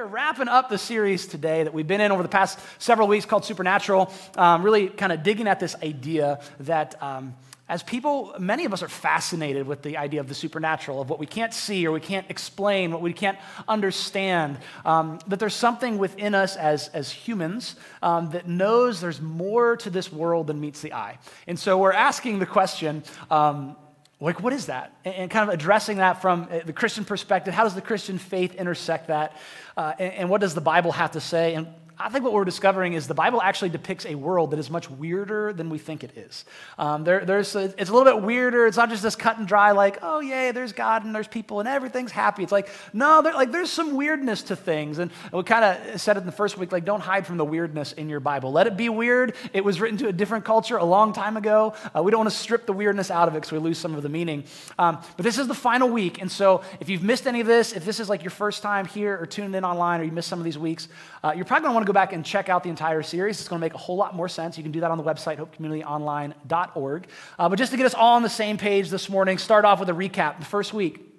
are 0.00 0.06
wrapping 0.06 0.48
up 0.48 0.70
the 0.70 0.78
series 0.78 1.26
today 1.26 1.62
that 1.62 1.74
we've 1.74 1.86
been 1.86 2.00
in 2.00 2.10
over 2.10 2.22
the 2.22 2.28
past 2.28 2.58
several 2.78 3.06
weeks 3.06 3.26
called 3.26 3.44
Supernatural, 3.44 4.10
um, 4.34 4.62
really 4.62 4.88
kind 4.88 5.12
of 5.12 5.22
digging 5.22 5.46
at 5.46 5.60
this 5.60 5.76
idea 5.82 6.40
that. 6.60 7.00
Um, 7.02 7.34
as 7.68 7.84
people, 7.84 8.34
many 8.36 8.64
of 8.64 8.72
us 8.72 8.82
are 8.82 8.88
fascinated 8.88 9.64
with 9.64 9.82
the 9.82 9.96
idea 9.96 10.18
of 10.18 10.26
the 10.26 10.34
supernatural, 10.34 11.00
of 11.00 11.08
what 11.08 11.20
we 11.20 11.26
can't 11.26 11.54
see 11.54 11.86
or 11.86 11.92
we 11.92 12.00
can't 12.00 12.26
explain, 12.28 12.90
what 12.90 13.00
we 13.00 13.12
can't 13.12 13.38
understand. 13.68 14.58
Um, 14.84 15.20
that 15.28 15.38
there's 15.38 15.54
something 15.54 15.96
within 15.96 16.34
us 16.34 16.56
as, 16.56 16.88
as 16.88 17.12
humans 17.12 17.76
um, 18.02 18.30
that 18.30 18.48
knows 18.48 19.00
there's 19.00 19.20
more 19.20 19.76
to 19.76 19.88
this 19.88 20.12
world 20.12 20.48
than 20.48 20.60
meets 20.60 20.80
the 20.80 20.92
eye. 20.92 21.18
And 21.46 21.56
so 21.56 21.78
we're 21.78 21.92
asking 21.92 22.40
the 22.40 22.46
question 22.46 23.04
um, 23.30 23.76
like, 24.20 24.42
what 24.42 24.52
is 24.52 24.66
that? 24.66 24.94
And, 25.04 25.30
kind 25.30 25.48
of 25.48 25.54
addressing 25.54 25.96
that 25.96 26.20
from 26.20 26.48
uh, 26.50 26.60
the 26.64 26.74
Christian 26.74 27.04
perspective. 27.06 27.54
How 27.54 27.64
does 27.64 27.74
the 27.74 27.80
Christian 27.80 28.18
faith 28.18 28.54
intersect 28.54 29.08
that? 29.08 29.36
Uh, 29.76 29.94
and, 29.98 30.12
and, 30.12 30.30
what 30.30 30.42
does 30.42 30.54
the 30.54 30.60
Bible 30.60 30.92
have 30.92 31.12
to 31.12 31.20
say? 31.20 31.54
And 31.54 31.68
I 32.00 32.08
think 32.08 32.24
what 32.24 32.32
we're 32.32 32.44
discovering 32.44 32.94
is 32.94 33.06
the 33.06 33.14
Bible 33.14 33.42
actually 33.42 33.68
depicts 33.68 34.06
a 34.06 34.14
world 34.14 34.52
that 34.52 34.58
is 34.58 34.70
much 34.70 34.90
weirder 34.90 35.52
than 35.52 35.68
we 35.68 35.76
think 35.76 36.02
it 36.02 36.16
is. 36.16 36.46
Um, 36.78 37.04
there, 37.04 37.24
there's 37.24 37.54
it's 37.54 37.90
a 37.90 37.92
little 37.92 38.04
bit 38.04 38.22
weirder. 38.22 38.66
It's 38.66 38.76
not 38.78 38.88
just 38.88 39.02
this 39.02 39.16
cut 39.16 39.38
and 39.38 39.46
dry, 39.46 39.72
like, 39.72 39.98
oh, 40.00 40.20
yay, 40.20 40.50
there's 40.52 40.72
God 40.72 41.04
and 41.04 41.14
there's 41.14 41.28
people 41.28 41.60
and 41.60 41.68
everything's 41.68 42.10
happy. 42.10 42.42
It's 42.42 42.52
like, 42.52 42.70
no, 42.94 43.20
like, 43.20 43.52
there's 43.52 43.70
some 43.70 43.96
weirdness 43.96 44.42
to 44.44 44.56
things. 44.56 44.98
And 44.98 45.10
we 45.30 45.42
kind 45.42 45.64
of 45.64 46.00
said 46.00 46.16
it 46.16 46.20
in 46.20 46.26
the 46.26 46.32
first 46.32 46.56
week, 46.56 46.72
like, 46.72 46.86
don't 46.86 47.00
hide 47.00 47.26
from 47.26 47.36
the 47.36 47.44
weirdness 47.44 47.92
in 47.92 48.08
your 48.08 48.20
Bible. 48.20 48.50
Let 48.50 48.66
it 48.66 48.76
be 48.76 48.88
weird. 48.88 49.34
It 49.52 49.62
was 49.62 49.80
written 49.80 49.98
to 49.98 50.08
a 50.08 50.12
different 50.12 50.46
culture 50.46 50.78
a 50.78 50.84
long 50.84 51.12
time 51.12 51.36
ago. 51.36 51.74
Uh, 51.94 52.02
we 52.02 52.10
don't 52.10 52.20
want 52.20 52.30
to 52.30 52.36
strip 52.36 52.64
the 52.64 52.72
weirdness 52.72 53.10
out 53.10 53.28
of 53.28 53.34
it 53.34 53.38
because 53.38 53.52
we 53.52 53.58
lose 53.58 53.76
some 53.76 53.94
of 53.94 54.02
the 54.02 54.08
meaning. 54.08 54.44
Um, 54.78 54.98
but 55.16 55.24
this 55.24 55.38
is 55.38 55.48
the 55.48 55.54
final 55.54 55.88
week. 55.88 56.20
And 56.20 56.32
so 56.32 56.62
if 56.80 56.88
you've 56.88 57.02
missed 57.02 57.26
any 57.26 57.40
of 57.40 57.46
this, 57.46 57.72
if 57.72 57.84
this 57.84 58.00
is 58.00 58.08
like 58.08 58.22
your 58.22 58.30
first 58.30 58.62
time 58.62 58.86
here 58.86 59.18
or 59.20 59.26
tuned 59.26 59.54
in 59.54 59.64
online 59.64 60.00
or 60.00 60.04
you 60.04 60.12
missed 60.12 60.28
some 60.28 60.38
of 60.38 60.44
these 60.44 60.58
weeks, 60.58 60.88
uh, 61.22 61.32
you're 61.36 61.44
probably 61.44 61.64
going 61.64 61.72
to 61.72 61.74
want 61.74 61.86
to 61.86 61.89
go 61.90 61.92
back 61.92 62.12
and 62.12 62.24
check 62.24 62.48
out 62.48 62.62
the 62.62 62.70
entire 62.70 63.02
series. 63.02 63.40
It's 63.40 63.48
going 63.48 63.58
to 63.58 63.64
make 63.64 63.74
a 63.74 63.78
whole 63.78 63.96
lot 63.96 64.14
more 64.14 64.28
sense. 64.28 64.56
You 64.56 64.62
can 64.62 64.70
do 64.70 64.80
that 64.80 64.92
on 64.92 64.98
the 64.98 65.04
website, 65.04 65.38
hopecommunityonline.org. 65.38 67.06
Uh, 67.38 67.48
but 67.48 67.58
just 67.58 67.72
to 67.72 67.76
get 67.76 67.86
us 67.86 67.94
all 67.94 68.14
on 68.14 68.22
the 68.22 68.28
same 68.28 68.56
page 68.56 68.90
this 68.90 69.08
morning, 69.08 69.38
start 69.38 69.64
off 69.64 69.80
with 69.80 69.88
a 69.88 69.92
recap. 69.92 70.38
The 70.38 70.44
first 70.44 70.72
week, 70.72 71.09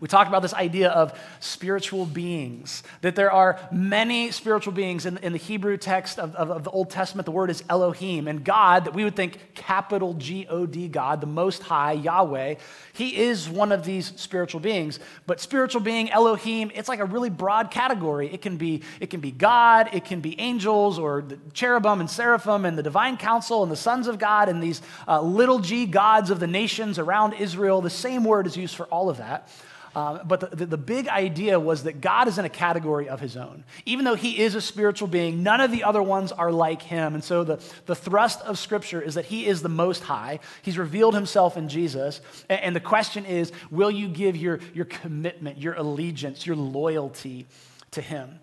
we 0.00 0.08
talked 0.08 0.28
about 0.28 0.42
this 0.42 0.54
idea 0.54 0.90
of 0.90 1.18
spiritual 1.40 2.06
beings, 2.06 2.82
that 3.00 3.16
there 3.16 3.30
are 3.30 3.58
many 3.70 4.30
spiritual 4.30 4.72
beings. 4.72 5.06
In, 5.06 5.18
in 5.18 5.32
the 5.32 5.38
Hebrew 5.38 5.76
text 5.76 6.18
of, 6.18 6.34
of, 6.34 6.50
of, 6.50 6.64
the 6.64 6.70
Old 6.70 6.90
Testament, 6.90 7.26
the 7.26 7.32
word 7.32 7.50
is 7.50 7.62
Elohim. 7.68 8.28
And 8.28 8.44
God, 8.44 8.86
that 8.86 8.94
we 8.94 9.04
would 9.04 9.16
think 9.16 9.54
capital 9.54 10.14
G 10.14 10.46
O 10.48 10.66
D 10.66 10.88
God, 10.88 11.20
the 11.20 11.26
Most 11.26 11.62
High, 11.62 11.92
Yahweh, 11.92 12.56
He 12.92 13.16
is 13.16 13.48
one 13.48 13.72
of 13.72 13.84
these 13.84 14.12
spiritual 14.16 14.60
beings. 14.60 14.98
But 15.26 15.40
spiritual 15.40 15.80
being, 15.80 16.10
Elohim, 16.10 16.70
it's 16.74 16.88
like 16.88 17.00
a 17.00 17.04
really 17.04 17.30
broad 17.30 17.70
category. 17.70 18.32
It 18.32 18.42
can 18.42 18.56
be, 18.56 18.82
it 19.00 19.10
can 19.10 19.20
be 19.20 19.30
God, 19.30 19.90
it 19.92 20.04
can 20.04 20.20
be 20.20 20.38
angels, 20.40 20.98
or 20.98 21.22
the 21.22 21.38
cherubim 21.52 22.00
and 22.00 22.10
seraphim, 22.10 22.64
and 22.64 22.76
the 22.76 22.82
divine 22.82 23.16
council, 23.16 23.62
and 23.62 23.70
the 23.70 23.76
sons 23.76 24.08
of 24.08 24.18
God, 24.18 24.48
and 24.48 24.62
these 24.62 24.82
uh, 25.06 25.20
little 25.20 25.58
g 25.58 25.86
gods 25.86 26.30
of 26.30 26.40
the 26.40 26.46
nations 26.46 26.98
around 26.98 27.34
Israel. 27.34 27.80
The 27.80 27.90
same 27.90 28.24
word 28.24 28.46
is 28.46 28.56
used 28.56 28.74
for 28.74 28.86
all 28.86 29.08
of 29.08 29.18
that. 29.18 29.48
Um, 29.96 30.22
but 30.24 30.40
the, 30.40 30.56
the, 30.56 30.66
the, 30.66 30.76
big 30.76 31.06
idea 31.06 31.60
was 31.60 31.84
that 31.84 32.00
God 32.00 32.26
is 32.26 32.36
in 32.36 32.44
a 32.44 32.48
category 32.48 33.08
of 33.08 33.20
his 33.20 33.36
own. 33.36 33.62
Even 33.86 34.04
though 34.04 34.16
he 34.16 34.40
is 34.40 34.56
a 34.56 34.60
spiritual 34.60 35.06
being, 35.06 35.44
none 35.44 35.60
of 35.60 35.70
the 35.70 35.84
other 35.84 36.02
ones 36.02 36.32
are 36.32 36.50
like 36.50 36.82
him. 36.82 37.14
And 37.14 37.22
so 37.22 37.44
the, 37.44 37.62
the 37.86 37.94
thrust 37.94 38.40
of 38.42 38.58
Scripture 38.58 39.00
is 39.00 39.14
that 39.14 39.26
he 39.26 39.46
is 39.46 39.62
the 39.62 39.68
most 39.68 40.02
high. 40.02 40.40
He's 40.62 40.78
revealed 40.78 41.14
himself 41.14 41.56
in 41.56 41.68
Jesus. 41.68 42.20
And, 42.48 42.60
and 42.60 42.76
the 42.76 42.80
question 42.80 43.24
is 43.24 43.52
will 43.70 43.90
you 43.90 44.08
give 44.08 44.36
your, 44.36 44.58
your 44.74 44.86
commitment, 44.86 45.58
your 45.58 45.74
allegiance, 45.74 46.44
your 46.44 46.56
loyalty 46.56 47.46
to 47.92 48.00
him? 48.00 48.40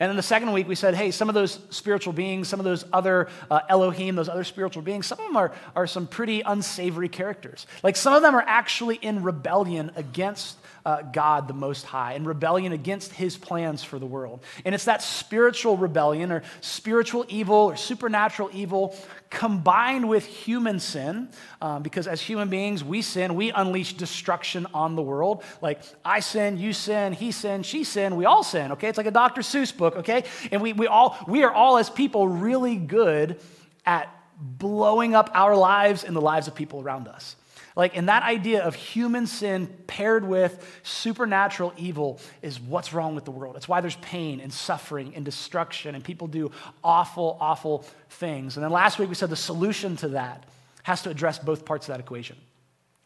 And 0.00 0.08
then 0.08 0.16
the 0.16 0.22
second 0.22 0.52
week, 0.52 0.66
we 0.66 0.74
said, 0.74 0.94
hey, 0.94 1.10
some 1.10 1.28
of 1.28 1.34
those 1.34 1.58
spiritual 1.70 2.12
beings, 2.12 2.48
some 2.48 2.58
of 2.58 2.64
those 2.64 2.84
other 2.92 3.28
uh, 3.50 3.60
Elohim, 3.68 4.16
those 4.16 4.28
other 4.28 4.44
spiritual 4.44 4.82
beings, 4.82 5.06
some 5.06 5.20
of 5.20 5.26
them 5.26 5.36
are, 5.36 5.52
are 5.76 5.86
some 5.86 6.06
pretty 6.06 6.40
unsavory 6.40 7.08
characters. 7.08 7.66
Like 7.82 7.96
some 7.96 8.12
of 8.12 8.22
them 8.22 8.34
are 8.34 8.44
actually 8.46 8.96
in 8.96 9.22
rebellion 9.22 9.92
against 9.94 10.58
uh, 10.84 11.02
God 11.02 11.48
the 11.48 11.54
Most 11.54 11.84
High 11.84 12.12
and 12.12 12.26
rebellion 12.26 12.72
against 12.72 13.12
his 13.12 13.36
plans 13.36 13.82
for 13.82 13.98
the 13.98 14.06
world. 14.06 14.42
And 14.64 14.74
it's 14.74 14.84
that 14.84 15.02
spiritual 15.02 15.76
rebellion 15.76 16.30
or 16.30 16.42
spiritual 16.60 17.24
evil 17.28 17.56
or 17.56 17.76
supernatural 17.76 18.50
evil 18.52 18.96
combined 19.30 20.08
with 20.08 20.24
human 20.24 20.78
sin, 20.78 21.28
um, 21.60 21.82
because 21.82 22.06
as 22.06 22.20
human 22.20 22.48
beings, 22.48 22.84
we 22.84 23.02
sin, 23.02 23.34
we 23.34 23.50
unleash 23.50 23.94
destruction 23.94 24.66
on 24.72 24.94
the 24.94 25.02
world. 25.02 25.42
Like, 25.60 25.82
I 26.04 26.20
sin, 26.20 26.58
you 26.58 26.72
sin, 26.72 27.12
he 27.12 27.32
sin, 27.32 27.62
she 27.62 27.82
sin, 27.84 28.16
we 28.16 28.26
all 28.26 28.44
sin, 28.44 28.72
okay? 28.72 28.88
It's 28.88 28.98
like 28.98 29.06
a 29.06 29.10
Dr. 29.10 29.40
Seuss 29.40 29.76
book, 29.76 29.96
okay? 29.96 30.24
And 30.52 30.62
we, 30.62 30.72
we, 30.72 30.86
all, 30.86 31.18
we 31.26 31.42
are 31.42 31.52
all, 31.52 31.78
as 31.78 31.90
people, 31.90 32.28
really 32.28 32.76
good 32.76 33.40
at 33.84 34.08
blowing 34.38 35.14
up 35.14 35.30
our 35.34 35.56
lives 35.56 36.04
and 36.04 36.14
the 36.14 36.20
lives 36.20 36.48
of 36.48 36.54
people 36.54 36.80
around 36.80 37.08
us. 37.08 37.36
Like, 37.76 37.96
and 37.96 38.08
that 38.08 38.22
idea 38.22 38.62
of 38.62 38.76
human 38.76 39.26
sin 39.26 39.66
paired 39.88 40.24
with 40.24 40.80
supernatural 40.84 41.72
evil 41.76 42.20
is 42.40 42.60
what's 42.60 42.92
wrong 42.92 43.16
with 43.16 43.24
the 43.24 43.32
world. 43.32 43.56
It's 43.56 43.66
why 43.66 43.80
there's 43.80 43.96
pain 43.96 44.40
and 44.40 44.52
suffering 44.52 45.14
and 45.16 45.24
destruction, 45.24 45.96
and 45.96 46.04
people 46.04 46.28
do 46.28 46.52
awful, 46.84 47.36
awful 47.40 47.84
things. 48.10 48.56
And 48.56 48.62
then 48.62 48.70
last 48.70 48.98
week 48.98 49.08
we 49.08 49.16
said 49.16 49.30
the 49.30 49.36
solution 49.36 49.96
to 49.98 50.08
that 50.10 50.44
has 50.84 51.02
to 51.02 51.10
address 51.10 51.38
both 51.38 51.64
parts 51.64 51.88
of 51.88 51.94
that 51.94 52.00
equation. 52.00 52.36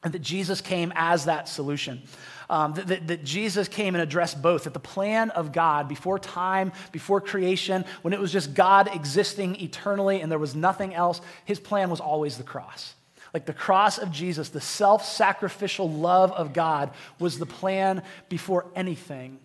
And 0.04 0.12
that 0.12 0.20
Jesus 0.20 0.60
came 0.60 0.92
as 0.94 1.24
that 1.24 1.48
solution. 1.48 2.02
Um, 2.50 2.74
that, 2.74 2.86
that, 2.86 3.06
that, 3.08 3.24
Jesus 3.24 3.66
came 3.66 3.96
and 3.96 4.02
addressed 4.02 4.40
both. 4.40 4.64
That 4.64 4.72
the 4.72 4.78
plan 4.78 5.30
of 5.30 5.50
God 5.50 5.88
before 5.88 6.20
time, 6.20 6.72
before 6.92 7.20
creation, 7.20 7.84
when 8.02 8.12
it 8.14 8.20
was 8.20 8.30
just 8.30 8.54
God 8.54 8.88
existing 8.94 9.60
eternally 9.60 10.20
and 10.20 10.30
there 10.30 10.38
was 10.38 10.54
nothing 10.54 10.94
else, 10.94 11.20
his 11.44 11.58
plan 11.58 11.90
was 11.90 11.98
always 11.98 12.36
the 12.36 12.44
cross. 12.44 12.94
Like 13.34 13.46
the 13.46 13.52
cross 13.52 13.98
of 13.98 14.10
Jesus, 14.10 14.48
the 14.48 14.60
self 14.60 15.04
sacrificial 15.04 15.90
love 15.90 16.32
of 16.32 16.52
God 16.52 16.90
was 17.18 17.38
the 17.38 17.46
plan 17.46 18.02
before 18.28 18.66
anything 18.74 19.38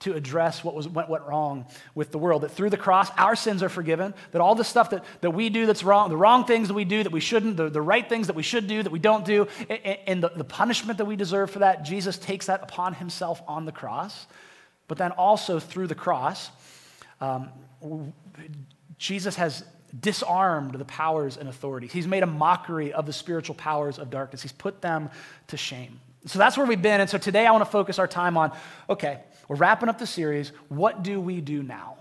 to 0.00 0.14
address 0.14 0.64
what 0.64 0.74
was, 0.74 0.88
went, 0.88 1.10
went 1.10 1.24
wrong 1.24 1.66
with 1.94 2.10
the 2.10 2.18
world. 2.18 2.42
That 2.42 2.50
through 2.50 2.70
the 2.70 2.78
cross, 2.78 3.10
our 3.18 3.36
sins 3.36 3.62
are 3.62 3.68
forgiven. 3.68 4.14
That 4.32 4.40
all 4.40 4.54
the 4.54 4.64
stuff 4.64 4.90
that, 4.90 5.04
that 5.20 5.30
we 5.30 5.50
do 5.50 5.66
that's 5.66 5.84
wrong, 5.84 6.08
the 6.08 6.16
wrong 6.16 6.44
things 6.44 6.68
that 6.68 6.74
we 6.74 6.84
do 6.84 7.02
that 7.02 7.12
we 7.12 7.20
shouldn't, 7.20 7.56
the, 7.58 7.68
the 7.68 7.82
right 7.82 8.08
things 8.08 8.26
that 8.26 8.36
we 8.36 8.42
should 8.42 8.66
do 8.66 8.82
that 8.82 8.90
we 8.90 8.98
don't 8.98 9.24
do, 9.24 9.46
and, 9.68 9.98
and 10.06 10.22
the, 10.22 10.30
the 10.30 10.44
punishment 10.44 10.98
that 10.98 11.04
we 11.04 11.16
deserve 11.16 11.50
for 11.50 11.60
that, 11.60 11.84
Jesus 11.84 12.16
takes 12.16 12.46
that 12.46 12.62
upon 12.62 12.94
himself 12.94 13.42
on 13.46 13.66
the 13.66 13.72
cross. 13.72 14.26
But 14.88 14.96
then 14.98 15.12
also 15.12 15.60
through 15.60 15.86
the 15.86 15.94
cross, 15.94 16.50
um, 17.20 17.50
Jesus 18.96 19.36
has 19.36 19.64
disarmed 19.98 20.74
the 20.74 20.84
powers 20.84 21.36
and 21.36 21.48
authorities. 21.48 21.92
He's 21.92 22.06
made 22.06 22.22
a 22.22 22.26
mockery 22.26 22.92
of 22.92 23.06
the 23.06 23.12
spiritual 23.12 23.54
powers 23.54 23.98
of 23.98 24.10
darkness. 24.10 24.42
He's 24.42 24.52
put 24.52 24.80
them 24.80 25.10
to 25.48 25.56
shame. 25.56 26.00
So 26.26 26.38
that's 26.38 26.56
where 26.56 26.66
we've 26.66 26.82
been. 26.82 27.00
And 27.00 27.08
so 27.08 27.18
today 27.18 27.46
I 27.46 27.52
want 27.52 27.64
to 27.64 27.70
focus 27.70 27.98
our 27.98 28.06
time 28.06 28.36
on 28.36 28.52
okay, 28.88 29.20
we're 29.48 29.56
wrapping 29.56 29.88
up 29.88 29.98
the 29.98 30.06
series. 30.06 30.52
What 30.68 31.02
do 31.02 31.20
we 31.20 31.40
do 31.40 31.62
now? 31.62 31.96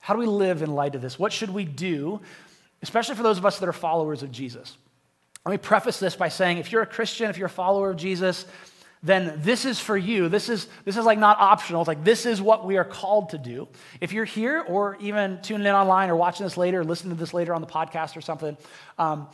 How 0.00 0.14
do 0.14 0.20
we 0.20 0.26
live 0.26 0.62
in 0.62 0.72
light 0.72 0.94
of 0.94 1.02
this? 1.02 1.18
What 1.18 1.32
should 1.32 1.50
we 1.50 1.64
do, 1.64 2.20
especially 2.82 3.16
for 3.16 3.24
those 3.24 3.38
of 3.38 3.46
us 3.46 3.58
that 3.58 3.68
are 3.68 3.72
followers 3.72 4.22
of 4.22 4.30
Jesus? 4.30 4.76
Let 5.44 5.50
me 5.50 5.58
preface 5.58 5.98
this 5.98 6.14
by 6.14 6.28
saying 6.28 6.58
if 6.58 6.70
you're 6.70 6.82
a 6.82 6.86
Christian, 6.86 7.30
if 7.30 7.38
you're 7.38 7.46
a 7.46 7.50
follower 7.50 7.90
of 7.90 7.96
Jesus, 7.96 8.46
then 9.02 9.40
this 9.42 9.64
is 9.64 9.78
for 9.78 9.96
you. 9.96 10.28
This 10.28 10.48
is, 10.48 10.66
this 10.84 10.96
is 10.96 11.04
like 11.04 11.18
not 11.18 11.38
optional. 11.38 11.82
It's 11.82 11.88
like 11.88 12.04
this 12.04 12.26
is 12.26 12.40
what 12.40 12.64
we 12.66 12.76
are 12.76 12.84
called 12.84 13.30
to 13.30 13.38
do. 13.38 13.68
If 14.00 14.12
you're 14.12 14.24
here 14.24 14.64
or 14.66 14.96
even 15.00 15.40
tuning 15.42 15.66
in 15.66 15.74
online 15.74 16.10
or 16.10 16.16
watching 16.16 16.44
this 16.44 16.56
later 16.56 16.82
listening 16.84 17.14
to 17.14 17.20
this 17.20 17.32
later 17.34 17.54
on 17.54 17.60
the 17.60 17.66
podcast 17.66 18.16
or 18.16 18.20
something, 18.20 18.56
um, 18.98 19.28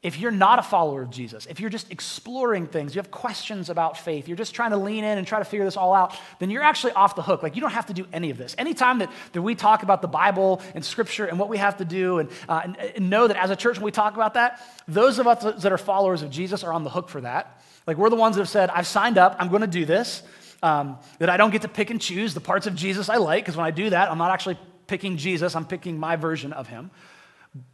if 0.00 0.16
you're 0.16 0.30
not 0.30 0.60
a 0.60 0.62
follower 0.62 1.02
of 1.02 1.10
Jesus, 1.10 1.46
if 1.46 1.58
you're 1.58 1.70
just 1.70 1.90
exploring 1.90 2.68
things, 2.68 2.94
you 2.94 3.00
have 3.00 3.10
questions 3.10 3.68
about 3.68 3.98
faith, 3.98 4.28
you're 4.28 4.36
just 4.36 4.54
trying 4.54 4.70
to 4.70 4.76
lean 4.76 5.02
in 5.02 5.18
and 5.18 5.26
try 5.26 5.40
to 5.40 5.44
figure 5.44 5.64
this 5.64 5.76
all 5.76 5.92
out, 5.92 6.16
then 6.38 6.50
you're 6.50 6.62
actually 6.62 6.92
off 6.92 7.16
the 7.16 7.22
hook. 7.22 7.42
Like, 7.42 7.56
you 7.56 7.60
don't 7.60 7.72
have 7.72 7.86
to 7.86 7.92
do 7.92 8.06
any 8.12 8.30
of 8.30 8.38
this. 8.38 8.54
Anytime 8.58 9.00
that, 9.00 9.10
that 9.32 9.42
we 9.42 9.56
talk 9.56 9.82
about 9.82 10.00
the 10.00 10.08
Bible 10.08 10.62
and 10.76 10.84
Scripture 10.84 11.24
and 11.24 11.36
what 11.36 11.48
we 11.48 11.58
have 11.58 11.78
to 11.78 11.84
do, 11.84 12.20
and, 12.20 12.30
uh, 12.48 12.60
and, 12.62 12.76
and 12.76 13.10
know 13.10 13.26
that 13.26 13.36
as 13.36 13.50
a 13.50 13.56
church, 13.56 13.78
when 13.78 13.86
we 13.86 13.90
talk 13.90 14.14
about 14.14 14.34
that, 14.34 14.60
those 14.86 15.18
of 15.18 15.26
us 15.26 15.62
that 15.62 15.72
are 15.72 15.78
followers 15.78 16.22
of 16.22 16.30
Jesus 16.30 16.62
are 16.62 16.72
on 16.72 16.84
the 16.84 16.90
hook 16.90 17.08
for 17.08 17.22
that. 17.22 17.60
Like, 17.88 17.96
we're 17.96 18.10
the 18.10 18.16
ones 18.16 18.36
that 18.36 18.42
have 18.42 18.50
said, 18.50 18.68
I've 18.68 18.86
signed 18.86 19.16
up, 19.16 19.34
I'm 19.38 19.48
going 19.48 19.62
to 19.62 19.66
do 19.66 19.86
this. 19.86 20.22
Um, 20.62 20.98
that 21.20 21.30
I 21.30 21.38
don't 21.38 21.50
get 21.50 21.62
to 21.62 21.68
pick 21.68 21.88
and 21.88 21.98
choose 21.98 22.34
the 22.34 22.40
parts 22.40 22.66
of 22.66 22.74
Jesus 22.74 23.08
I 23.08 23.16
like, 23.16 23.44
because 23.44 23.56
when 23.56 23.64
I 23.64 23.70
do 23.70 23.88
that, 23.90 24.10
I'm 24.10 24.18
not 24.18 24.30
actually 24.30 24.58
picking 24.88 25.16
Jesus, 25.16 25.56
I'm 25.56 25.64
picking 25.64 25.98
my 25.98 26.16
version 26.16 26.52
of 26.52 26.66
him. 26.66 26.90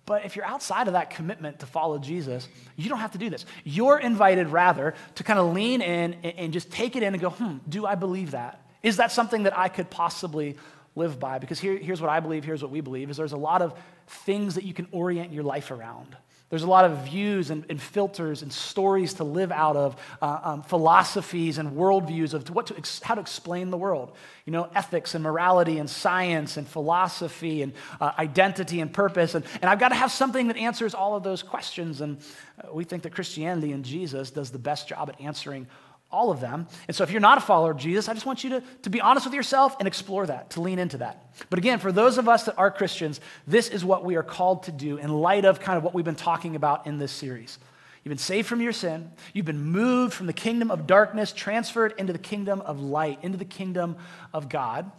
But 0.07 0.25
if 0.25 0.37
you're 0.37 0.45
outside 0.45 0.87
of 0.87 0.93
that 0.93 1.11
commitment 1.11 1.59
to 1.61 1.67
follow 1.67 1.99
Jesus, 1.99 2.47
you 2.77 2.89
don't 2.89 3.01
have 3.01 3.11
to 3.13 3.19
do 3.19 3.29
this. 3.29 3.45
You're 3.65 3.99
invited, 3.99 4.49
rather, 4.49 4.95
to 5.17 5.25
kind 5.25 5.41
of 5.41 5.53
lean 5.53 5.83
in 5.83 6.15
and 6.23 6.53
just 6.53 6.71
take 6.71 6.95
it 6.95 7.03
in 7.03 7.13
and 7.13 7.21
go, 7.21 7.31
hmm, 7.31 7.57
do 7.69 7.85
I 7.85 7.97
believe 7.97 8.31
that? 8.31 8.65
Is 8.85 8.99
that 8.99 9.11
something 9.11 9.43
that 9.45 9.59
I 9.59 9.69
could 9.69 9.91
possibly 9.91 10.57
live 10.95 11.19
by? 11.19 11.39
Because 11.39 11.59
here, 11.59 11.77
here's 11.77 12.01
what 12.01 12.11
I 12.11 12.21
believe, 12.21 12.45
here's 12.45 12.63
what 12.63 12.71
we 12.71 12.83
believe, 12.83 13.11
is 13.11 13.17
there's 13.17 13.33
a 13.33 13.37
lot 13.37 13.63
of 13.63 13.77
things 14.07 14.55
that 14.55 14.65
you 14.65 14.75
can 14.75 14.87
orient 14.93 15.33
your 15.33 15.43
life 15.43 15.73
around. 15.73 16.17
There's 16.51 16.63
a 16.63 16.69
lot 16.69 16.85
of 16.85 16.99
views 17.07 17.51
and, 17.51 17.65
and 17.69 17.81
filters 17.81 18.43
and 18.43 18.53
stories 18.53 19.15
to 19.15 19.25
live 19.25 19.51
out 19.51 19.77
of, 19.77 19.97
uh, 20.21 20.41
um, 20.43 20.63
philosophies 20.63 21.59
and 21.59 21.73
worldviews 21.73 22.35
of 22.35 22.49
what 22.51 22.67
to 22.67 22.77
ex- 22.77 23.01
how 23.03 23.15
to 23.15 23.21
explain 23.21 23.71
the 23.71 23.79
world. 23.79 24.13
You 24.45 24.53
know, 24.53 24.69
ethics 24.75 25.15
and 25.15 25.25
morality 25.25 25.79
and 25.79 25.89
science 25.89 26.57
and 26.57 26.69
philosophy 26.69 27.63
and 27.63 27.73
uh, 28.01 28.13
identity 28.19 28.81
and 28.81 28.93
purpose. 28.93 29.35
And, 29.35 29.45
and 29.63 29.71
I've 29.71 29.81
got 29.81 29.89
to 29.89 29.95
have 29.95 30.13
something 30.13 30.49
that 30.49 30.57
answers 30.59 30.95
all 30.95 31.17
of 31.17 31.23
those 31.23 31.43
questions. 31.43 32.03
And 32.03 32.19
uh, 32.63 32.73
we 32.73 32.85
think 32.85 33.03
that 33.05 33.15
Christianity 33.15 33.73
and 33.73 33.85
Jesus 33.85 34.31
does 34.31 34.51
the 34.51 34.59
best 34.59 34.87
job 34.87 35.09
at 35.09 35.21
answering 35.21 35.67
all 36.15 36.31
of 36.31 36.41
them. 36.41 36.67
And 36.87 36.97
so 36.97 37.03
if 37.03 37.11
you're 37.11 37.21
not 37.21 37.39
a 37.39 37.41
follower 37.41 37.73
of 37.73 37.77
Jesus, 37.77 38.09
I 38.09 38.15
just 38.15 38.25
want 38.25 38.45
you 38.45 38.51
to, 38.51 38.63
to 38.83 38.91
be 38.91 39.01
honest 39.01 39.27
with 39.27 39.35
yourself 39.35 39.77
and 39.79 39.89
explore 39.89 40.27
that, 40.27 40.51
to 40.51 40.61
lean 40.61 40.79
into 40.79 40.99
that. 40.99 41.27
But 41.51 41.59
again, 41.59 41.81
for 41.81 41.91
those 41.91 42.17
of 42.17 42.29
us 42.29 42.45
that 42.45 42.57
are 42.57 42.71
Christians, 42.71 43.21
this 43.47 43.69
is 43.69 43.85
what 43.85 44.05
we 44.05 44.17
are 44.17 44.23
called 44.23 44.63
to 44.65 44.73
do 44.73 44.97
in 44.97 45.13
light 45.13 45.45
of 45.45 45.61
kind 45.61 45.77
of 45.77 45.83
what 45.83 45.93
we've 45.93 46.05
been 46.05 46.15
talking 46.15 46.57
about 46.57 46.87
in 46.87 46.99
this 46.99 47.13
series. 47.13 47.59
You've 48.05 48.11
been 48.11 48.19
saved 48.19 48.47
from 48.47 48.61
your 48.61 48.73
sin. 48.73 49.11
You've 49.33 49.47
been 49.47 49.65
moved 49.65 50.15
from 50.15 50.27
the 50.27 50.33
kingdom 50.33 50.71
of 50.71 50.87
darkness, 50.87 51.33
transferred 51.33 51.95
into 51.99 52.13
the 52.13 52.19
kingdom 52.19 52.61
of 52.61 52.81
light, 52.81 53.19
into 53.23 53.39
the 53.39 53.45
kingdom 53.45 53.97
of 54.33 54.49
God. 54.49 54.91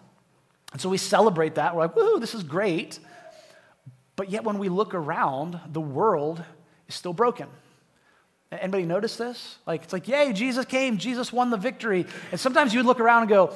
And 0.74 0.82
so 0.82 0.90
we 0.90 0.98
celebrate 0.98 1.56
that. 1.56 1.76
We're 1.76 1.84
like, 1.84 1.96
woo, 1.96 2.20
this 2.20 2.34
is 2.34 2.44
great. 2.44 3.00
But 4.16 4.30
yet, 4.32 4.44
when 4.44 4.58
we 4.58 4.70
look 4.70 4.94
around, 4.94 5.60
the 5.72 5.82
world 5.82 6.44
is 6.88 6.96
still 6.96 7.14
broken. 7.14 7.48
Anybody 8.62 8.86
notice 8.86 9.18
this? 9.18 9.58
Like, 9.66 9.84
it's 9.84 9.94
like, 9.94 10.08
yay, 10.08 10.34
Jesus 10.34 10.66
came, 10.66 10.98
Jesus 10.98 11.32
won 11.32 11.50
the 11.50 11.58
victory. 11.58 12.06
And 12.32 12.40
sometimes 12.40 12.74
you 12.74 12.80
would 12.80 12.86
look 12.86 13.00
around 13.00 13.24
and 13.24 13.30
go, 13.30 13.54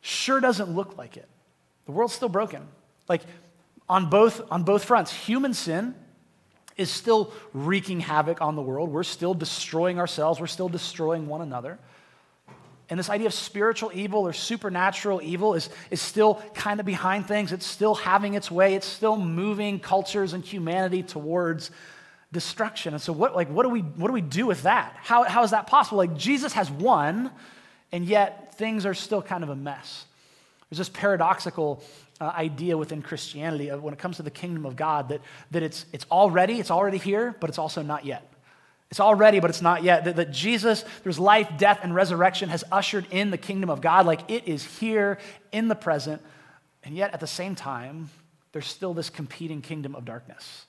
sure 0.00 0.40
doesn't 0.40 0.70
look 0.70 0.96
like 0.96 1.16
it. 1.16 1.28
The 1.86 1.92
world's 1.92 2.14
still 2.14 2.28
broken. 2.28 2.66
Like, 3.08 3.22
on 3.88 4.10
both, 4.10 4.40
on 4.50 4.64
both 4.64 4.84
fronts, 4.84 5.12
human 5.12 5.54
sin 5.54 5.94
is 6.76 6.90
still 6.90 7.32
wreaking 7.52 8.00
havoc 8.00 8.40
on 8.40 8.54
the 8.54 8.62
world. 8.62 8.90
We're 8.90 9.02
still 9.02 9.34
destroying 9.34 9.98
ourselves, 9.98 10.40
we're 10.40 10.46
still 10.46 10.68
destroying 10.68 11.26
one 11.26 11.42
another. 11.42 11.78
And 12.90 12.98
this 12.98 13.10
idea 13.10 13.26
of 13.26 13.34
spiritual 13.34 13.90
evil 13.92 14.20
or 14.26 14.32
supernatural 14.32 15.20
evil 15.22 15.54
is, 15.54 15.68
is 15.90 16.00
still 16.00 16.42
kind 16.54 16.80
of 16.80 16.86
behind 16.86 17.28
things. 17.28 17.52
It's 17.52 17.66
still 17.66 17.94
having 17.94 18.32
its 18.32 18.50
way. 18.50 18.74
It's 18.74 18.86
still 18.86 19.16
moving 19.16 19.78
cultures 19.78 20.32
and 20.32 20.42
humanity 20.42 21.02
towards 21.02 21.70
destruction. 22.32 22.94
And 22.94 23.02
so 23.02 23.12
what, 23.12 23.34
like, 23.34 23.48
what, 23.48 23.62
do, 23.62 23.70
we, 23.70 23.80
what 23.80 24.08
do 24.08 24.12
we 24.12 24.20
do 24.20 24.46
with 24.46 24.62
that? 24.62 24.94
How, 25.00 25.24
how 25.24 25.42
is 25.42 25.52
that 25.52 25.66
possible? 25.66 25.98
Like 25.98 26.16
Jesus 26.16 26.52
has 26.52 26.70
won, 26.70 27.30
and 27.92 28.04
yet 28.04 28.54
things 28.56 28.84
are 28.84 28.94
still 28.94 29.22
kind 29.22 29.42
of 29.42 29.50
a 29.50 29.56
mess. 29.56 30.04
There's 30.68 30.78
this 30.78 30.88
paradoxical 30.90 31.82
uh, 32.20 32.24
idea 32.24 32.76
within 32.76 33.00
Christianity 33.00 33.70
of 33.70 33.82
when 33.82 33.94
it 33.94 33.98
comes 33.98 34.16
to 34.16 34.22
the 34.22 34.30
kingdom 34.30 34.66
of 34.66 34.76
God 34.76 35.08
that, 35.08 35.22
that 35.52 35.62
it's, 35.62 35.86
it's 35.92 36.04
already, 36.10 36.60
it's 36.60 36.70
already 36.70 36.98
here, 36.98 37.34
but 37.40 37.48
it's 37.48 37.58
also 37.58 37.80
not 37.82 38.04
yet. 38.04 38.30
It's 38.90 39.00
already, 39.00 39.40
but 39.40 39.50
it's 39.50 39.62
not 39.62 39.82
yet. 39.82 40.04
That, 40.04 40.16
that 40.16 40.30
Jesus, 40.30 40.84
there's 41.04 41.18
life, 41.18 41.48
death, 41.58 41.80
and 41.82 41.94
resurrection, 41.94 42.48
has 42.48 42.64
ushered 42.72 43.06
in 43.10 43.30
the 43.30 43.38
kingdom 43.38 43.70
of 43.70 43.80
God. 43.80 44.06
Like 44.06 44.30
it 44.30 44.48
is 44.48 44.64
here 44.78 45.18
in 45.52 45.68
the 45.68 45.74
present. 45.74 46.22
And 46.84 46.94
yet 46.94 47.12
at 47.12 47.20
the 47.20 47.26
same 47.26 47.54
time, 47.54 48.10
there's 48.52 48.66
still 48.66 48.94
this 48.94 49.10
competing 49.10 49.60
kingdom 49.60 49.94
of 49.94 50.04
darkness 50.04 50.66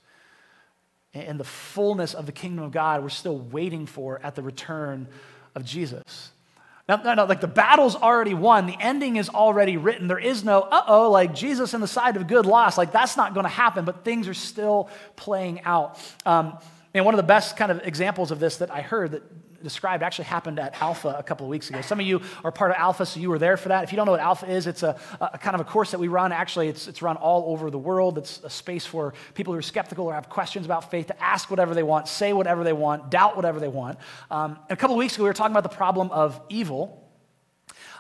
and 1.14 1.40
the 1.40 1.44
fullness 1.44 2.14
of 2.14 2.26
the 2.26 2.32
kingdom 2.32 2.64
of 2.64 2.72
God 2.72 3.02
we're 3.02 3.10
still 3.10 3.38
waiting 3.38 3.86
for 3.86 4.20
at 4.24 4.36
the 4.36 4.42
return 4.42 5.08
of 5.56 5.66
Jesus. 5.66 6.32
Now, 6.88 6.96
no, 6.96 7.14
no, 7.14 7.26
like 7.26 7.40
the 7.40 7.48
battle's 7.48 7.96
already 7.96 8.34
won. 8.34 8.66
The 8.66 8.78
ending 8.80 9.18
is 9.18 9.30
already 9.30 9.78
written. 9.78 10.08
There 10.08 10.18
is 10.18 10.44
no, 10.44 10.62
uh 10.62 10.84
oh, 10.88 11.12
like 11.12 11.36
Jesus 11.36 11.76
in 11.76 11.82
the 11.82 11.88
side 11.88 12.18
of 12.18 12.28
good 12.28 12.48
lost. 12.48 12.80
Like 12.80 12.92
that's 12.92 13.16
not 13.16 13.36
going 13.36 13.44
to 13.44 13.50
happen, 13.50 13.86
but 13.86 14.04
things 14.04 14.28
are 14.28 14.34
still 14.34 14.90
playing 15.16 15.62
out. 15.66 16.00
Um, 16.26 16.58
and 16.96 17.06
one 17.06 17.14
of 17.14 17.18
the 17.18 17.24
best 17.24 17.58
kind 17.58 17.72
of 17.72 17.86
examples 17.86 18.32
of 18.32 18.40
this 18.40 18.58
that 18.58 18.72
I 18.72 18.82
heard 18.82 19.12
that 19.12 19.22
described 19.64 20.04
actually 20.04 20.26
happened 20.26 20.60
at 20.60 20.82
Alpha 20.82 21.16
a 21.18 21.24
couple 21.24 21.46
of 21.46 21.50
weeks 21.50 21.70
ago. 21.70 21.82
Some 21.82 22.00
of 22.00 22.06
you 22.06 22.22
are 22.44 22.52
part 22.52 22.72
of 22.72 22.78
Alpha, 22.78 23.06
so 23.06 23.20
you 23.20 23.30
were 23.30 23.40
there 23.40 23.58
for 23.58 23.70
that. 23.70 23.84
If 23.84 23.92
you 23.92 23.96
don't 23.96 24.06
know 24.06 24.14
what 24.14 24.22
Alpha 24.22 24.50
is, 24.50 24.68
it's 24.68 24.84
a, 24.84 25.00
a 25.20 25.38
kind 25.38 25.56
of 25.56 25.62
a 25.62 25.64
course 25.64 25.92
that 25.92 26.00
we 26.00 26.08
run. 26.08 26.32
Actually, 26.32 26.68
it's, 26.68 26.88
it's 26.88 27.02
run 27.02 27.18
all 27.18 27.52
over 27.52 27.70
the 27.70 27.78
world. 27.78 28.18
It's 28.18 28.42
a 28.44 28.50
space 28.50 28.86
for 28.86 29.14
people 29.34 29.54
who 29.54 29.60
are 29.60 29.64
skeptical 29.64 30.06
or 30.06 30.14
have 30.14 30.30
questions 30.30 30.66
about 30.66 30.92
faith 30.92 31.08
to 31.08 31.24
ask 31.24 31.50
whatever 31.50 31.74
they 31.74 31.84
want, 31.84 32.08
say 32.08 32.34
whatever 32.34 32.64
they 32.64 32.74
want, 32.74 33.10
doubt 33.10 33.36
whatever 33.36 33.60
they 33.60 33.68
want. 33.68 33.98
Um, 34.32 34.60
a 34.70 34.76
couple 34.76 34.96
of 34.96 35.00
weeks 35.00 35.16
ago, 35.16 35.24
we 35.24 35.30
were 35.30 35.34
talking 35.34 35.54
about 35.54 35.70
the 35.70 35.76
problem 35.76 36.12
of 36.12 36.40
evil. 36.50 37.06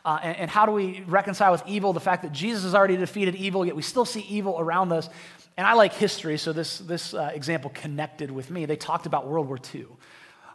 Uh, 0.05 0.17
and, 0.23 0.37
and, 0.37 0.49
how 0.49 0.65
do 0.65 0.71
we 0.71 1.03
reconcile 1.07 1.51
with 1.51 1.61
evil 1.67 1.91
the 1.91 1.99
fact 1.99 2.23
that 2.23 2.31
Jesus 2.31 2.63
has 2.63 2.73
already 2.73 2.95
defeated 2.95 3.35
evil, 3.35 3.65
yet 3.65 3.75
we 3.75 3.81
still 3.81 4.05
see 4.05 4.21
evil 4.21 4.57
around 4.57 4.93
us? 4.93 5.09
And 5.57 5.67
I 5.67 5.73
like 5.73 5.93
history, 5.93 6.37
so 6.37 6.53
this, 6.53 6.77
this 6.79 7.13
uh, 7.13 7.31
example 7.33 7.69
connected 7.73 8.31
with 8.31 8.49
me. 8.49 8.65
They 8.65 8.77
talked 8.77 9.05
about 9.05 9.27
World 9.27 9.49
War 9.49 9.59
II 9.75 9.87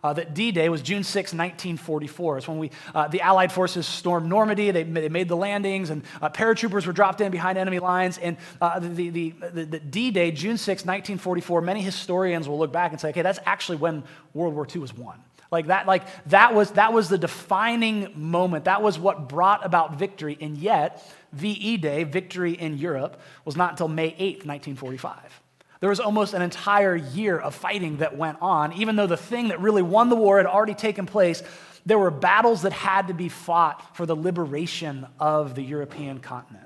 uh, 0.05 0.13
that 0.13 0.35
D 0.35 0.53
Day 0.53 0.69
was 0.69 0.83
June 0.83 1.03
6, 1.03 1.33
1944. 1.33 2.39
It's 2.39 2.47
when 2.47 2.59
we, 2.59 2.71
uh, 2.95 3.09
the 3.09 3.23
Allied 3.23 3.51
forces 3.51 3.87
stormed 3.87 4.29
Normandy. 4.29 4.71
They, 4.71 4.83
they 4.83 5.09
made 5.09 5.29
the 5.29 5.37
landings, 5.37 5.89
and 5.89 6.05
uh, 6.21 6.29
paratroopers 6.29 6.87
were 6.87 6.93
dropped 6.93 7.23
in 7.23 7.33
behind 7.33 7.57
enemy 7.57 7.79
lines. 7.79 8.19
And 8.19 8.37
uh, 8.61 8.79
the, 8.79 9.09
the, 9.09 9.31
the, 9.31 9.65
the 9.65 9.81
D 9.81 10.11
Day, 10.11 10.31
June 10.31 10.59
6, 10.59 10.69
1944, 10.83 11.63
many 11.63 11.81
historians 11.81 12.49
will 12.49 12.59
look 12.59 12.71
back 12.71 12.93
and 12.93 13.01
say, 13.01 13.09
okay, 13.09 13.23
that's 13.23 13.41
actually 13.47 13.79
when 13.79 14.05
World 14.35 14.55
War 14.55 14.69
II 14.73 14.83
was 14.83 14.95
won. 14.95 15.19
Like 15.51 15.69
that, 15.69 15.87
like 15.87 16.03
that 16.27 16.53
was 16.53 16.73
that 16.73 16.93
was 16.93 17.09
the 17.09 17.19
defining 17.19 18.13
moment. 18.17 18.65
That 18.65 18.83
was 18.83 18.99
what 18.99 19.29
brought 19.29 19.65
about 19.65 19.97
victory. 19.97 20.37
And 20.41 20.59
yet, 20.59 21.09
VE 21.33 21.77
Day, 21.77 22.05
victory 22.05 22.53
in 22.53 22.77
Europe, 22.77 23.21
was 23.45 23.57
not 23.57 23.71
until 23.71 23.89
May 23.89 24.11
8th, 24.11 24.45
1945. 24.45 25.44
There 25.85 25.91
was 25.91 26.01
almost 26.01 26.33
an 26.33 26.41
entire 26.41 26.97
year 26.97 27.39
of 27.39 27.55
fighting 27.55 27.99
that 27.99 28.17
went 28.17 28.39
on. 28.41 28.73
Even 28.73 28.97
though 28.97 29.07
the 29.07 29.19
thing 29.19 29.49
that 29.49 29.61
really 29.61 29.83
won 29.83 30.09
the 30.09 30.17
war 30.17 30.39
had 30.39 30.47
already 30.47 30.73
taken 30.73 31.05
place, 31.05 31.43
there 31.85 31.99
were 31.99 32.11
battles 32.11 32.63
that 32.63 32.73
had 32.73 33.09
to 33.09 33.13
be 33.13 33.29
fought 33.29 33.95
for 33.95 34.07
the 34.07 34.17
liberation 34.17 35.07
of 35.21 35.55
the 35.55 35.61
European 35.61 36.21
continent. 36.21 36.64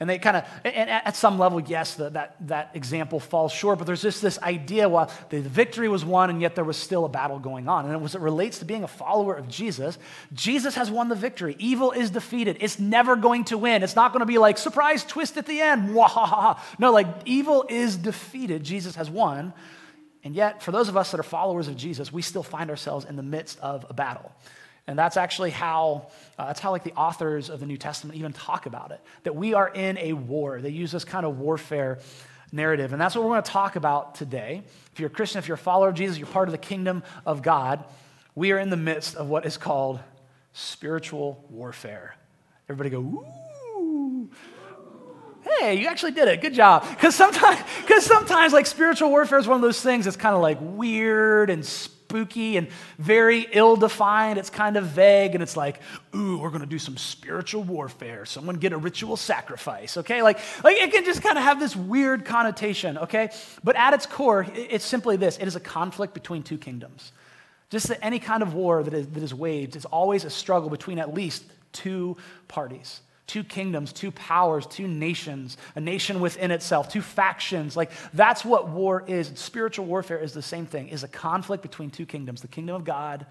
And 0.00 0.08
they 0.08 0.18
kind 0.18 0.38
of, 0.38 0.44
and 0.64 0.88
at 0.88 1.14
some 1.14 1.38
level, 1.38 1.60
yes, 1.60 1.94
the, 1.94 2.08
that, 2.10 2.36
that 2.48 2.70
example 2.72 3.20
falls 3.20 3.52
short, 3.52 3.78
but 3.78 3.86
there's 3.86 4.00
just 4.00 4.22
this 4.22 4.38
idea 4.38 4.88
while 4.88 5.12
the 5.28 5.42
victory 5.42 5.90
was 5.90 6.06
won 6.06 6.30
and 6.30 6.40
yet 6.40 6.54
there 6.54 6.64
was 6.64 6.78
still 6.78 7.04
a 7.04 7.08
battle 7.08 7.38
going 7.38 7.68
on. 7.68 7.84
And 7.84 8.02
as 8.02 8.14
it 8.14 8.22
relates 8.22 8.60
to 8.60 8.64
being 8.64 8.82
a 8.82 8.88
follower 8.88 9.34
of 9.34 9.46
Jesus, 9.46 9.98
Jesus 10.32 10.74
has 10.76 10.90
won 10.90 11.10
the 11.10 11.14
victory. 11.14 11.54
Evil 11.58 11.92
is 11.92 12.08
defeated. 12.08 12.56
It's 12.60 12.78
never 12.78 13.14
going 13.14 13.44
to 13.44 13.58
win. 13.58 13.82
It's 13.82 13.94
not 13.94 14.12
going 14.12 14.20
to 14.20 14.26
be 14.26 14.38
like, 14.38 14.56
surprise 14.56 15.04
twist 15.04 15.36
at 15.36 15.44
the 15.46 15.60
end. 15.60 15.94
No, 16.78 16.92
like 16.92 17.06
evil 17.26 17.66
is 17.68 17.96
defeated. 17.96 18.62
Jesus 18.64 18.96
has 18.96 19.10
won. 19.10 19.52
And 20.24 20.34
yet, 20.34 20.62
for 20.62 20.72
those 20.72 20.88
of 20.88 20.96
us 20.96 21.10
that 21.10 21.20
are 21.20 21.24
followers 21.24 21.68
of 21.68 21.76
Jesus, 21.76 22.12
we 22.12 22.22
still 22.22 22.42
find 22.42 22.70
ourselves 22.70 23.04
in 23.04 23.16
the 23.16 23.22
midst 23.22 23.58
of 23.60 23.84
a 23.88 23.94
battle. 23.94 24.32
And 24.86 24.98
that's 24.98 25.16
actually 25.16 25.50
how, 25.50 26.08
uh, 26.38 26.46
that's 26.46 26.60
how 26.60 26.70
like 26.72 26.84
the 26.84 26.94
authors 26.94 27.48
of 27.50 27.60
the 27.60 27.66
New 27.66 27.76
Testament 27.76 28.18
even 28.18 28.32
talk 28.32 28.66
about 28.66 28.90
it, 28.90 29.00
that 29.22 29.36
we 29.36 29.54
are 29.54 29.68
in 29.68 29.98
a 29.98 30.14
war. 30.14 30.60
They 30.60 30.70
use 30.70 30.90
this 30.90 31.04
kind 31.04 31.24
of 31.24 31.38
warfare 31.38 31.98
narrative. 32.52 32.92
And 32.92 33.00
that's 33.00 33.14
what 33.14 33.24
we're 33.24 33.30
going 33.30 33.42
to 33.42 33.50
talk 33.50 33.76
about 33.76 34.16
today. 34.16 34.62
If 34.92 34.98
you're 34.98 35.08
a 35.08 35.12
Christian, 35.12 35.38
if 35.38 35.46
you're 35.46 35.54
a 35.54 35.58
follower 35.58 35.90
of 35.90 35.94
Jesus, 35.94 36.18
you're 36.18 36.26
part 36.26 36.48
of 36.48 36.52
the 36.52 36.58
kingdom 36.58 37.02
of 37.24 37.42
God. 37.42 37.84
We 38.34 38.52
are 38.52 38.58
in 38.58 38.70
the 38.70 38.76
midst 38.76 39.16
of 39.16 39.28
what 39.28 39.46
is 39.46 39.56
called 39.56 40.00
spiritual 40.52 41.44
warfare. 41.50 42.16
Everybody 42.68 42.90
go, 42.90 43.00
ooh. 43.00 44.30
Hey, 45.58 45.74
you 45.74 45.86
actually 45.86 46.12
did 46.12 46.28
it. 46.28 46.40
Good 46.40 46.54
job. 46.54 46.88
Because 46.88 47.14
sometimes, 47.14 47.60
because 47.82 48.04
sometimes, 48.04 48.52
like 48.52 48.66
spiritual 48.66 49.10
warfare 49.10 49.38
is 49.38 49.46
one 49.46 49.56
of 49.56 49.62
those 49.62 49.80
things 49.80 50.04
that's 50.04 50.16
kind 50.16 50.34
of 50.34 50.42
like 50.42 50.58
weird 50.60 51.50
and 51.50 51.64
spiritual 51.64 51.99
spooky 52.10 52.56
and 52.56 52.68
very 52.98 53.46
ill 53.52 53.76
defined. 53.76 54.38
It's 54.38 54.50
kind 54.50 54.76
of 54.76 54.84
vague, 54.84 55.34
and 55.34 55.42
it's 55.42 55.56
like, 55.56 55.80
ooh, 56.14 56.38
we're 56.38 56.50
going 56.50 56.60
to 56.60 56.66
do 56.66 56.78
some 56.78 56.96
spiritual 56.96 57.62
warfare. 57.62 58.26
Someone 58.26 58.56
get 58.56 58.72
a 58.72 58.76
ritual 58.76 59.16
sacrifice, 59.16 59.96
okay? 59.96 60.22
Like, 60.22 60.38
like 60.64 60.76
it 60.76 60.92
can 60.92 61.04
just 61.04 61.22
kind 61.22 61.38
of 61.38 61.44
have 61.44 61.60
this 61.60 61.76
weird 61.76 62.24
connotation, 62.24 62.98
okay? 62.98 63.30
But 63.62 63.76
at 63.76 63.94
its 63.94 64.06
core, 64.06 64.44
it's 64.54 64.84
simply 64.84 65.16
this 65.16 65.38
it 65.38 65.46
is 65.46 65.54
a 65.54 65.60
conflict 65.60 66.12
between 66.14 66.42
two 66.42 66.58
kingdoms. 66.58 67.12
Just 67.70 67.86
that 67.86 68.04
any 68.04 68.18
kind 68.18 68.42
of 68.42 68.54
war 68.54 68.82
that 68.82 68.92
is, 68.92 69.06
that 69.06 69.22
is 69.22 69.32
waged 69.32 69.76
is 69.76 69.84
always 69.84 70.24
a 70.24 70.30
struggle 70.30 70.68
between 70.68 70.98
at 70.98 71.14
least 71.14 71.44
two 71.72 72.16
parties 72.48 73.00
two 73.30 73.44
kingdoms, 73.44 73.92
two 73.92 74.10
powers, 74.10 74.66
two 74.66 74.88
nations, 74.88 75.56
a 75.76 75.80
nation 75.80 76.18
within 76.18 76.50
itself, 76.50 76.88
two 76.88 77.00
factions. 77.00 77.76
Like 77.76 77.92
that's 78.12 78.44
what 78.44 78.68
war 78.68 79.04
is. 79.06 79.30
Spiritual 79.36 79.86
warfare 79.86 80.18
is 80.18 80.32
the 80.32 80.42
same 80.42 80.66
thing, 80.66 80.88
is 80.88 81.04
a 81.04 81.08
conflict 81.08 81.62
between 81.62 81.90
two 81.90 82.06
kingdoms, 82.06 82.42
the 82.42 82.48
kingdom 82.48 82.74
of 82.74 82.84
God 82.84 83.26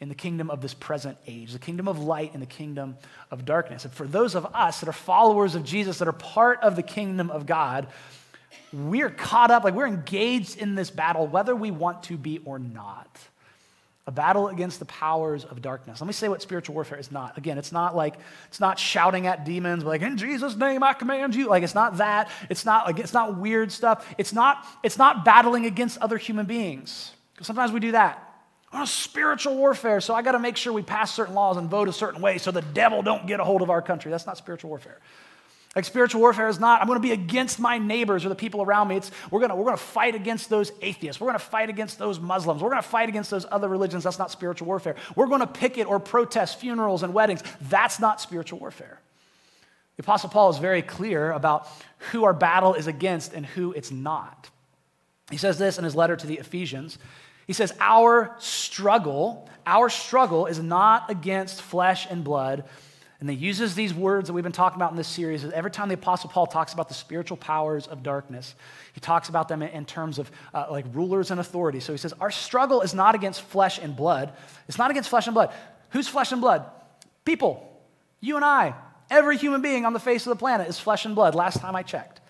and 0.00 0.10
the 0.10 0.14
kingdom 0.14 0.48
of 0.48 0.62
this 0.62 0.72
present 0.72 1.18
age, 1.26 1.52
the 1.52 1.58
kingdom 1.58 1.88
of 1.88 1.98
light 1.98 2.32
and 2.32 2.40
the 2.40 2.46
kingdom 2.46 2.96
of 3.30 3.44
darkness. 3.44 3.84
And 3.84 3.92
for 3.92 4.06
those 4.06 4.34
of 4.34 4.46
us 4.54 4.80
that 4.80 4.88
are 4.88 4.92
followers 4.92 5.54
of 5.54 5.62
Jesus, 5.62 5.98
that 5.98 6.08
are 6.08 6.12
part 6.12 6.60
of 6.62 6.74
the 6.74 6.82
kingdom 6.82 7.30
of 7.30 7.44
God, 7.44 7.88
we're 8.72 9.10
caught 9.10 9.50
up, 9.50 9.62
like 9.62 9.74
we're 9.74 9.86
engaged 9.86 10.56
in 10.56 10.74
this 10.74 10.90
battle, 10.90 11.26
whether 11.26 11.54
we 11.54 11.70
want 11.70 12.04
to 12.04 12.16
be 12.16 12.38
or 12.46 12.58
not. 12.58 13.18
A 14.06 14.12
battle 14.12 14.48
against 14.48 14.80
the 14.80 14.84
powers 14.84 15.44
of 15.44 15.62
darkness. 15.62 16.00
Let 16.00 16.06
me 16.06 16.12
say 16.12 16.28
what 16.28 16.42
spiritual 16.42 16.74
warfare 16.74 16.98
is 16.98 17.10
not. 17.10 17.38
Again, 17.38 17.56
it's 17.56 17.72
not 17.72 17.96
like 17.96 18.16
it's 18.48 18.60
not 18.60 18.78
shouting 18.78 19.26
at 19.26 19.44
demons 19.44 19.82
like 19.82 20.02
in 20.02 20.18
Jesus 20.18 20.56
name 20.56 20.82
I 20.82 20.92
command 20.92 21.34
you. 21.34 21.48
Like 21.48 21.62
it's 21.62 21.74
not 21.74 21.96
that. 21.96 22.30
It's 22.50 22.66
not 22.66 22.86
like 22.86 22.98
it's 22.98 23.14
not 23.14 23.38
weird 23.38 23.72
stuff. 23.72 24.06
It's 24.18 24.32
not 24.32 24.66
it's 24.82 24.98
not 24.98 25.24
battling 25.24 25.64
against 25.64 25.98
other 25.98 26.18
human 26.18 26.44
beings. 26.44 27.12
Because 27.32 27.46
sometimes 27.46 27.72
we 27.72 27.80
do 27.80 27.92
that. 27.92 28.20
Oh, 28.76 28.84
spiritual 28.84 29.56
warfare, 29.56 30.00
so 30.00 30.14
I 30.14 30.22
got 30.22 30.32
to 30.32 30.40
make 30.40 30.56
sure 30.56 30.72
we 30.72 30.82
pass 30.82 31.14
certain 31.14 31.34
laws 31.34 31.56
and 31.56 31.70
vote 31.70 31.88
a 31.88 31.92
certain 31.92 32.20
way 32.20 32.38
so 32.38 32.50
the 32.50 32.60
devil 32.60 33.02
don't 33.02 33.24
get 33.24 33.38
a 33.38 33.44
hold 33.44 33.62
of 33.62 33.70
our 33.70 33.80
country. 33.80 34.10
That's 34.10 34.26
not 34.26 34.36
spiritual 34.36 34.68
warfare. 34.68 34.98
Like 35.74 35.84
spiritual 35.84 36.20
warfare 36.20 36.48
is 36.48 36.60
not, 36.60 36.80
I'm 36.80 36.86
going 36.86 36.98
to 36.98 37.02
be 37.02 37.12
against 37.12 37.58
my 37.58 37.78
neighbors 37.78 38.24
or 38.24 38.28
the 38.28 38.36
people 38.36 38.62
around 38.62 38.88
me. 38.88 38.96
It's, 38.96 39.10
we're 39.30 39.40
going 39.40 39.50
to, 39.50 39.56
we're 39.56 39.64
going 39.64 39.76
to 39.76 39.82
fight 39.82 40.14
against 40.14 40.48
those 40.48 40.70
atheists. 40.80 41.20
We're 41.20 41.26
going 41.26 41.38
to 41.38 41.44
fight 41.44 41.68
against 41.68 41.98
those 41.98 42.20
Muslims. 42.20 42.62
We're 42.62 42.70
going 42.70 42.82
to 42.82 42.88
fight 42.88 43.08
against 43.08 43.30
those 43.30 43.44
other 43.50 43.68
religions. 43.68 44.04
That's 44.04 44.18
not 44.18 44.30
spiritual 44.30 44.68
warfare. 44.68 44.94
We're 45.16 45.26
going 45.26 45.40
to 45.40 45.48
picket 45.48 45.88
or 45.88 45.98
protest 45.98 46.60
funerals 46.60 47.02
and 47.02 47.12
weddings. 47.12 47.42
That's 47.62 47.98
not 47.98 48.20
spiritual 48.20 48.60
warfare. 48.60 49.00
The 49.96 50.02
Apostle 50.04 50.30
Paul 50.30 50.50
is 50.50 50.58
very 50.58 50.82
clear 50.82 51.32
about 51.32 51.68
who 52.12 52.24
our 52.24 52.32
battle 52.32 52.74
is 52.74 52.86
against 52.86 53.32
and 53.32 53.44
who 53.44 53.72
it's 53.72 53.90
not. 53.90 54.50
He 55.30 55.38
says 55.38 55.58
this 55.58 55.78
in 55.78 55.84
his 55.84 55.96
letter 55.96 56.16
to 56.16 56.26
the 56.26 56.38
Ephesians. 56.38 56.98
He 57.46 57.52
says, 57.52 57.72
Our 57.80 58.34
struggle, 58.38 59.48
our 59.66 59.88
struggle 59.88 60.46
is 60.46 60.60
not 60.60 61.10
against 61.10 61.62
flesh 61.62 62.06
and 62.08 62.22
blood 62.22 62.64
and 63.24 63.30
he 63.30 63.38
uses 63.38 63.74
these 63.74 63.94
words 63.94 64.26
that 64.26 64.34
we've 64.34 64.44
been 64.44 64.52
talking 64.52 64.76
about 64.76 64.90
in 64.90 64.98
this 64.98 65.08
series. 65.08 65.46
Every 65.46 65.70
time 65.70 65.88
the 65.88 65.94
Apostle 65.94 66.28
Paul 66.28 66.46
talks 66.46 66.74
about 66.74 66.88
the 66.88 66.94
spiritual 66.94 67.38
powers 67.38 67.86
of 67.86 68.02
darkness, 68.02 68.54
he 68.92 69.00
talks 69.00 69.30
about 69.30 69.48
them 69.48 69.62
in 69.62 69.86
terms 69.86 70.18
of 70.18 70.30
uh, 70.52 70.66
like 70.70 70.84
rulers 70.92 71.30
and 71.30 71.40
authority. 71.40 71.80
So 71.80 71.92
he 71.92 71.96
says, 71.96 72.12
Our 72.20 72.30
struggle 72.30 72.82
is 72.82 72.92
not 72.92 73.14
against 73.14 73.40
flesh 73.40 73.78
and 73.78 73.96
blood. 73.96 74.34
It's 74.68 74.76
not 74.76 74.90
against 74.90 75.08
flesh 75.08 75.26
and 75.26 75.32
blood. 75.32 75.54
Who's 75.92 76.06
flesh 76.06 76.32
and 76.32 76.40
blood? 76.42 76.66
People. 77.24 77.66
You 78.20 78.36
and 78.36 78.44
I. 78.44 78.74
Every 79.08 79.38
human 79.38 79.62
being 79.62 79.86
on 79.86 79.94
the 79.94 80.00
face 80.00 80.26
of 80.26 80.30
the 80.30 80.36
planet 80.36 80.68
is 80.68 80.78
flesh 80.78 81.06
and 81.06 81.14
blood, 81.14 81.34
last 81.34 81.60
time 81.60 81.74
I 81.74 81.82
checked. 81.82 82.20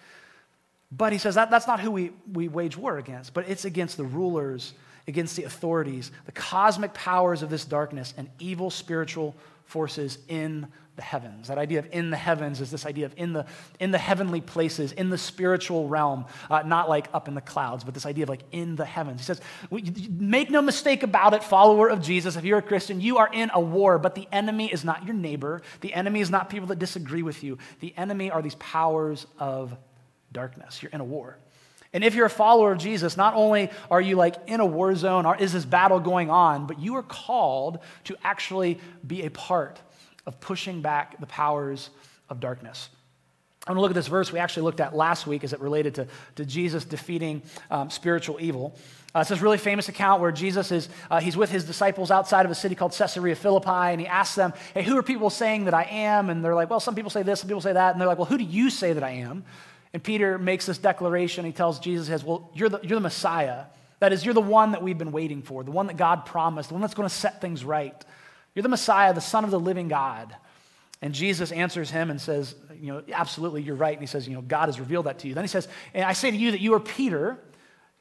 But 0.93 1.11
he 1.13 1.19
says 1.19 1.35
that, 1.35 1.51
that's 1.51 1.67
not 1.67 1.81
who 1.81 1.91
we, 1.91 2.13
we 2.33 2.47
wage 2.47 2.77
war 2.77 2.99
against, 2.99 3.35
but 3.35 3.49
it's 3.49 3.65
against 3.65 3.97
the 3.97 4.05
rulers, 4.05 4.75
against 5.09 5.35
the 5.35 5.43
authorities, 5.43 6.13
the 6.27 6.31
cosmic 6.31 6.95
powers 6.95 7.43
of 7.43 7.51
this 7.51 7.65
darkness, 7.65 8.15
and 8.17 8.31
evil 8.39 8.71
spiritual 8.71 9.35
forces 9.64 10.18
in 10.28 10.68
the 10.97 11.02
heavens. 11.02 11.49
That 11.49 11.59
idea 11.59 11.80
of 11.80 11.88
in 11.90 12.11
the 12.11 12.16
heavens 12.16 12.61
is 12.61 12.71
this 12.71 12.87
idea 12.87 13.06
of 13.06 13.14
in 13.16 13.33
the, 13.33 13.47
in 13.80 13.90
the 13.90 13.99
heavenly 13.99 14.40
places, 14.40 14.92
in 14.92 15.11
the 15.11 15.18
spiritual 15.18 15.88
realm, 15.88 16.26
uh, 16.49 16.62
not 16.62 16.88
like 16.88 17.09
up 17.12 17.26
in 17.26 17.35
the 17.35 17.40
clouds, 17.40 17.83
but 17.83 17.94
this 17.94 18.06
idea 18.06 18.25
of 18.25 18.28
like 18.28 18.44
in 18.52 18.76
the 18.76 18.85
heavens. 18.85 19.21
He 19.21 19.25
says, 19.25 19.40
Make 19.71 20.50
no 20.50 20.62
mistake 20.62 21.02
about 21.02 21.35
it, 21.35 21.42
follower 21.42 21.88
of 21.88 22.00
Jesus. 22.00 22.37
If 22.37 22.44
you're 22.44 22.59
a 22.59 22.62
Christian, 22.62 23.00
you 23.00 23.18
are 23.18 23.28
in 23.33 23.50
a 23.52 23.61
war, 23.61 23.99
but 23.99 24.14
the 24.14 24.28
enemy 24.30 24.73
is 24.73 24.85
not 24.85 25.04
your 25.04 25.14
neighbor. 25.14 25.62
The 25.80 25.92
enemy 25.92 26.21
is 26.21 26.30
not 26.30 26.49
people 26.49 26.68
that 26.68 26.78
disagree 26.78 27.23
with 27.23 27.42
you. 27.42 27.59
The 27.80 27.92
enemy 27.97 28.30
are 28.30 28.42
these 28.42 28.56
powers 28.56 29.26
of 29.38 29.76
darkness. 30.33 30.83
You're 30.83 30.92
in 30.92 31.00
a 31.00 31.04
war. 31.04 31.38
And 31.95 32.03
if 32.03 32.15
you're 32.17 32.27
a 32.27 32.31
follower 32.31 32.73
of 32.73 32.79
Jesus, 32.79 33.17
not 33.17 33.35
only 33.35 33.71
are 33.91 34.01
you 34.01 34.17
like 34.17 34.35
in 34.49 34.61
a 34.61 34.67
war 34.67 34.95
zone 34.97 35.25
or 35.25 35.37
is 35.37 35.53
this 35.53 35.65
battle 35.65 36.01
going 36.01 36.29
on, 36.29 36.67
but 36.67 36.81
you 36.81 36.97
are 36.97 37.05
called 37.05 37.79
to 38.05 38.17
actually 38.25 38.81
be 39.07 39.23
a 39.23 39.31
part 39.31 39.81
of 40.27 40.41
pushing 40.41 40.83
back 40.83 41.19
the 41.21 41.27
powers 41.27 41.91
of 42.29 42.41
darkness. 42.41 42.91
I 43.67 43.71
want 43.71 43.79
to 43.79 43.81
look 43.83 43.91
at 43.93 43.95
this 43.95 44.09
verse 44.09 44.31
we 44.31 44.41
actually 44.41 44.65
looked 44.65 44.81
at 44.81 44.95
last 44.95 45.27
week 45.27 45.45
as 45.45 45.55
it 45.55 45.61
related 45.61 45.95
to, 45.95 46.07
to 46.37 46.45
Jesus 46.45 46.85
defeating 46.85 47.43
um, 47.71 47.89
spiritual 47.89 48.39
evil. 48.41 48.77
Uh, 49.15 49.21
it's 49.21 49.31
this 49.31 49.41
really 49.41 49.57
famous 49.57 49.89
account 49.89 50.21
where 50.21 50.33
Jesus 50.33 50.73
is, 50.73 50.89
uh, 51.11 51.21
he's 51.21 51.37
with 51.37 51.51
his 51.51 51.65
disciples 51.65 52.11
outside 52.11 52.45
of 52.45 52.51
a 52.51 52.55
city 52.55 52.75
called 52.75 52.93
Caesarea 52.93 53.37
Philippi, 53.37 53.71
and 53.71 54.01
he 54.01 54.07
asks 54.07 54.35
them, 54.35 54.53
hey, 54.75 54.83
who 54.83 54.99
are 54.99 55.03
people 55.03 55.31
saying 55.31 55.67
that 55.67 55.75
I 55.75 55.85
am? 55.85 56.29
And 56.29 56.45
they're 56.45 56.55
like, 56.55 56.69
well, 56.69 56.81
some 56.81 56.97
people 56.97 57.11
say 57.11 57.23
this, 57.23 57.41
some 57.41 57.49
people 57.49 57.61
say 57.61 57.73
that. 57.73 57.93
And 57.93 58.01
they're 58.01 58.09
like, 58.09 58.19
well, 58.19 58.27
who 58.27 58.37
do 58.37 58.45
you 58.45 58.69
say 58.69 58.93
that 58.93 59.05
I 59.05 59.11
am? 59.11 59.45
And 59.95 60.03
Peter 60.03 60.39
makes 60.39 60.67
this 60.67 60.77
declaration. 60.77 61.45
He 61.45 61.53
tells 61.53 61.79
Jesus, 61.79 62.09
says, 62.09 62.25
well, 62.25 62.51
you're 62.53 62.69
the, 62.69 62.81
you're 62.83 62.97
the 62.97 63.01
Messiah. 63.01 63.67
That 64.01 64.13
is, 64.13 64.25
you're 64.25 64.35
the 64.35 64.41
one 64.41 64.73
that 64.73 64.83
we've 64.83 64.99
been 64.99 65.13
waiting 65.13 65.41
for, 65.41 65.63
the 65.63 65.71
one 65.71 65.87
that 65.87 65.97
God 65.97 66.27
promised, 66.27 66.69
the 66.69 66.75
one 66.75 66.81
that's 66.81 66.95
going 66.95 67.09
to 67.09 67.15
set 67.15 67.41
things 67.41 67.65
right. 67.65 68.05
You're 68.55 68.65
the 68.65 68.69
Messiah, 68.69 69.15
the 69.15 69.21
Son 69.21 69.45
of 69.45 69.53
the 69.53 69.61
living 69.61 69.87
God. 69.87 70.35
And 71.01 71.15
Jesus 71.15 71.53
answers 71.53 71.93
him 71.93 72.11
and 72.11 72.21
says, 72.21 72.57
You 72.75 72.93
know, 72.93 73.03
absolutely, 73.13 73.63
you're 73.63 73.77
right. 73.77 73.93
And 73.93 74.03
he 74.03 74.09
says, 74.09 74.27
You 74.27 74.35
know, 74.35 74.43
God 74.43 74.67
has 74.67 74.81
revealed 74.81 75.07
that 75.07 75.21
to 75.21 75.29
you. 75.29 75.35
Then 75.35 75.45
he 75.45 75.49
says, 75.49 75.69
And 75.93 76.05
I 76.05 76.13
say 76.13 76.31
to 76.31 76.37
you 76.37 76.51
that 76.51 76.61
you 76.61 76.75
are 76.75 76.81
Peter, 76.81 77.39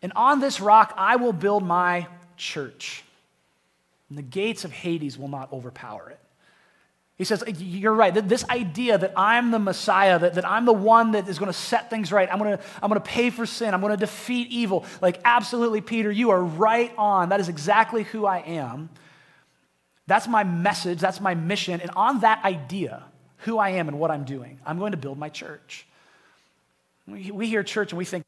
and 0.02 0.14
on 0.16 0.40
this 0.40 0.60
rock 0.60 0.96
I 0.98 1.18
will 1.18 1.34
build 1.34 1.64
my 1.64 2.08
church. 2.38 3.04
And 4.10 4.18
the 4.18 4.24
gates 4.24 4.66
of 4.66 4.72
Hades 4.72 5.18
will 5.18 5.28
not 5.28 5.54
overpower 5.54 6.10
it. 6.10 6.20
He 7.18 7.24
says, 7.26 7.44
You're 7.60 7.94
right. 7.94 8.14
This 8.14 8.44
idea 8.50 8.98
that 8.98 9.14
I'm 9.16 9.52
the 9.52 9.60
Messiah, 9.60 10.18
that, 10.20 10.34
that 10.36 10.50
I'm 10.50 10.66
the 10.66 10.74
one 10.74 11.12
that 11.12 11.28
is 11.30 11.38
going 11.38 11.52
to 11.52 11.58
set 11.58 11.90
things 11.90 12.12
right, 12.12 12.28
I'm 12.32 12.40
going 12.40 12.58
to, 12.58 12.64
I'm 12.82 12.90
going 12.90 13.02
to 13.02 13.08
pay 13.08 13.30
for 13.30 13.46
sin, 13.46 13.74
I'm 13.74 13.82
going 13.82 13.92
to 13.94 13.98
defeat 13.98 14.48
evil. 14.50 14.86
Like, 15.02 15.22
absolutely, 15.24 15.82
Peter, 15.82 16.12
you 16.12 16.32
are 16.32 16.44
right 16.44 16.92
on. 16.98 17.30
That 17.30 17.40
is 17.40 17.50
exactly 17.50 18.04
who 18.04 18.26
I 18.26 18.40
am. 18.40 18.90
That's 20.08 20.28
my 20.28 20.44
message, 20.44 21.00
that's 21.00 21.22
my 21.22 21.36
mission. 21.36 21.80
And 21.82 21.92
on 21.92 22.22
that 22.22 22.44
idea, 22.44 23.04
who 23.40 23.58
I 23.58 23.70
am 23.72 23.88
and 23.88 24.00
what 24.00 24.10
I'm 24.10 24.24
doing, 24.24 24.60
I'm 24.66 24.80
going 24.80 24.92
to 24.92 24.98
build 24.98 25.18
my 25.18 25.30
church. 25.30 25.86
We, 27.08 27.32
we 27.32 27.48
hear 27.48 27.64
church 27.64 27.92
and 27.92 27.98
we 27.98 28.06
think 28.06 28.24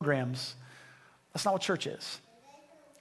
programs. 0.00 0.54
That's 1.32 1.44
not 1.44 1.54
what 1.54 1.62
church 1.62 1.86
is. 1.86 2.20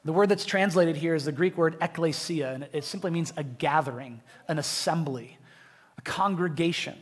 The 0.06 0.12
word 0.12 0.28
that's 0.28 0.46
translated 0.46 0.98
here 0.98 1.16
is 1.16 1.24
the 1.24 1.32
Greek 1.32 1.56
word 1.56 1.80
ekklesia, 1.80 2.54
and 2.54 2.68
it 2.74 2.84
simply 2.84 3.10
means 3.10 3.32
a 3.38 3.44
gathering, 3.44 4.22
an 4.50 4.60
assembly, 4.60 5.38
a 5.98 6.02
congregation. 6.02 6.96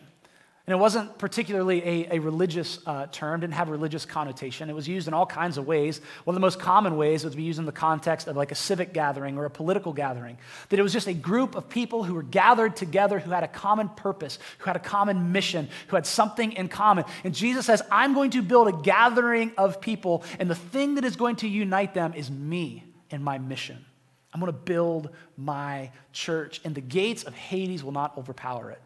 And 0.68 0.74
it 0.74 0.80
wasn't 0.80 1.18
particularly 1.18 1.82
a, 1.84 2.18
a 2.18 2.20
religious 2.20 2.78
uh, 2.86 3.08
term, 3.08 3.40
didn't 3.40 3.56
have 3.56 3.70
religious 3.70 4.06
connotation. 4.06 4.70
It 4.70 4.74
was 4.74 4.88
used 4.88 5.08
in 5.08 5.16
all 5.16 5.26
kinds 5.26 5.58
of 5.58 5.66
ways. 5.66 6.00
One 6.26 6.34
of 6.34 6.36
the 6.36 6.46
most 6.46 6.60
common 6.60 6.96
ways 6.96 7.24
was 7.24 7.34
to 7.34 7.38
be 7.38 7.42
used 7.42 7.58
in 7.58 7.66
the 7.66 7.72
context 7.72 8.28
of 8.28 8.38
like 8.38 8.52
a 8.52 8.56
civic 8.56 8.94
gathering 8.94 9.40
or 9.40 9.46
a 9.46 9.50
political 9.50 9.92
gathering. 9.92 10.38
That 10.70 10.78
it 10.80 10.84
was 10.84 10.94
just 10.94 11.08
a 11.08 11.14
group 11.14 11.56
of 11.56 11.68
people 11.68 12.04
who 12.04 12.14
were 12.14 12.22
gathered 12.22 12.76
together 12.76 13.18
who 13.18 13.32
had 13.32 13.44
a 13.44 13.48
common 13.48 13.90
purpose, 13.90 14.38
who 14.60 14.66
had 14.66 14.76
a 14.76 14.80
common 14.80 15.32
mission, 15.32 15.68
who 15.88 15.96
had 15.96 16.06
something 16.06 16.52
in 16.52 16.68
common. 16.68 17.06
And 17.24 17.34
Jesus 17.34 17.66
says, 17.66 17.82
I'm 17.92 18.14
going 18.14 18.30
to 18.32 18.44
build 18.44 18.68
a 18.68 18.84
gathering 18.84 19.54
of 19.58 19.82
people, 19.82 20.24
and 20.38 20.48
the 20.48 20.56
thing 20.56 20.96
that 20.96 21.04
is 21.04 21.16
going 21.16 21.38
to 21.38 21.48
unite 21.48 21.96
them 21.96 22.14
is 22.14 22.30
me 22.30 22.84
and 23.12 23.24
my 23.24 23.38
mission. 23.38 23.86
I'm 24.34 24.40
going 24.40 24.52
to 24.52 24.58
build 24.58 25.10
my 25.38 25.92
church, 26.14 26.62
and 26.64 26.74
the 26.74 26.82
gates 26.82 27.24
of 27.24 27.34
Hades 27.34 27.84
will 27.84 27.92
not 27.92 28.18
overpower 28.18 28.72
it. 28.72 28.82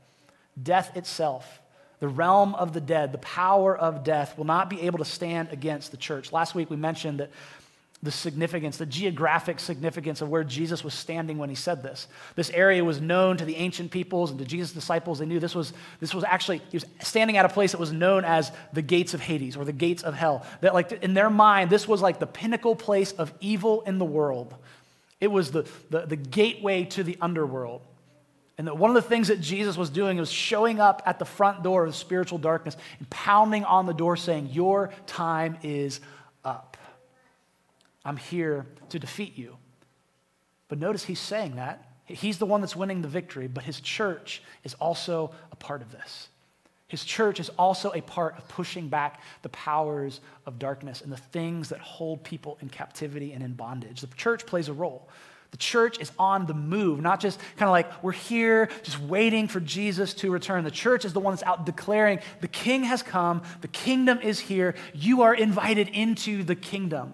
Death 0.61 0.95
itself 0.97 1.61
the 1.99 2.07
realm 2.07 2.55
of 2.55 2.73
the 2.73 2.81
dead, 2.81 3.11
the 3.11 3.19
power 3.19 3.75
of 3.75 4.03
death, 4.03 4.37
will 4.37 4.45
not 4.45 4.69
be 4.69 4.81
able 4.81 4.99
to 4.99 5.05
stand 5.05 5.49
against 5.51 5.91
the 5.91 5.97
church. 5.97 6.31
Last 6.31 6.53
week 6.53 6.69
we 6.69 6.75
mentioned 6.75 7.19
that 7.19 7.31
the 8.05 8.11
significance, 8.11 8.77
the 8.77 8.85
geographic 8.85 9.59
significance 9.59 10.21
of 10.21 10.29
where 10.29 10.43
Jesus 10.43 10.83
was 10.83 10.93
standing 10.93 11.37
when 11.37 11.49
he 11.49 11.55
said 11.55 11.83
this. 11.83 12.07
This 12.35 12.49
area 12.51 12.83
was 12.83 13.01
known 13.01 13.35
to 13.37 13.45
the 13.45 13.55
ancient 13.57 13.91
peoples 13.91 14.29
and 14.29 14.39
to 14.39 14.45
Jesus' 14.45 14.71
disciples. 14.71 15.19
They 15.19 15.25
knew 15.25 15.39
this 15.39 15.55
was, 15.55 15.73
this 15.99 16.13
was 16.13 16.23
actually, 16.23 16.61
he 16.69 16.77
was 16.77 16.85
standing 16.99 17.35
at 17.35 17.45
a 17.45 17.49
place 17.49 17.71
that 17.71 17.79
was 17.79 17.91
known 17.91 18.23
as 18.23 18.51
the 18.71 18.81
gates 18.81 19.13
of 19.13 19.21
Hades 19.21 19.57
or 19.57 19.65
the 19.65 19.73
gates 19.73 20.03
of 20.03 20.13
hell. 20.13 20.45
That, 20.61 20.73
like, 20.73 20.91
in 20.91 21.13
their 21.13 21.29
mind, 21.29 21.69
this 21.69 21.87
was 21.87 22.01
like 22.01 22.19
the 22.19 22.27
pinnacle 22.27 22.75
place 22.75 23.11
of 23.11 23.33
evil 23.41 23.81
in 23.81 23.97
the 23.97 24.05
world. 24.05 24.53
It 25.19 25.31
was 25.31 25.51
the, 25.51 25.67
the, 25.89 26.05
the 26.05 26.15
gateway 26.15 26.85
to 26.85 27.03
the 27.03 27.17
underworld. 27.19 27.81
And 28.57 28.67
that 28.67 28.77
one 28.77 28.89
of 28.89 28.95
the 28.95 29.01
things 29.01 29.27
that 29.27 29.41
Jesus 29.41 29.75
was 29.75 29.89
doing 29.89 30.17
was 30.17 30.31
showing 30.31 30.79
up 30.79 31.01
at 31.05 31.19
the 31.19 31.25
front 31.25 31.63
door 31.63 31.85
of 31.85 31.95
spiritual 31.95 32.37
darkness 32.37 32.77
and 32.99 33.09
pounding 33.09 33.65
on 33.65 33.85
the 33.85 33.93
door 33.93 34.15
saying, 34.15 34.49
Your 34.51 34.91
time 35.07 35.57
is. 35.63 35.99
I'm 38.05 38.17
here 38.17 38.67
to 38.89 38.99
defeat 38.99 39.37
you. 39.37 39.57
But 40.67 40.79
notice 40.79 41.03
he's 41.03 41.19
saying 41.19 41.55
that. 41.55 41.83
He's 42.05 42.37
the 42.37 42.45
one 42.45 42.61
that's 42.61 42.75
winning 42.75 43.01
the 43.01 43.07
victory, 43.07 43.47
but 43.47 43.63
his 43.63 43.81
church 43.81 44.43
is 44.63 44.75
also 44.75 45.31
a 45.51 45.55
part 45.55 45.81
of 45.81 45.91
this. 45.91 46.29
His 46.87 47.03
church 47.03 47.39
is 47.39 47.49
also 47.57 47.91
a 47.93 48.01
part 48.01 48.37
of 48.37 48.47
pushing 48.47 48.89
back 48.89 49.21
the 49.41 49.49
powers 49.49 50.21
of 50.45 50.59
darkness 50.59 51.01
and 51.01 51.11
the 51.11 51.17
things 51.17 51.69
that 51.69 51.79
hold 51.79 52.23
people 52.23 52.59
in 52.61 52.69
captivity 52.69 53.33
and 53.33 53.43
in 53.43 53.53
bondage. 53.53 54.01
The 54.01 54.07
church 54.15 54.45
plays 54.45 54.69
a 54.69 54.73
role. 54.73 55.09
The 55.49 55.57
church 55.57 55.99
is 55.99 56.11
on 56.19 56.45
the 56.45 56.53
move, 56.53 57.01
not 57.01 57.19
just 57.19 57.39
kind 57.57 57.67
of 57.67 57.71
like 57.71 58.03
we're 58.03 58.11
here 58.11 58.69
just 58.83 58.99
waiting 58.99 59.47
for 59.47 59.59
Jesus 59.59 60.13
to 60.15 60.31
return. 60.31 60.63
The 60.63 60.71
church 60.71 61.05
is 61.05 61.13
the 61.13 61.19
one 61.19 61.33
that's 61.33 61.43
out 61.43 61.65
declaring 61.65 62.19
the 62.41 62.47
king 62.47 62.83
has 62.83 63.01
come, 63.01 63.41
the 63.61 63.67
kingdom 63.69 64.19
is 64.21 64.39
here. 64.39 64.75
You 64.93 65.23
are 65.23 65.33
invited 65.33 65.87
into 65.89 66.43
the 66.43 66.55
kingdom. 66.55 67.13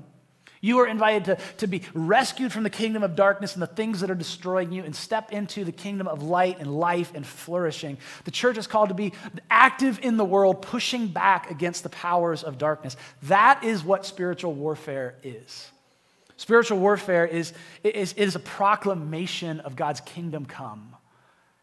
You 0.64 0.78
are 0.80 0.88
invited 0.88 1.26
to, 1.26 1.38
to 1.58 1.68
be 1.68 1.82
rescued 1.96 2.54
from 2.54 2.62
the 2.62 2.70
kingdom 2.70 3.02
of 3.02 3.16
darkness 3.16 3.54
and 3.54 3.62
the 3.62 3.68
things 3.68 4.00
that 4.02 4.12
are 4.12 4.16
destroying 4.16 4.72
you 4.72 4.84
and 4.84 4.96
step 4.96 5.32
into 5.32 5.66
the 5.66 5.72
kingdom 5.72 6.08
of 6.08 6.22
light 6.22 6.60
and 6.60 6.72
life 6.80 7.12
and 7.16 7.26
flourishing. 7.26 7.98
The 8.26 8.32
church 8.32 8.60
is 8.60 8.68
called 8.68 8.90
to 8.90 8.96
be 8.96 9.14
active 9.50 10.00
in 10.04 10.18
the 10.18 10.26
world, 10.26 10.62
pushing 10.62 11.08
back 11.08 11.50
against 11.50 11.82
the 11.82 11.90
powers 11.90 12.44
of 12.44 12.60
darkness. 12.60 12.96
That 13.24 13.64
is 13.64 13.84
what 13.84 14.06
spiritual 14.06 14.54
warfare 14.54 15.16
is. 15.24 15.72
Spiritual 16.38 16.78
warfare 16.78 17.26
is, 17.26 17.54
is, 17.84 18.14
is 18.14 18.36
a 18.36 18.40
proclamation 18.40 19.60
of 19.62 19.76
God's 19.76 20.02
kingdom 20.02 20.46
come. 20.46 20.96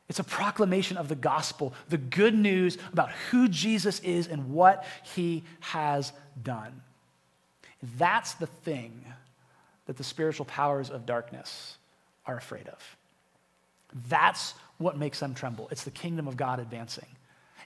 It's 0.08 0.18
a 0.18 0.24
proclamation 0.24 0.96
of 0.96 1.08
the 1.08 1.14
gospel, 1.14 1.74
the 1.88 1.98
good 1.98 2.34
news 2.34 2.78
about 2.92 3.10
who 3.30 3.48
Jesus 3.48 4.00
is 4.00 4.26
and 4.26 4.50
what 4.50 4.84
he 5.14 5.44
has 5.60 6.12
done. 6.42 6.82
That's 7.96 8.34
the 8.34 8.46
thing 8.46 9.04
that 9.86 9.96
the 9.96 10.04
spiritual 10.04 10.46
powers 10.46 10.90
of 10.90 11.06
darkness 11.06 11.76
are 12.26 12.36
afraid 12.36 12.68
of. 12.68 12.96
That's 14.08 14.54
what 14.78 14.96
makes 14.98 15.20
them 15.20 15.34
tremble. 15.34 15.68
It's 15.70 15.84
the 15.84 15.90
kingdom 15.90 16.28
of 16.28 16.36
God 16.36 16.60
advancing. 16.60 17.06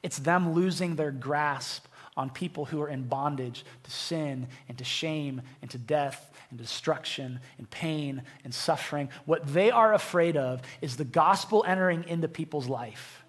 It's 0.02 0.18
them 0.18 0.52
losing 0.52 0.96
their 0.96 1.10
grasp 1.10 1.86
on 2.16 2.28
people 2.30 2.66
who 2.66 2.80
are 2.82 2.88
in 2.88 3.04
bondage 3.04 3.64
to 3.84 3.90
sin 3.90 4.46
and 4.68 4.76
to 4.78 4.84
shame 4.84 5.40
and 5.62 5.70
to 5.70 5.78
death 5.78 6.30
and 6.50 6.58
destruction 6.58 7.40
and 7.58 7.70
pain 7.70 8.22
and 8.44 8.54
suffering. 8.54 9.08
What 9.24 9.46
they 9.46 9.70
are 9.70 9.94
afraid 9.94 10.36
of 10.36 10.60
is 10.82 10.96
the 10.96 11.04
gospel 11.04 11.64
entering 11.66 12.04
into 12.04 12.28
people's 12.28 12.68
life 12.68 13.24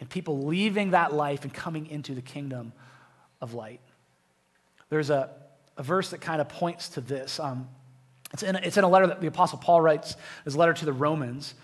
and 0.00 0.10
people 0.10 0.42
leaving 0.42 0.90
that 0.90 1.12
life 1.12 1.44
and 1.44 1.54
coming 1.54 1.86
into 1.86 2.14
the 2.14 2.22
kingdom 2.22 2.72
of 3.40 3.54
light. 3.54 3.80
There's 4.90 5.10
a, 5.10 5.30
a 5.76 5.82
verse 5.82 6.10
that 6.10 6.20
kind 6.20 6.40
of 6.40 6.48
points 6.48 6.90
to 6.90 7.00
this. 7.00 7.40
Um, 7.40 7.68
it's, 8.32 8.42
in 8.42 8.56
a, 8.56 8.60
it's 8.60 8.76
in 8.76 8.84
a 8.84 8.88
letter 8.88 9.06
that 9.06 9.20
the 9.20 9.26
Apostle 9.26 9.58
Paul 9.58 9.80
writes, 9.80 10.16
his 10.44 10.56
letter 10.56 10.72
to 10.72 10.84
the 10.84 10.92
Romans. 10.92 11.54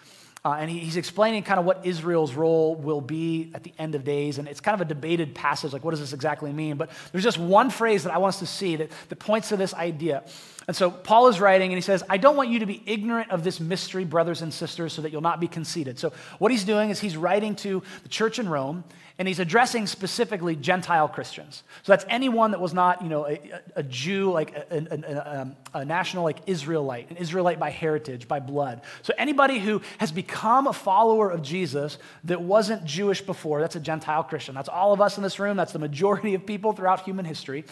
Uh, 0.43 0.52
and 0.52 0.71
he, 0.71 0.79
he's 0.79 0.97
explaining 0.97 1.43
kind 1.43 1.61
of 1.61 1.67
what 1.67 1.85
Israel's 1.85 2.35
role 2.35 2.75
will 2.75 3.02
be 3.02 3.50
at 3.55 3.62
the 3.62 3.75
end 3.79 3.95
of 3.95 4.05
days. 4.05 4.38
And 4.38 4.49
it's 4.49 4.61
kind 4.61 4.75
of 4.75 4.81
a 4.81 4.87
debated 4.87 5.35
passage, 5.35 5.73
like 5.73 5.85
what 5.85 5.90
does 5.90 6.00
this 6.00 6.12
exactly 6.12 6.52
mean? 6.52 6.76
But 6.76 6.90
there's 7.12 7.25
just 7.25 7.38
one 7.38 7.69
phrase 7.69 8.05
that 8.05 8.14
I 8.14 8.19
want 8.19 8.35
us 8.35 8.38
to 8.38 8.47
see 8.47 8.76
that, 8.76 8.90
that 9.11 9.17
points 9.17 9.50
to 9.50 9.57
this 9.57 9.75
idea. 9.75 10.25
And 10.71 10.77
so 10.77 10.89
Paul 10.89 11.27
is 11.27 11.41
writing 11.41 11.73
and 11.73 11.77
he 11.77 11.83
says, 11.83 12.05
I 12.09 12.17
don't 12.17 12.37
want 12.37 12.49
you 12.49 12.61
to 12.61 12.67
be 12.67 12.81
ignorant 12.87 13.33
of 13.33 13.43
this 13.43 13.59
mystery, 13.59 14.05
brothers 14.05 14.41
and 14.41 14.55
sisters, 14.55 14.93
so 14.93 15.03
that 15.03 15.11
you'll 15.11 15.21
not 15.21 15.41
be 15.41 15.49
conceited. 15.49 15.99
So 15.99 16.12
what 16.39 16.53
he's 16.53 16.62
doing 16.62 16.91
is 16.91 17.00
he's 17.00 17.17
writing 17.17 17.57
to 17.57 17.83
the 18.05 18.09
church 18.09 18.39
in 18.39 18.49
Rome 18.49 18.85
and 19.19 19.27
he's 19.27 19.41
addressing 19.41 19.89
specifically 19.89 20.55
Gentile 20.55 21.09
Christians. 21.09 21.65
So 21.83 21.91
that's 21.91 22.05
anyone 22.09 22.53
that 22.53 22.61
was 22.61 22.73
not, 22.73 23.03
you 23.03 23.09
know, 23.09 23.27
a, 23.27 23.41
a 23.75 23.83
Jew, 23.83 24.31
like 24.31 24.57
a, 24.57 24.77
a, 24.93 25.41
um, 25.41 25.57
a, 25.75 25.85
national, 25.85 26.23
like 26.23 26.39
Israelite, 26.47 27.11
an 27.11 27.17
Israelite 27.17 27.59
by 27.59 27.71
heritage, 27.71 28.29
by 28.29 28.39
blood. 28.39 28.83
So 29.03 29.12
anybody 29.19 29.59
who 29.59 29.83
has 29.99 30.12
become 30.12 30.69
a 30.69 30.73
follower 30.73 31.31
of 31.31 31.43
Jesus 31.43 31.99
that 32.25 32.41
wasn't 32.41 32.85
Jewish 32.85 33.21
before, 33.21 33.61
that's 33.61 33.75
a 33.75 33.81
Gentile 33.81 34.23
Christian. 34.23 34.55
That's 34.55 34.69
all 34.69 34.93
of 34.93 35.00
us 35.00 35.17
in 35.17 35.25
this 35.25 35.41
room. 35.41 35.57
That's 35.57 35.73
the 35.73 35.81
majority 35.81 36.35
of 36.35 36.47
people 36.47 36.73
throughout 36.73 37.00
human 37.00 37.25
history. 37.25 37.65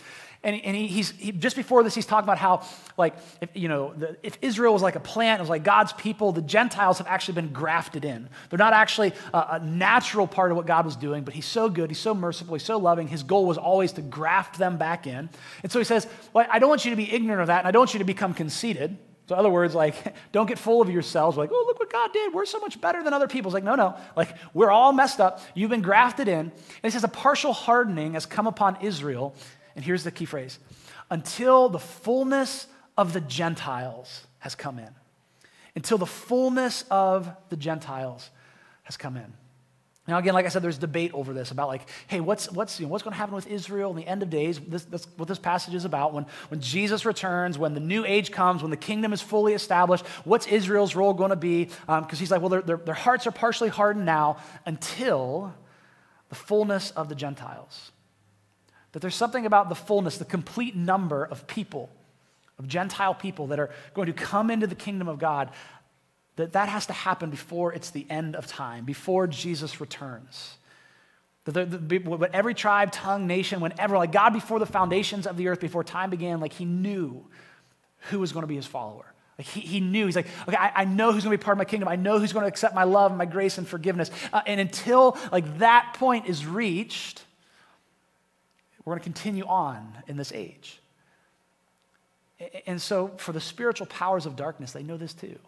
And, 0.45 0.61
and 0.63 0.77
he, 0.77 0.87
he's 0.87 1.11
he, 1.11 1.33
just 1.33 1.57
before 1.57 1.83
this, 1.83 1.97
he's 1.97 2.07
talking 2.07 2.25
about 2.25 2.39
how, 2.39 2.63
like, 2.97 3.17
if, 3.41 3.51
you 3.55 3.67
know, 3.67 3.93
the, 3.95 4.17
if 4.23 4.39
Israel 4.41 4.73
was 4.73 4.83
like 4.83 4.95
a 4.95 5.01
plant, 5.01 5.41
it 5.41 5.43
was 5.43 5.51
like 5.51 5.65
God's 5.65 5.93
people, 5.95 6.31
the 6.31 6.43
Gentiles 6.43 6.99
have 6.99 7.09
actually 7.09 7.35
been 7.35 7.53
grafted 7.53 8.05
in. 8.05 8.29
They're 8.49 8.59
not 8.59 8.73
actually 8.73 9.15
a, 9.35 9.47
a 9.53 9.59
natural 9.59 10.29
part 10.29 10.53
of 10.53 10.57
what 10.57 10.67
God 10.67 10.85
was 10.85 10.95
doing, 10.95 11.25
but 11.25 11.35
he's 11.35 11.47
so 11.47 11.69
good, 11.69 11.91
he's 11.91 11.99
so 11.99 12.15
merciful, 12.15 12.55
he's 12.55 12.63
so 12.63 12.79
loving. 12.79 13.09
His 13.09 13.25
goal 13.25 13.47
was 13.47 13.59
always 13.59 13.93
to 13.93 14.03
graft 14.03 14.59
them 14.59 14.79
back 14.79 15.09
in. 15.09 15.29
And 15.65 15.73
so 15.73 15.81
he 15.81 15.85
says, 15.85 16.07
well, 16.33 16.47
I 16.49 16.61
don't 16.61 16.69
want 16.69 16.85
you 16.85 16.93
to 16.93 16.97
be 16.97 17.13
ignorant 17.13 17.41
of 17.41 17.49
that, 17.49 17.59
and 17.61 17.69
I 17.69 17.73
don't 17.73 17.81
want 17.81 17.95
you 17.95 17.99
to 17.99 18.05
become 18.05 18.33
conceited. 18.33 18.97
So, 19.29 19.35
in 19.35 19.41
other 19.41 19.51
words, 19.51 19.75
like, 19.75 19.95
don't 20.33 20.47
get 20.47 20.59
full 20.59 20.81
of 20.81 20.89
yourselves. 20.89 21.37
Like, 21.37 21.51
oh, 21.53 21.65
look 21.67 21.79
what 21.79 21.93
God 21.93 22.13
did. 22.13 22.33
We're 22.33 22.47
so 22.47 22.61
much 22.61 22.81
better 22.81 23.03
than 23.03 23.13
other 23.13 23.29
people. 23.29 23.51
It's 23.51 23.55
like, 23.55 23.65
no, 23.65 23.75
no. 23.75 23.97
Like, 24.17 24.35
we're 24.55 24.71
all 24.71 24.93
messed 24.93 25.21
up. 25.21 25.43
You've 25.55 25.69
been 25.69 25.83
grafted 25.83 26.29
in. 26.29 26.39
And 26.39 26.53
he 26.83 26.91
says, 26.91 27.05
a 27.05 27.09
partial 27.09 27.53
hardening 27.53 28.15
has 28.15 28.25
come 28.25 28.47
upon 28.47 28.79
Israel 28.81 29.35
and 29.77 29.85
here's 29.85 30.05
the 30.05 30.11
key 30.11 30.25
phrase 30.25 30.59
until 31.11 31.69
the 31.69 31.79
fullness 31.79 32.67
of 32.97 33.13
the 33.13 33.21
Gentiles 33.21 34.27
has 34.41 34.55
come 34.55 34.79
in. 34.79 34.91
Until 35.75 35.99
the 35.99 36.07
fullness 36.07 36.85
of 36.91 37.31
the 37.49 37.57
Gentiles 37.57 38.31
has 38.83 38.97
come 38.97 39.17
in. 39.17 39.33
Now, 40.09 40.17
again, 40.17 40.33
like 40.33 40.47
I 40.47 40.49
said, 40.49 40.63
there's 40.63 40.79
debate 40.79 41.13
over 41.13 41.35
this 41.35 41.51
about 41.51 41.69
like, 41.69 41.87
hey, 42.07 42.21
what's, 42.21 42.51
what's, 42.51 42.81
you 42.81 42.87
know, 42.87 42.93
what's 42.93 43.05
going 43.05 43.13
to 43.13 43.19
happen 43.19 43.35
with 43.35 43.47
Israel 43.47 43.91
in 43.91 43.97
the 43.97 44.07
end 44.07 44.23
of 44.23 44.31
days? 44.31 44.59
This, 44.59 44.85
that's 44.85 45.07
what 45.19 45.29
this 45.29 45.39
passage 45.39 45.75
is 45.75 45.85
about. 45.85 46.15
When, 46.15 46.25
when 46.49 46.63
Jesus 46.63 47.05
returns, 47.05 47.59
when 47.59 47.75
the 47.75 47.81
new 47.81 48.07
age 48.07 48.33
comes, 48.33 48.63
when 48.63 48.71
the 48.71 48.79
kingdom 48.79 49.13
is 49.13 49.21
fully 49.21 49.53
established, 49.53 50.07
what's 50.25 50.47
Israel's 50.47 50.97
role 50.97 51.13
going 51.13 51.29
to 51.29 51.37
be? 51.37 51.65
Because 51.65 51.81
um, 51.89 52.09
he's 52.17 52.31
like, 52.31 52.41
well, 52.41 52.63
their, 52.63 52.95
hearts 52.95 53.27
are 53.27 53.31
partially 53.31 53.69
hardened 53.69 54.07
now 54.07 54.39
until 54.65 55.55
the 56.31 56.35
fullness 56.35 56.91
of 56.93 57.11
the 57.11 57.15
Gentiles. 57.15 57.93
That 58.93 59.01
there's 59.01 59.15
something 59.15 59.47
about 59.47 59.69
the 59.69 59.75
fullness, 59.75 60.19
the 60.19 60.25
complete 60.25 60.75
number 60.75 61.25
of 61.25 61.47
people, 61.47 61.91
of 62.59 62.67
Gentile 62.67 63.15
people 63.15 63.49
that 63.49 63.61
are 63.61 63.71
going 63.95 64.07
to 64.07 64.13
come 64.13 64.51
into 64.51 64.67
the 64.67 64.75
kingdom 64.75 65.09
of 65.09 65.19
God, 65.19 65.51
that 66.37 66.53
that 66.53 66.69
has 66.69 66.87
to 66.87 66.93
happen 66.93 67.31
before 67.31 67.73
it's 67.73 67.91
the 67.91 68.07
end 68.09 68.37
of 68.37 68.47
time, 68.47 68.85
before 68.85 69.27
Jesus 69.27 69.81
returns. 69.81 70.57
The, 71.45 72.29
every 72.33 72.53
tribe, 72.55 72.93
tongue, 72.93 73.27
nation, 73.27 73.61
whenever, 73.61 73.97
like 73.97 74.13
God 74.13 74.35
before 74.35 74.59
the 74.59 74.67
foundations 74.67 75.27
of 75.27 75.39
the 75.39 75.49
earth, 75.49 75.61
before 75.61 75.83
time 75.83 76.11
began, 76.11 76.41
like 76.41 76.53
he 76.53 76.67
knew 76.67 77.25
who 78.11 78.19
was 78.19 78.33
going 78.33 78.43
to 78.43 78.47
be 78.49 78.57
his 78.57 78.67
follower. 78.67 79.07
Like 79.39 79.47
he, 79.47 79.61
he 79.61 79.81
knew, 79.81 80.05
he's 80.07 80.17
like, 80.17 80.27
okay, 80.47 80.57
I, 80.57 80.83
I 80.83 80.85
know 80.85 81.13
who's 81.13 81.25
going 81.25 81.35
to 81.35 81.39
be 81.39 81.43
part 81.43 81.55
of 81.55 81.59
my 81.59 81.65
kingdom. 81.65 81.89
I 81.89 81.97
know 81.97 82.19
who's 82.19 82.33
going 82.33 82.43
to 82.43 82.49
accept 82.49 82.75
my 82.75 82.85
love 82.85 83.17
my 83.17 83.25
grace 83.25 83.57
and 83.57 83.67
forgiveness. 83.67 84.11
Uh, 84.33 84.43
and 84.47 84.61
until 84.61 85.17
like 85.33 85.59
that 85.59 85.95
point 85.95 86.27
is 86.27 86.45
reached, 86.45 87.23
we're 88.89 88.95
going 88.95 89.13
to 89.13 89.21
continue 89.21 89.45
on 89.45 89.93
in 90.07 90.17
this 90.17 90.33
age. 90.33 90.81
And 92.67 92.81
so, 92.81 93.09
for 93.19 93.33
the 93.33 93.41
spiritual 93.41 93.87
powers 93.87 94.25
of 94.25 94.35
darkness, 94.35 94.73
they 94.73 94.83
know 94.83 94.97
this 94.97 95.13
too. 95.13 95.39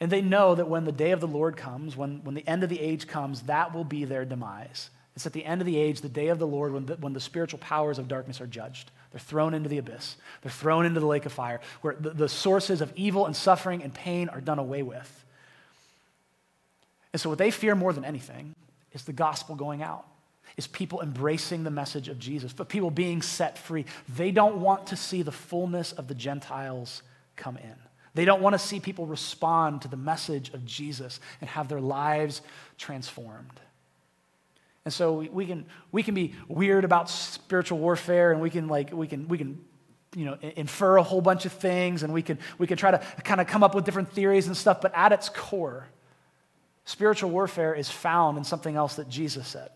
And 0.00 0.12
they 0.12 0.20
know 0.20 0.54
that 0.54 0.68
when 0.68 0.84
the 0.84 0.92
day 0.92 1.12
of 1.12 1.20
the 1.20 1.26
Lord 1.26 1.56
comes, 1.56 1.96
when, 1.96 2.22
when 2.24 2.34
the 2.34 2.46
end 2.46 2.62
of 2.62 2.68
the 2.68 2.80
age 2.80 3.06
comes, 3.06 3.42
that 3.42 3.74
will 3.74 3.84
be 3.84 4.04
their 4.04 4.24
demise. 4.24 4.90
It's 5.16 5.26
at 5.26 5.32
the 5.32 5.44
end 5.44 5.60
of 5.60 5.66
the 5.66 5.76
age, 5.76 6.00
the 6.00 6.08
day 6.08 6.28
of 6.28 6.38
the 6.38 6.46
Lord, 6.46 6.72
when 6.72 6.86
the, 6.86 6.94
when 6.96 7.12
the 7.12 7.20
spiritual 7.20 7.58
powers 7.60 7.98
of 7.98 8.06
darkness 8.06 8.40
are 8.40 8.46
judged. 8.46 8.90
They're 9.10 9.20
thrown 9.20 9.54
into 9.54 9.68
the 9.68 9.78
abyss, 9.78 10.16
they're 10.42 10.52
thrown 10.52 10.84
into 10.84 11.00
the 11.00 11.06
lake 11.06 11.24
of 11.24 11.32
fire, 11.32 11.60
where 11.80 11.94
the, 11.98 12.10
the 12.10 12.28
sources 12.28 12.80
of 12.80 12.92
evil 12.94 13.24
and 13.24 13.34
suffering 13.34 13.82
and 13.82 13.94
pain 13.94 14.28
are 14.28 14.40
done 14.40 14.58
away 14.58 14.82
with. 14.82 15.24
And 17.12 17.20
so, 17.20 17.30
what 17.30 17.38
they 17.38 17.50
fear 17.50 17.74
more 17.74 17.92
than 17.92 18.04
anything 18.04 18.54
is 18.92 19.04
the 19.04 19.12
gospel 19.12 19.54
going 19.54 19.82
out 19.82 20.06
is 20.58 20.66
people 20.66 21.00
embracing 21.00 21.62
the 21.62 21.70
message 21.70 22.08
of 22.08 22.18
Jesus, 22.18 22.52
but 22.52 22.68
people 22.68 22.90
being 22.90 23.22
set 23.22 23.56
free. 23.56 23.86
They 24.16 24.32
don't 24.32 24.60
want 24.60 24.88
to 24.88 24.96
see 24.96 25.22
the 25.22 25.32
fullness 25.32 25.92
of 25.92 26.08
the 26.08 26.14
Gentiles 26.14 27.02
come 27.36 27.56
in. 27.56 27.76
They 28.14 28.24
don't 28.24 28.42
want 28.42 28.54
to 28.54 28.58
see 28.58 28.80
people 28.80 29.06
respond 29.06 29.82
to 29.82 29.88
the 29.88 29.96
message 29.96 30.52
of 30.52 30.66
Jesus 30.66 31.20
and 31.40 31.48
have 31.48 31.68
their 31.68 31.80
lives 31.80 32.42
transformed. 32.76 33.60
And 34.84 34.92
so 34.92 35.20
we, 35.30 35.46
can, 35.46 35.64
we 35.92 36.02
can 36.02 36.14
be 36.14 36.34
weird 36.48 36.84
about 36.84 37.08
spiritual 37.08 37.78
warfare 37.78 38.32
and 38.32 38.40
we 38.40 38.50
can 38.50 38.66
like 38.66 38.92
we 38.92 39.06
can 39.06 39.28
we 39.28 39.38
can 39.38 39.64
you 40.16 40.24
know 40.24 40.38
infer 40.56 40.96
a 40.96 41.02
whole 41.02 41.20
bunch 41.20 41.44
of 41.44 41.52
things 41.52 42.02
and 42.02 42.12
we 42.12 42.22
can 42.22 42.38
we 42.56 42.66
can 42.66 42.78
try 42.78 42.90
to 42.90 42.98
kind 43.22 43.40
of 43.40 43.46
come 43.46 43.62
up 43.62 43.76
with 43.76 43.84
different 43.84 44.10
theories 44.12 44.48
and 44.48 44.56
stuff, 44.56 44.80
but 44.80 44.92
at 44.96 45.12
its 45.12 45.28
core, 45.28 45.86
spiritual 46.84 47.30
warfare 47.30 47.74
is 47.74 47.88
found 47.88 48.38
in 48.38 48.42
something 48.42 48.74
else 48.74 48.96
that 48.96 49.08
Jesus 49.08 49.46
said. 49.46 49.68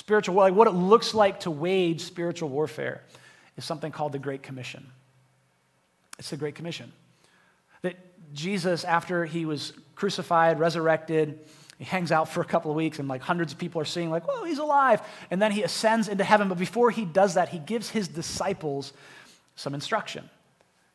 Spiritual, 0.00 0.36
war, 0.36 0.44
like 0.44 0.54
what 0.54 0.66
it 0.66 0.70
looks 0.70 1.12
like 1.12 1.40
to 1.40 1.50
wage 1.50 2.00
spiritual 2.00 2.48
warfare 2.48 3.02
is 3.58 3.66
something 3.66 3.92
called 3.92 4.12
the 4.12 4.18
Great 4.18 4.42
Commission. 4.42 4.86
It's 6.18 6.30
the 6.30 6.38
Great 6.38 6.54
Commission. 6.54 6.90
That 7.82 7.96
Jesus, 8.32 8.84
after 8.84 9.26
he 9.26 9.44
was 9.44 9.74
crucified, 9.96 10.58
resurrected, 10.58 11.38
he 11.76 11.84
hangs 11.84 12.12
out 12.12 12.30
for 12.30 12.40
a 12.40 12.46
couple 12.46 12.70
of 12.70 12.78
weeks 12.78 12.98
and 12.98 13.08
like 13.08 13.20
hundreds 13.20 13.52
of 13.52 13.58
people 13.58 13.78
are 13.78 13.84
seeing 13.84 14.10
like, 14.10 14.26
whoa, 14.26 14.44
he's 14.44 14.56
alive. 14.56 15.02
And 15.30 15.40
then 15.40 15.52
he 15.52 15.64
ascends 15.64 16.08
into 16.08 16.24
heaven. 16.24 16.48
But 16.48 16.56
before 16.56 16.90
he 16.90 17.04
does 17.04 17.34
that, 17.34 17.50
he 17.50 17.58
gives 17.58 17.90
his 17.90 18.08
disciples 18.08 18.94
some 19.54 19.74
instruction. 19.74 20.30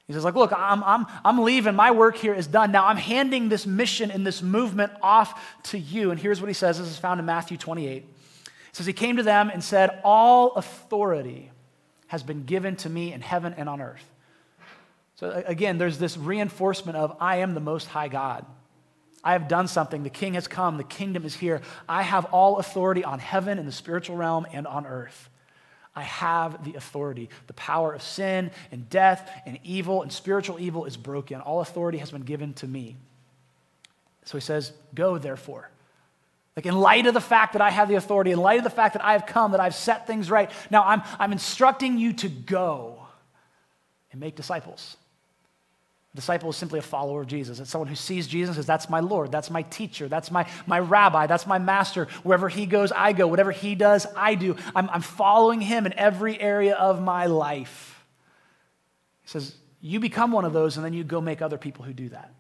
He 0.08 0.14
says, 0.14 0.24
like, 0.24 0.34
look, 0.34 0.52
I'm, 0.52 0.84
I'm, 0.84 1.06
I'm 1.24 1.44
leaving. 1.44 1.76
My 1.76 1.92
work 1.92 2.18
here 2.18 2.34
is 2.34 2.48
done. 2.48 2.72
Now 2.72 2.88
I'm 2.88 2.98
handing 2.98 3.50
this 3.50 3.68
mission 3.68 4.10
and 4.10 4.26
this 4.26 4.42
movement 4.42 4.94
off 5.04 5.62
to 5.66 5.78
you. 5.78 6.10
And 6.10 6.20
here's 6.20 6.42
what 6.42 6.48
he 6.48 6.56
says. 6.56 6.80
This 6.80 6.88
is 6.88 6.98
found 6.98 7.20
in 7.20 7.28
Matthew 7.28 7.58
28 7.58 8.15
says, 8.76 8.86
He 8.86 8.94
came 8.94 9.18
to 9.18 9.24
them 9.24 9.50
and 9.50 9.64
said, 9.64 10.02
All 10.04 10.52
authority 10.56 11.50
has 12.08 12.24
been 12.24 12.44
given 12.44 12.76
to 12.78 12.90
me 12.90 13.14
in 13.14 13.22
heaven 13.22 13.54
and 13.58 13.70
on 13.70 13.82
earth. 13.82 14.04
So 15.16 15.44
again, 15.48 15.78
there's 15.78 15.98
this 15.98 16.18
reinforcement 16.18 16.98
of, 16.98 17.16
I 17.22 17.38
am 17.38 17.54
the 17.54 17.62
most 17.62 17.88
high 17.88 18.10
God. 18.10 18.46
I 19.24 19.32
have 19.32 19.48
done 19.48 19.70
something. 19.70 20.04
The 20.04 20.10
king 20.10 20.34
has 20.34 20.48
come. 20.48 20.76
The 20.76 20.84
kingdom 20.84 21.24
is 21.24 21.34
here. 21.34 21.62
I 21.88 22.02
have 22.02 22.26
all 22.26 22.58
authority 22.58 23.04
on 23.04 23.20
heaven 23.20 23.58
in 23.58 23.66
the 23.66 23.72
spiritual 23.72 24.18
realm 24.18 24.46
and 24.52 24.68
on 24.68 24.86
earth. 24.86 25.30
I 25.96 26.04
have 26.04 26.66
the 26.66 26.76
authority. 26.76 27.30
The 27.48 27.54
power 27.54 27.94
of 27.94 28.02
sin 28.02 28.52
and 28.72 28.90
death 28.90 29.32
and 29.46 29.58
evil 29.64 30.02
and 30.02 30.12
spiritual 30.12 30.60
evil 30.60 30.84
is 30.84 30.98
broken. 30.98 31.40
All 31.40 31.62
authority 31.62 32.00
has 32.00 32.12
been 32.12 32.24
given 32.24 32.54
to 32.56 32.68
me. 32.68 32.98
So 34.26 34.38
he 34.38 34.42
says, 34.42 34.74
Go, 34.94 35.18
therefore. 35.18 35.70
Like, 36.56 36.66
in 36.66 36.76
light 36.80 37.06
of 37.06 37.14
the 37.14 37.22
fact 37.22 37.54
that 37.54 37.62
I 37.62 37.70
have 37.70 37.90
the 37.90 37.96
authority, 37.96 38.32
in 38.32 38.40
light 38.40 38.60
of 38.60 38.64
the 38.64 38.70
fact 38.70 38.94
that 38.94 39.04
I 39.04 39.12
have 39.12 39.26
come, 39.26 39.52
that 39.52 39.60
I've 39.60 39.76
set 39.76 40.08
things 40.08 40.32
right, 40.32 40.50
now 40.70 40.84
I'm, 40.84 41.02
I'm 41.20 41.34
instructing 41.34 41.98
you 41.98 42.14
to 42.14 42.30
go 42.30 43.06
and 44.12 44.22
make 44.22 44.36
disciples. 44.36 44.96
A 46.14 46.16
disciple 46.16 46.50
is 46.50 46.56
simply 46.56 46.80
a 46.80 46.82
follower 46.82 47.20
of 47.20 47.28
Jesus. 47.28 47.60
It's 47.60 47.70
someone 47.70 47.90
who 47.90 47.96
sees 47.96 48.26
Jesus 48.26 48.56
and 48.56 48.56
says, 48.56 48.66
That's 48.66 48.90
my 48.90 49.02
Lord, 49.02 49.34
that's 49.34 49.52
my 49.52 49.64
teacher, 49.64 50.08
that's 50.08 50.32
my, 50.32 50.48
my 50.66 50.80
rabbi, 50.80 51.28
that's 51.28 51.46
my 51.46 51.60
master. 51.60 52.06
Wherever 52.24 52.48
he 52.48 52.66
goes, 52.66 52.94
I 52.94 53.12
go. 53.12 53.28
Whatever 53.28 53.52
he 53.52 53.76
does, 53.76 54.08
I 54.16 54.36
do. 54.36 54.56
I'm, 54.74 54.90
I'm 54.92 55.02
following 55.02 55.60
him 55.60 55.86
in 55.86 55.92
every 55.94 56.40
area 56.40 56.76
of 56.76 57.02
my 57.02 57.26
life. 57.26 58.06
He 59.24 59.28
says, 59.28 59.56
You 59.82 60.00
become 60.00 60.32
one 60.32 60.46
of 60.46 60.54
those, 60.54 60.78
and 60.78 60.86
then 60.86 60.94
you 60.94 61.04
go 61.04 61.20
make 61.20 61.42
other 61.42 61.58
people 61.58 61.84
who 61.84 61.92
do 61.92 62.08
that. 62.10 62.34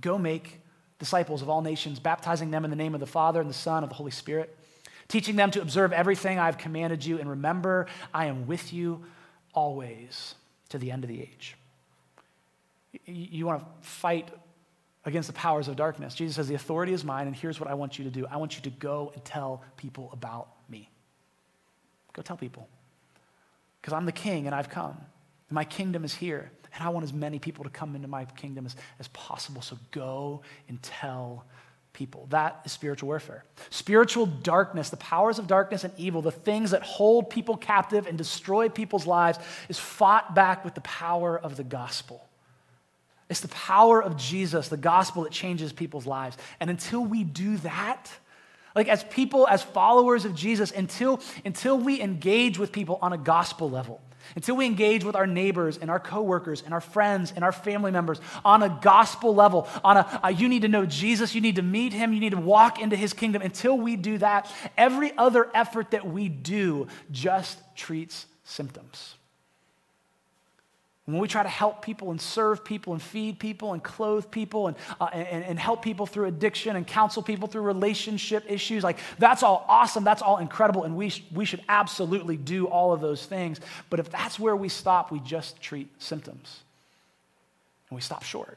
Go 0.00 0.18
make 0.18 0.60
disciples 0.98 1.42
of 1.42 1.48
all 1.48 1.62
nations, 1.62 1.98
baptizing 1.98 2.50
them 2.50 2.64
in 2.64 2.70
the 2.70 2.76
name 2.76 2.94
of 2.94 3.00
the 3.00 3.06
Father 3.06 3.40
and 3.40 3.50
the 3.50 3.54
Son 3.54 3.82
and 3.82 3.90
the 3.90 3.96
Holy 3.96 4.10
Spirit, 4.10 4.56
teaching 5.08 5.36
them 5.36 5.50
to 5.50 5.60
observe 5.60 5.92
everything 5.92 6.38
I've 6.38 6.58
commanded 6.58 7.04
you, 7.04 7.18
and 7.18 7.28
remember, 7.28 7.86
I 8.12 8.26
am 8.26 8.46
with 8.46 8.72
you 8.72 9.04
always 9.52 10.34
to 10.70 10.78
the 10.78 10.90
end 10.90 11.04
of 11.04 11.08
the 11.08 11.20
age. 11.20 11.56
You 13.06 13.46
want 13.46 13.60
to 13.60 13.86
fight 13.86 14.30
against 15.04 15.26
the 15.26 15.34
powers 15.34 15.68
of 15.68 15.76
darkness. 15.76 16.14
Jesus 16.14 16.36
says, 16.36 16.48
The 16.48 16.54
authority 16.54 16.92
is 16.92 17.04
mine, 17.04 17.26
and 17.26 17.36
here's 17.36 17.60
what 17.60 17.68
I 17.68 17.74
want 17.74 17.98
you 17.98 18.04
to 18.04 18.10
do 18.10 18.26
I 18.26 18.36
want 18.36 18.56
you 18.56 18.62
to 18.62 18.70
go 18.70 19.12
and 19.14 19.24
tell 19.24 19.62
people 19.76 20.10
about 20.12 20.48
me. 20.68 20.90
Go 22.12 22.22
tell 22.22 22.36
people. 22.36 22.68
Because 23.80 23.92
I'm 23.92 24.06
the 24.06 24.12
king 24.12 24.46
and 24.46 24.54
I've 24.54 24.70
come. 24.70 24.96
My 25.50 25.64
kingdom 25.64 26.04
is 26.04 26.14
here. 26.14 26.50
And 26.74 26.82
I 26.82 26.88
want 26.88 27.04
as 27.04 27.12
many 27.12 27.38
people 27.38 27.64
to 27.64 27.70
come 27.70 27.94
into 27.94 28.08
my 28.08 28.24
kingdom 28.24 28.66
as, 28.66 28.74
as 28.98 29.08
possible. 29.08 29.62
So 29.62 29.78
go 29.92 30.42
and 30.68 30.82
tell 30.82 31.44
people. 31.92 32.26
That 32.30 32.60
is 32.64 32.72
spiritual 32.72 33.06
warfare. 33.06 33.44
Spiritual 33.70 34.26
darkness, 34.26 34.90
the 34.90 34.96
powers 34.96 35.38
of 35.38 35.46
darkness 35.46 35.84
and 35.84 35.94
evil, 35.96 36.20
the 36.20 36.32
things 36.32 36.72
that 36.72 36.82
hold 36.82 37.30
people 37.30 37.56
captive 37.56 38.06
and 38.06 38.18
destroy 38.18 38.68
people's 38.68 39.06
lives, 39.06 39.38
is 39.68 39.78
fought 39.78 40.34
back 40.34 40.64
with 40.64 40.74
the 40.74 40.80
power 40.82 41.38
of 41.38 41.56
the 41.56 41.64
gospel. 41.64 42.26
It's 43.30 43.40
the 43.40 43.48
power 43.48 44.02
of 44.02 44.16
Jesus, 44.16 44.68
the 44.68 44.76
gospel 44.76 45.22
that 45.22 45.32
changes 45.32 45.72
people's 45.72 46.06
lives. 46.06 46.36
And 46.60 46.68
until 46.68 47.04
we 47.04 47.24
do 47.24 47.56
that, 47.58 48.10
like 48.74 48.88
as 48.88 49.04
people, 49.04 49.46
as 49.48 49.62
followers 49.62 50.24
of 50.24 50.34
Jesus, 50.34 50.72
until, 50.72 51.20
until 51.44 51.78
we 51.78 52.00
engage 52.02 52.58
with 52.58 52.72
people 52.72 52.98
on 53.00 53.12
a 53.12 53.18
gospel 53.18 53.70
level, 53.70 54.00
until 54.36 54.56
we 54.56 54.66
engage 54.66 55.04
with 55.04 55.16
our 55.16 55.26
neighbors 55.26 55.78
and 55.78 55.90
our 55.90 56.00
coworkers 56.00 56.62
and 56.62 56.74
our 56.74 56.80
friends 56.80 57.32
and 57.34 57.44
our 57.44 57.52
family 57.52 57.90
members 57.90 58.20
on 58.44 58.62
a 58.62 58.78
gospel 58.82 59.34
level, 59.34 59.68
on 59.82 59.96
a, 59.96 60.20
a, 60.24 60.32
you 60.32 60.48
need 60.48 60.62
to 60.62 60.68
know 60.68 60.86
Jesus, 60.86 61.34
you 61.34 61.40
need 61.40 61.56
to 61.56 61.62
meet 61.62 61.92
him, 61.92 62.12
you 62.12 62.20
need 62.20 62.30
to 62.30 62.36
walk 62.36 62.80
into 62.80 62.96
his 62.96 63.12
kingdom. 63.12 63.42
Until 63.42 63.76
we 63.76 63.96
do 63.96 64.18
that, 64.18 64.50
every 64.76 65.16
other 65.16 65.48
effort 65.54 65.90
that 65.92 66.06
we 66.06 66.28
do 66.28 66.86
just 67.10 67.58
treats 67.76 68.26
symptoms. 68.44 69.16
When 71.06 71.18
we 71.18 71.28
try 71.28 71.42
to 71.42 71.48
help 71.50 71.82
people 71.82 72.12
and 72.12 72.20
serve 72.20 72.64
people 72.64 72.94
and 72.94 73.02
feed 73.02 73.38
people 73.38 73.74
and 73.74 73.82
clothe 73.82 74.30
people 74.30 74.68
and, 74.68 74.76
uh, 74.98 75.10
and, 75.12 75.44
and, 75.44 75.58
help 75.58 75.82
people 75.82 76.06
through 76.06 76.24
addiction 76.26 76.76
and 76.76 76.86
counsel 76.86 77.22
people 77.22 77.46
through 77.46 77.60
relationship 77.60 78.42
issues, 78.48 78.82
like 78.82 78.98
that's 79.18 79.42
all 79.42 79.66
awesome, 79.68 80.02
that's 80.02 80.22
all 80.22 80.38
incredible, 80.38 80.84
and 80.84 80.96
we, 80.96 81.10
sh- 81.10 81.22
we 81.34 81.44
should 81.44 81.60
absolutely 81.68 82.38
do 82.38 82.66
all 82.68 82.94
of 82.94 83.02
those 83.02 83.26
things. 83.26 83.60
But 83.90 84.00
if 84.00 84.10
that's 84.10 84.38
where 84.38 84.56
we 84.56 84.70
stop, 84.70 85.12
we 85.12 85.20
just 85.20 85.60
treat 85.60 85.90
symptoms 86.02 86.60
and 87.90 87.96
we 87.96 88.00
stop 88.00 88.22
short. 88.22 88.56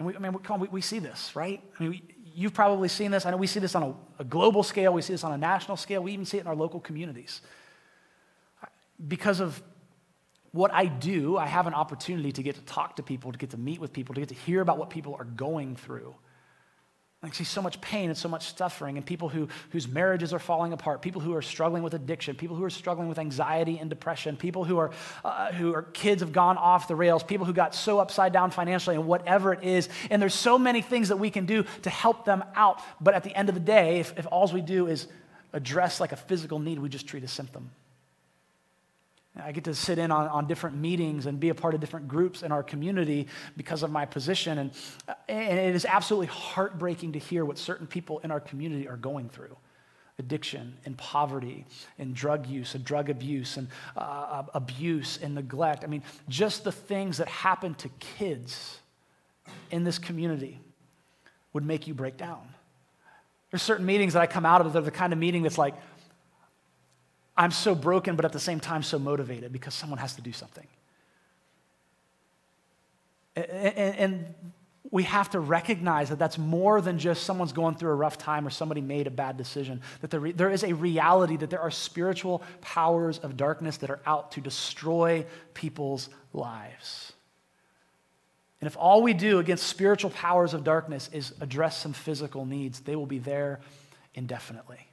And 0.00 0.08
we, 0.08 0.16
I 0.16 0.18
mean, 0.18 0.36
we, 0.58 0.68
we 0.68 0.80
see 0.80 0.98
this, 0.98 1.36
right? 1.36 1.62
I 1.78 1.82
mean, 1.82 1.90
we, 1.90 2.02
you've 2.34 2.54
probably 2.54 2.88
seen 2.88 3.12
this. 3.12 3.24
I 3.24 3.30
know 3.30 3.36
we 3.36 3.46
see 3.46 3.60
this 3.60 3.76
on 3.76 3.82
a, 3.84 3.94
a 4.22 4.24
global 4.24 4.64
scale, 4.64 4.92
we 4.92 5.00
see 5.00 5.12
this 5.12 5.22
on 5.22 5.32
a 5.32 5.38
national 5.38 5.76
scale, 5.76 6.02
we 6.02 6.12
even 6.12 6.26
see 6.26 6.38
it 6.38 6.40
in 6.40 6.48
our 6.48 6.56
local 6.56 6.80
communities. 6.80 7.40
Because 9.06 9.38
of 9.38 9.62
what 10.52 10.72
I 10.72 10.86
do, 10.86 11.36
I 11.36 11.46
have 11.46 11.66
an 11.66 11.74
opportunity 11.74 12.32
to 12.32 12.42
get 12.42 12.54
to 12.56 12.62
talk 12.62 12.96
to 12.96 13.02
people, 13.02 13.32
to 13.32 13.38
get 13.38 13.50
to 13.50 13.56
meet 13.58 13.80
with 13.80 13.92
people, 13.92 14.14
to 14.14 14.20
get 14.20 14.28
to 14.30 14.34
hear 14.34 14.60
about 14.60 14.78
what 14.78 14.90
people 14.90 15.14
are 15.18 15.24
going 15.24 15.76
through. 15.76 16.14
I 17.22 17.30
see 17.30 17.44
so 17.44 17.60
much 17.60 17.80
pain 17.80 18.08
and 18.08 18.16
so 18.16 18.28
much 18.28 18.56
suffering, 18.56 18.98
and 18.98 19.04
people 19.04 19.28
who, 19.28 19.48
whose 19.70 19.88
marriages 19.88 20.32
are 20.32 20.38
falling 20.38 20.72
apart, 20.72 21.02
people 21.02 21.20
who 21.20 21.34
are 21.34 21.42
struggling 21.42 21.82
with 21.82 21.94
addiction, 21.94 22.36
people 22.36 22.56
who 22.56 22.62
are 22.62 22.70
struggling 22.70 23.08
with 23.08 23.18
anxiety 23.18 23.78
and 23.78 23.90
depression, 23.90 24.36
people 24.36 24.64
who 24.64 24.78
are, 24.78 24.92
uh, 25.24 25.50
who 25.52 25.74
are 25.74 25.82
kids 25.82 26.20
have 26.20 26.32
gone 26.32 26.56
off 26.56 26.88
the 26.88 26.94
rails, 26.94 27.22
people 27.22 27.44
who 27.46 27.52
got 27.52 27.74
so 27.74 27.98
upside 27.98 28.32
down 28.32 28.50
financially, 28.50 28.96
and 28.96 29.06
whatever 29.06 29.52
it 29.52 29.64
is. 29.64 29.88
And 30.10 30.22
there's 30.22 30.34
so 30.34 30.58
many 30.58 30.82
things 30.82 31.08
that 31.08 31.16
we 31.16 31.30
can 31.30 31.46
do 31.46 31.64
to 31.82 31.90
help 31.90 32.26
them 32.26 32.44
out. 32.54 32.80
But 33.00 33.14
at 33.14 33.24
the 33.24 33.34
end 33.34 33.48
of 33.48 33.54
the 33.54 33.60
day, 33.60 33.98
if, 33.98 34.16
if 34.18 34.26
all 34.30 34.46
we 34.52 34.60
do 34.60 34.86
is 34.86 35.08
address 35.52 36.00
like 36.00 36.12
a 36.12 36.16
physical 36.16 36.58
need, 36.58 36.78
we 36.78 36.88
just 36.88 37.08
treat 37.08 37.24
a 37.24 37.28
symptom. 37.28 37.70
I 39.42 39.52
get 39.52 39.64
to 39.64 39.74
sit 39.74 39.98
in 39.98 40.10
on, 40.10 40.28
on 40.28 40.46
different 40.46 40.76
meetings 40.76 41.26
and 41.26 41.38
be 41.38 41.50
a 41.50 41.54
part 41.54 41.74
of 41.74 41.80
different 41.80 42.08
groups 42.08 42.42
in 42.42 42.52
our 42.52 42.62
community 42.62 43.28
because 43.56 43.82
of 43.82 43.90
my 43.90 44.06
position. 44.06 44.58
And, 44.58 44.70
and 45.28 45.58
it 45.58 45.74
is 45.74 45.84
absolutely 45.84 46.28
heartbreaking 46.28 47.12
to 47.12 47.18
hear 47.18 47.44
what 47.44 47.58
certain 47.58 47.86
people 47.86 48.18
in 48.20 48.30
our 48.30 48.40
community 48.40 48.88
are 48.88 48.96
going 48.96 49.28
through 49.28 49.56
addiction 50.18 50.78
and 50.86 50.96
poverty 50.96 51.66
and 51.98 52.14
drug 52.14 52.46
use 52.46 52.74
and 52.74 52.84
drug 52.84 53.10
abuse 53.10 53.58
and 53.58 53.68
uh, 53.96 54.44
abuse 54.54 55.18
and 55.22 55.34
neglect. 55.34 55.84
I 55.84 55.88
mean, 55.88 56.02
just 56.28 56.64
the 56.64 56.72
things 56.72 57.18
that 57.18 57.28
happen 57.28 57.74
to 57.74 57.90
kids 58.00 58.78
in 59.70 59.84
this 59.84 59.98
community 59.98 60.58
would 61.52 61.64
make 61.64 61.86
you 61.86 61.94
break 61.94 62.16
down. 62.16 62.48
There's 63.50 63.62
certain 63.62 63.86
meetings 63.86 64.14
that 64.14 64.22
I 64.22 64.26
come 64.26 64.46
out 64.46 64.60
of 64.64 64.72
that 64.72 64.78
are 64.78 64.82
the 64.82 64.90
kind 64.90 65.12
of 65.12 65.18
meeting 65.18 65.42
that's 65.42 65.58
like, 65.58 65.74
I'm 67.36 67.50
so 67.50 67.74
broken, 67.74 68.16
but 68.16 68.24
at 68.24 68.32
the 68.32 68.40
same 68.40 68.60
time 68.60 68.82
so 68.82 68.98
motivated 68.98 69.52
because 69.52 69.74
someone 69.74 69.98
has 69.98 70.14
to 70.14 70.22
do 70.22 70.32
something. 70.32 70.66
And, 73.36 74.34
we 74.90 75.02
have 75.02 75.30
to 75.30 75.40
recognize 75.40 76.10
that 76.10 76.18
that's 76.18 76.38
more 76.38 76.80
than 76.80 76.98
just 76.98 77.24
someone's 77.24 77.52
going 77.52 77.74
through 77.74 77.90
a 77.90 77.94
rough 77.94 78.18
time 78.18 78.46
or 78.46 78.50
somebody 78.50 78.80
made 78.80 79.06
a 79.06 79.10
bad 79.10 79.36
decision. 79.36 79.80
That 80.00 80.10
there, 80.10 80.32
there 80.32 80.50
is 80.50 80.62
a 80.62 80.74
reality 80.74 81.36
that 81.38 81.50
there 81.50 81.60
are 81.60 81.70
spiritual 81.70 82.42
powers 82.60 83.18
of 83.18 83.36
darkness 83.36 83.78
that 83.78 83.90
are 83.90 84.00
out 84.06 84.32
to 84.32 84.40
destroy 84.40 85.26
people's 85.54 86.08
lives. 86.32 87.12
And 88.60 88.66
if 88.68 88.76
all 88.76 89.02
we 89.02 89.12
do 89.12 89.38
against 89.38 89.66
spiritual 89.66 90.10
powers 90.10 90.54
of 90.54 90.64
darkness 90.64 91.10
is 91.12 91.34
address 91.40 91.76
some 91.76 91.92
physical 91.92 92.46
needs, 92.46 92.80
they 92.80 92.96
will 92.96 93.06
be 93.06 93.18
there 93.18 93.60
indefinitely. 94.14 94.88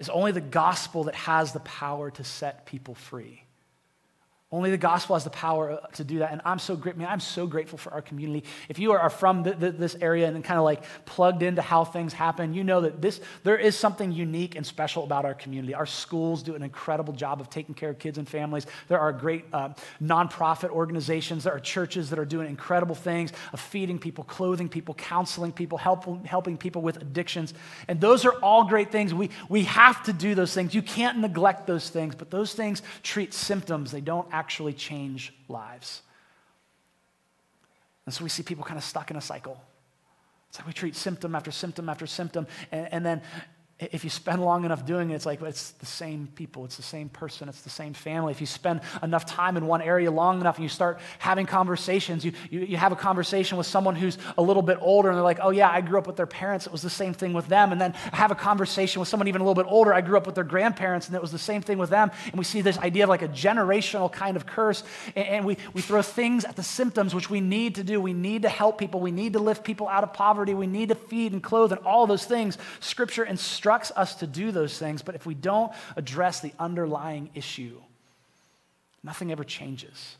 It's 0.00 0.08
only 0.08 0.32
the 0.32 0.40
gospel 0.40 1.04
that 1.04 1.14
has 1.14 1.52
the 1.52 1.60
power 1.60 2.10
to 2.12 2.24
set 2.24 2.66
people 2.66 2.94
free. 2.94 3.44
Only 4.52 4.72
the 4.72 4.78
gospel 4.78 5.14
has 5.14 5.22
the 5.22 5.30
power 5.30 5.70
uh, 5.70 5.86
to 5.94 6.02
do 6.02 6.18
that. 6.18 6.32
And 6.32 6.40
I'm 6.44 6.58
so 6.58 6.74
great, 6.74 6.96
man, 6.96 7.06
I'm 7.08 7.20
so 7.20 7.46
grateful 7.46 7.78
for 7.78 7.92
our 7.92 8.02
community. 8.02 8.44
If 8.68 8.80
you 8.80 8.90
are 8.90 9.08
from 9.08 9.44
the, 9.44 9.52
the, 9.52 9.70
this 9.70 9.94
area 10.00 10.26
and 10.26 10.42
kind 10.42 10.58
of 10.58 10.64
like 10.64 10.82
plugged 11.04 11.44
into 11.44 11.62
how 11.62 11.84
things 11.84 12.12
happen, 12.12 12.52
you 12.52 12.64
know 12.64 12.80
that 12.80 13.00
this, 13.00 13.20
there 13.44 13.56
is 13.56 13.76
something 13.76 14.10
unique 14.10 14.56
and 14.56 14.66
special 14.66 15.04
about 15.04 15.24
our 15.24 15.34
community. 15.34 15.72
Our 15.72 15.86
schools 15.86 16.42
do 16.42 16.56
an 16.56 16.64
incredible 16.64 17.12
job 17.12 17.40
of 17.40 17.48
taking 17.48 17.76
care 17.76 17.90
of 17.90 18.00
kids 18.00 18.18
and 18.18 18.28
families. 18.28 18.66
There 18.88 18.98
are 18.98 19.12
great 19.12 19.44
uh, 19.52 19.68
nonprofit 20.02 20.70
organizations. 20.70 21.44
There 21.44 21.54
are 21.54 21.60
churches 21.60 22.10
that 22.10 22.18
are 22.18 22.24
doing 22.24 22.48
incredible 22.48 22.96
things 22.96 23.32
of 23.52 23.60
feeding 23.60 24.00
people, 24.00 24.24
clothing 24.24 24.68
people, 24.68 24.94
counseling 24.94 25.52
people, 25.52 25.78
help, 25.78 26.26
helping 26.26 26.56
people 26.56 26.82
with 26.82 26.96
addictions. 26.96 27.54
And 27.86 28.00
those 28.00 28.24
are 28.24 28.32
all 28.42 28.64
great 28.64 28.90
things. 28.90 29.14
We, 29.14 29.30
we 29.48 29.62
have 29.62 30.02
to 30.04 30.12
do 30.12 30.34
those 30.34 30.52
things. 30.52 30.74
You 30.74 30.82
can't 30.82 31.18
neglect 31.18 31.68
those 31.68 31.88
things, 31.88 32.16
but 32.16 32.32
those 32.32 32.52
things 32.52 32.82
treat 33.04 33.32
symptoms. 33.32 33.92
They 33.92 34.00
don't 34.00 34.26
actually 34.40 34.72
change 34.72 35.34
lives. 35.48 36.02
And 38.06 38.14
so 38.14 38.24
we 38.24 38.30
see 38.30 38.42
people 38.42 38.64
kind 38.64 38.78
of 38.78 38.84
stuck 38.84 39.10
in 39.10 39.16
a 39.16 39.20
cycle. 39.20 39.62
It's 40.48 40.58
like 40.58 40.66
we 40.66 40.72
treat 40.72 40.96
symptom 40.96 41.34
after 41.34 41.52
symptom 41.52 41.88
after 41.88 42.06
symptom, 42.06 42.46
and, 42.72 42.88
and 42.94 43.06
then 43.06 43.22
if 43.80 44.04
you 44.04 44.10
spend 44.10 44.44
long 44.44 44.64
enough 44.66 44.84
doing 44.84 45.10
it, 45.10 45.14
it's 45.14 45.24
like 45.24 45.40
it's 45.40 45.70
the 45.72 45.86
same 45.86 46.28
people, 46.34 46.66
it's 46.66 46.76
the 46.76 46.82
same 46.82 47.08
person, 47.08 47.48
it's 47.48 47.62
the 47.62 47.70
same 47.70 47.94
family. 47.94 48.30
If 48.30 48.40
you 48.40 48.46
spend 48.46 48.82
enough 49.02 49.24
time 49.24 49.56
in 49.56 49.66
one 49.66 49.80
area 49.80 50.10
long 50.10 50.38
enough 50.38 50.56
and 50.56 50.62
you 50.62 50.68
start 50.68 51.00
having 51.18 51.46
conversations, 51.46 52.22
you, 52.22 52.32
you, 52.50 52.60
you, 52.60 52.76
have 52.76 52.92
a 52.92 52.96
conversation 52.96 53.56
with 53.56 53.66
someone 53.66 53.94
who's 53.94 54.18
a 54.36 54.42
little 54.42 54.62
bit 54.62 54.76
older 54.82 55.08
and 55.08 55.16
they're 55.16 55.24
like, 55.24 55.38
oh, 55.40 55.50
yeah, 55.50 55.70
I 55.70 55.80
grew 55.80 55.98
up 55.98 56.06
with 56.06 56.16
their 56.16 56.26
parents, 56.26 56.66
it 56.66 56.72
was 56.72 56.82
the 56.82 56.90
same 56.90 57.14
thing 57.14 57.32
with 57.32 57.46
them. 57.46 57.72
And 57.72 57.80
then 57.80 57.94
I 58.12 58.16
have 58.16 58.30
a 58.30 58.34
conversation 58.34 59.00
with 59.00 59.08
someone 59.08 59.28
even 59.28 59.40
a 59.40 59.44
little 59.44 59.62
bit 59.62 59.70
older, 59.70 59.94
I 59.94 60.02
grew 60.02 60.18
up 60.18 60.26
with 60.26 60.34
their 60.34 60.44
grandparents 60.44 61.06
and 61.06 61.16
it 61.16 61.22
was 61.22 61.32
the 61.32 61.38
same 61.38 61.62
thing 61.62 61.78
with 61.78 61.90
them. 61.90 62.10
And 62.26 62.34
we 62.34 62.44
see 62.44 62.60
this 62.60 62.76
idea 62.78 63.04
of 63.04 63.08
like 63.08 63.22
a 63.22 63.28
generational 63.28 64.12
kind 64.12 64.36
of 64.36 64.44
curse. 64.44 64.84
And, 65.16 65.26
and 65.26 65.44
we, 65.46 65.56
we 65.72 65.80
throw 65.80 66.02
things 66.02 66.44
at 66.44 66.56
the 66.56 66.62
symptoms, 66.62 67.14
which 67.14 67.30
we 67.30 67.40
need 67.40 67.76
to 67.76 67.84
do. 67.84 67.98
We 67.98 68.12
need 68.12 68.42
to 68.42 68.50
help 68.50 68.76
people, 68.76 69.00
we 69.00 69.10
need 69.10 69.32
to 69.32 69.38
lift 69.38 69.64
people 69.64 69.88
out 69.88 70.04
of 70.04 70.12
poverty, 70.12 70.52
we 70.52 70.66
need 70.66 70.90
to 70.90 70.94
feed 70.94 71.32
and 71.32 71.42
clothe 71.42 71.72
and 71.72 71.80
all 71.86 72.06
those 72.06 72.26
things. 72.26 72.58
Scripture 72.80 73.24
instructs 73.24 73.69
instructs 73.70 73.92
us 73.96 74.16
to 74.16 74.26
do 74.26 74.50
those 74.50 74.76
things, 74.76 75.00
but 75.00 75.14
if 75.14 75.26
we 75.26 75.34
don't 75.34 75.72
address 75.94 76.40
the 76.40 76.52
underlying 76.58 77.30
issue, 77.34 77.80
nothing 79.04 79.30
ever 79.30 79.44
changes. 79.44 80.16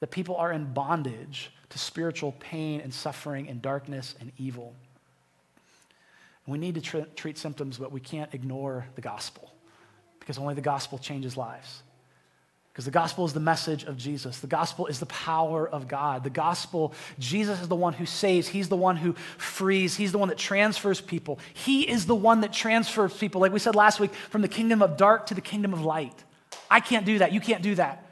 That 0.00 0.10
people 0.10 0.36
are 0.36 0.50
in 0.50 0.72
bondage 0.72 1.50
to 1.68 1.78
spiritual 1.78 2.32
pain 2.40 2.80
and 2.80 2.92
suffering 2.92 3.48
and 3.50 3.60
darkness 3.60 4.14
and 4.18 4.32
evil. 4.38 4.72
We 6.46 6.56
need 6.56 6.74
to 6.76 6.80
tr- 6.80 7.10
treat 7.16 7.36
symptoms, 7.36 7.76
but 7.76 7.92
we 7.92 8.00
can't 8.00 8.32
ignore 8.32 8.86
the 8.94 9.02
gospel 9.02 9.52
because 10.18 10.38
only 10.38 10.54
the 10.54 10.62
gospel 10.62 10.96
changes 10.96 11.36
lives. 11.36 11.82
Because 12.72 12.86
the 12.86 12.90
gospel 12.90 13.26
is 13.26 13.34
the 13.34 13.40
message 13.40 13.84
of 13.84 13.98
Jesus. 13.98 14.38
The 14.38 14.46
gospel 14.46 14.86
is 14.86 14.98
the 14.98 15.06
power 15.06 15.68
of 15.68 15.88
God. 15.88 16.24
The 16.24 16.30
gospel, 16.30 16.94
Jesus 17.18 17.60
is 17.60 17.68
the 17.68 17.76
one 17.76 17.92
who 17.92 18.06
saves. 18.06 18.48
He's 18.48 18.70
the 18.70 18.76
one 18.76 18.96
who 18.96 19.12
frees. 19.36 19.94
He's 19.94 20.10
the 20.10 20.16
one 20.16 20.30
that 20.30 20.38
transfers 20.38 20.98
people. 20.98 21.38
He 21.52 21.86
is 21.86 22.06
the 22.06 22.14
one 22.14 22.40
that 22.40 22.52
transfers 22.52 23.14
people, 23.14 23.42
like 23.42 23.52
we 23.52 23.58
said 23.58 23.76
last 23.76 24.00
week, 24.00 24.14
from 24.30 24.40
the 24.40 24.48
kingdom 24.48 24.80
of 24.80 24.96
dark 24.96 25.26
to 25.26 25.34
the 25.34 25.42
kingdom 25.42 25.74
of 25.74 25.84
light. 25.84 26.24
I 26.70 26.80
can't 26.80 27.04
do 27.04 27.18
that. 27.18 27.32
You 27.32 27.40
can't 27.40 27.62
do 27.62 27.74
that. 27.74 28.06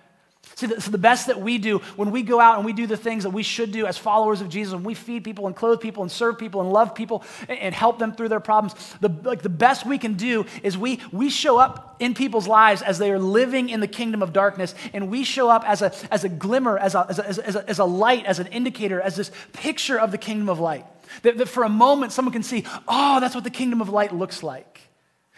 See, 0.56 0.66
the, 0.66 0.80
so 0.80 0.90
the 0.90 0.98
best 0.98 1.28
that 1.28 1.40
we 1.40 1.58
do 1.58 1.78
when 1.96 2.10
we 2.10 2.22
go 2.22 2.40
out 2.40 2.56
and 2.56 2.66
we 2.66 2.72
do 2.72 2.86
the 2.86 2.96
things 2.96 3.24
that 3.24 3.30
we 3.30 3.42
should 3.42 3.72
do 3.72 3.86
as 3.86 3.96
followers 3.96 4.40
of 4.40 4.48
Jesus, 4.48 4.74
when 4.74 4.84
we 4.84 4.94
feed 4.94 5.24
people 5.24 5.46
and 5.46 5.56
clothe 5.56 5.80
people 5.80 6.02
and 6.02 6.10
serve 6.10 6.38
people 6.38 6.60
and 6.60 6.72
love 6.72 6.94
people 6.94 7.24
and, 7.48 7.58
and 7.58 7.74
help 7.74 7.98
them 7.98 8.12
through 8.12 8.28
their 8.28 8.40
problems, 8.40 8.74
the, 9.00 9.08
like 9.22 9.42
the 9.42 9.48
best 9.48 9.86
we 9.86 9.98
can 9.98 10.14
do 10.14 10.44
is 10.62 10.76
we, 10.76 11.00
we 11.12 11.30
show 11.30 11.58
up 11.58 11.96
in 11.98 12.14
people's 12.14 12.48
lives 12.48 12.82
as 12.82 12.98
they 12.98 13.10
are 13.10 13.18
living 13.18 13.68
in 13.68 13.80
the 13.80 13.88
kingdom 13.88 14.22
of 14.22 14.32
darkness, 14.32 14.74
and 14.92 15.10
we 15.10 15.24
show 15.24 15.48
up 15.48 15.64
as 15.66 15.82
a, 15.82 15.92
as 16.10 16.24
a 16.24 16.28
glimmer, 16.28 16.78
as 16.78 16.94
a, 16.94 17.06
as 17.08 17.18
a, 17.18 17.46
as 17.46 17.56
a, 17.56 17.68
as 17.68 17.78
a 17.78 17.84
light, 17.84 18.24
as 18.26 18.38
an 18.38 18.46
indicator, 18.48 19.00
as 19.00 19.16
this 19.16 19.30
picture 19.52 19.98
of 19.98 20.10
the 20.10 20.18
kingdom 20.18 20.48
of 20.48 20.58
light. 20.58 20.84
That, 21.22 21.38
that 21.38 21.48
for 21.48 21.64
a 21.64 21.68
moment 21.68 22.12
someone 22.12 22.32
can 22.32 22.42
see, 22.42 22.64
oh, 22.86 23.20
that's 23.20 23.34
what 23.34 23.44
the 23.44 23.50
kingdom 23.50 23.80
of 23.80 23.88
light 23.88 24.14
looks 24.14 24.42
like. 24.42 24.69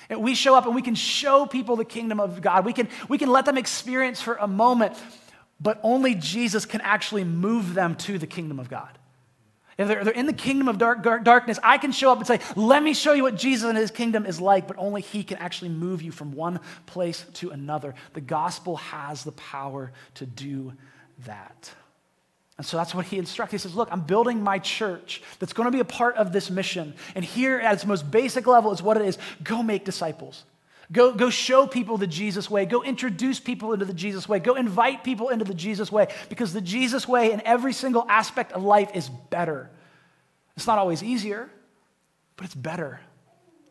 And 0.09 0.23
we 0.23 0.35
show 0.35 0.55
up 0.55 0.67
and 0.67 0.75
we 0.75 0.83
can 0.83 0.95
show 0.95 1.47
people 1.47 1.77
the 1.77 1.85
kingdom 1.85 2.21
of 2.21 2.41
God. 2.41 2.65
We 2.65 2.73
can, 2.73 2.89
we 3.09 3.19
can 3.19 3.31
let 3.31 3.45
them 3.45 3.59
experience 3.59 4.21
for 4.21 4.37
a 4.37 4.47
moment, 4.47 4.95
but 5.61 5.81
only 5.83 6.15
Jesus 6.15 6.67
can 6.67 6.81
actually 6.81 7.25
move 7.25 7.75
them 7.75 7.95
to 7.97 8.19
the 8.19 8.27
kingdom 8.27 8.59
of 8.59 8.69
God. 8.69 8.99
If 9.79 9.89
they're, 9.89 10.05
they're 10.05 10.13
in 10.13 10.27
the 10.27 10.33
kingdom 10.33 10.69
of 10.69 10.79
dark, 10.79 11.03
dark, 11.03 11.25
darkness, 11.25 11.59
I 11.63 11.79
can 11.79 11.93
show 11.93 12.13
up 12.13 12.19
and 12.19 12.27
say, 12.27 12.41
Let 12.57 12.83
me 12.83 12.95
show 12.95 13.13
you 13.13 13.23
what 13.23 13.37
Jesus 13.37 13.69
and 13.69 13.79
his 13.79 13.91
kingdom 13.91 14.27
is 14.27 14.41
like, 14.41 14.69
but 14.69 14.77
only 14.79 15.01
he 15.01 15.25
can 15.25 15.39
actually 15.39 15.71
move 15.71 16.03
you 16.03 16.13
from 16.13 16.33
one 16.33 16.61
place 16.87 17.25
to 17.35 17.51
another. 17.51 17.95
The 18.13 18.21
gospel 18.21 18.77
has 18.77 19.25
the 19.25 19.33
power 19.33 19.93
to 20.15 20.27
do 20.27 20.75
that. 21.21 21.73
And 22.59 22.67
so 22.67 22.77
that's 22.77 22.95
what 22.95 23.07
he 23.07 23.19
instructs. 23.19 23.53
He 23.53 23.59
says, 23.59 23.75
Look, 23.75 23.89
I'm 23.91 24.03
building 24.03 24.43
my 24.43 24.59
church 24.59 25.23
that's 25.39 25.53
going 25.53 25.67
to 25.67 25.71
be 25.71 25.81
a 25.81 25.85
part 25.85 26.17
of 26.17 26.33
this 26.33 26.51
mission. 26.51 26.95
And 27.15 27.25
here, 27.25 27.59
at 27.59 27.75
its 27.75 27.87
most 27.87 28.11
basic 28.11 28.47
level, 28.47 28.73
is 28.73 28.83
what 28.83 28.97
it 28.97 29.05
is 29.07 29.19
go 29.43 29.63
make 29.63 29.85
disciples. 29.85 30.45
Go, 30.91 31.15
go 31.15 31.31
show 31.31 31.67
people 31.67 31.97
the 31.97 32.07
Jesus 32.07 32.51
way. 32.51 32.67
Go 32.67 32.83
introduce 32.83 33.41
people 33.41 33.73
into 33.73 33.87
the 33.87 33.95
Jesus 33.95 34.29
way. 34.29 34.39
Go 34.41 34.57
invite 34.57 35.05
people 35.05 35.31
into 35.31 35.45
the 35.45 35.55
Jesus 35.55 35.91
way 35.91 36.09
because 36.29 36.53
the 36.53 36.61
Jesus 36.61 37.09
way 37.09 37.33
in 37.33 37.41
every 37.47 37.73
single 37.73 38.05
aspect 38.11 38.53
of 38.53 38.63
life 38.63 38.91
is 38.95 39.09
better. 39.09 39.71
It's 40.55 40.67
not 40.67 40.79
always 40.79 41.03
easier, 41.03 41.49
but 42.37 42.45
it's 42.45 42.55
better. 42.55 43.01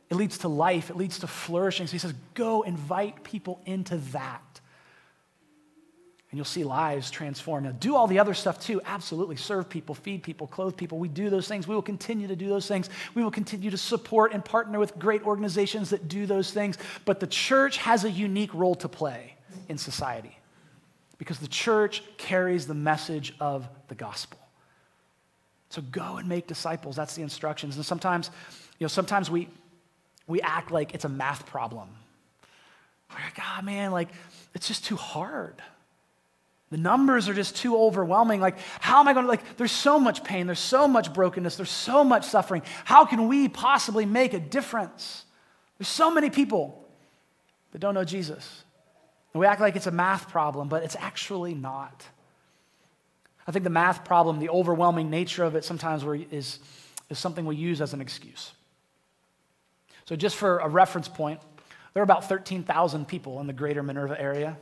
It 0.09 0.15
leads 0.15 0.39
to 0.39 0.47
life, 0.47 0.89
it 0.89 0.97
leads 0.97 1.19
to 1.19 1.27
flourishing. 1.27 1.85
So 1.85 1.91
he 1.91 1.99
says, 1.99 2.13
go 2.33 2.63
invite 2.63 3.23
people 3.23 3.61
into 3.65 3.97
that 4.11 4.50
and 6.31 6.37
you'll 6.37 6.45
see 6.45 6.63
lives 6.63 7.11
transformed. 7.11 7.65
Now, 7.65 7.73
do 7.73 7.95
all 7.95 8.07
the 8.07 8.17
other 8.17 8.33
stuff 8.33 8.57
too. 8.57 8.81
Absolutely. 8.85 9.35
Serve 9.35 9.67
people, 9.67 9.93
feed 9.93 10.23
people, 10.23 10.47
clothe 10.47 10.77
people. 10.77 10.97
We 10.97 11.09
do 11.09 11.29
those 11.29 11.45
things. 11.45 11.67
We 11.67 11.75
will 11.75 11.81
continue 11.81 12.27
to 12.29 12.37
do 12.37 12.47
those 12.47 12.67
things. 12.67 12.89
We 13.13 13.23
will 13.23 13.31
continue 13.31 13.69
to 13.69 13.77
support 13.77 14.33
and 14.33 14.43
partner 14.43 14.79
with 14.79 14.97
great 14.97 15.23
organizations 15.23 15.89
that 15.89 16.07
do 16.07 16.25
those 16.25 16.51
things. 16.51 16.77
But 17.03 17.19
the 17.19 17.27
church 17.27 17.77
has 17.77 18.05
a 18.05 18.09
unique 18.09 18.53
role 18.53 18.75
to 18.75 18.87
play 18.87 19.35
in 19.67 19.77
society 19.77 20.37
because 21.17 21.37
the 21.37 21.49
church 21.49 22.01
carries 22.17 22.65
the 22.65 22.73
message 22.73 23.33
of 23.41 23.67
the 23.89 23.95
gospel. 23.95 24.39
So 25.69 25.81
go 25.81 26.15
and 26.15 26.29
make 26.29 26.47
disciples. 26.47 26.95
That's 26.95 27.15
the 27.15 27.23
instructions. 27.23 27.75
And 27.75 27.85
sometimes, 27.85 28.31
you 28.79 28.85
know, 28.85 28.89
sometimes 28.89 29.29
we, 29.29 29.49
we 30.27 30.41
act 30.41 30.71
like 30.71 30.93
it's 30.93 31.05
a 31.05 31.09
math 31.09 31.45
problem. 31.45 31.89
We're 33.09 33.23
like, 33.23 33.37
ah, 33.39 33.57
oh, 33.59 33.61
man, 33.63 33.91
like, 33.91 34.09
it's 34.53 34.67
just 34.69 34.85
too 34.85 34.95
hard. 34.95 35.61
The 36.71 36.77
numbers 36.77 37.27
are 37.27 37.33
just 37.33 37.57
too 37.57 37.77
overwhelming. 37.77 38.39
Like, 38.39 38.57
how 38.79 39.01
am 39.01 39.07
I 39.09 39.13
going 39.13 39.25
to, 39.25 39.29
like, 39.29 39.57
there's 39.57 39.73
so 39.73 39.99
much 39.99 40.23
pain, 40.23 40.47
there's 40.47 40.57
so 40.57 40.87
much 40.87 41.13
brokenness, 41.13 41.57
there's 41.57 41.69
so 41.69 42.03
much 42.03 42.25
suffering. 42.25 42.63
How 42.85 43.05
can 43.05 43.27
we 43.27 43.49
possibly 43.49 44.05
make 44.05 44.33
a 44.33 44.39
difference? 44.39 45.25
There's 45.77 45.89
so 45.89 46.09
many 46.11 46.29
people 46.29 46.87
that 47.73 47.79
don't 47.79 47.93
know 47.93 48.05
Jesus. 48.05 48.63
And 49.33 49.41
we 49.41 49.45
act 49.45 49.59
like 49.59 49.75
it's 49.75 49.87
a 49.87 49.91
math 49.91 50.29
problem, 50.29 50.69
but 50.69 50.83
it's 50.83 50.95
actually 50.95 51.53
not. 51.53 52.05
I 53.45 53.51
think 53.51 53.63
the 53.63 53.69
math 53.69 54.05
problem, 54.05 54.39
the 54.39 54.49
overwhelming 54.49 55.09
nature 55.09 55.43
of 55.43 55.55
it, 55.55 55.65
sometimes 55.65 56.03
is, 56.31 56.59
is 57.09 57.19
something 57.19 57.45
we 57.45 57.57
use 57.57 57.81
as 57.81 57.93
an 57.93 57.99
excuse. 57.99 58.53
So, 60.05 60.15
just 60.15 60.37
for 60.37 60.59
a 60.59 60.69
reference 60.69 61.07
point, 61.07 61.41
there 61.93 62.01
are 62.01 62.03
about 62.03 62.29
13,000 62.29 63.07
people 63.07 63.41
in 63.41 63.47
the 63.47 63.53
greater 63.53 63.83
Minerva 63.83 64.19
area. 64.19 64.57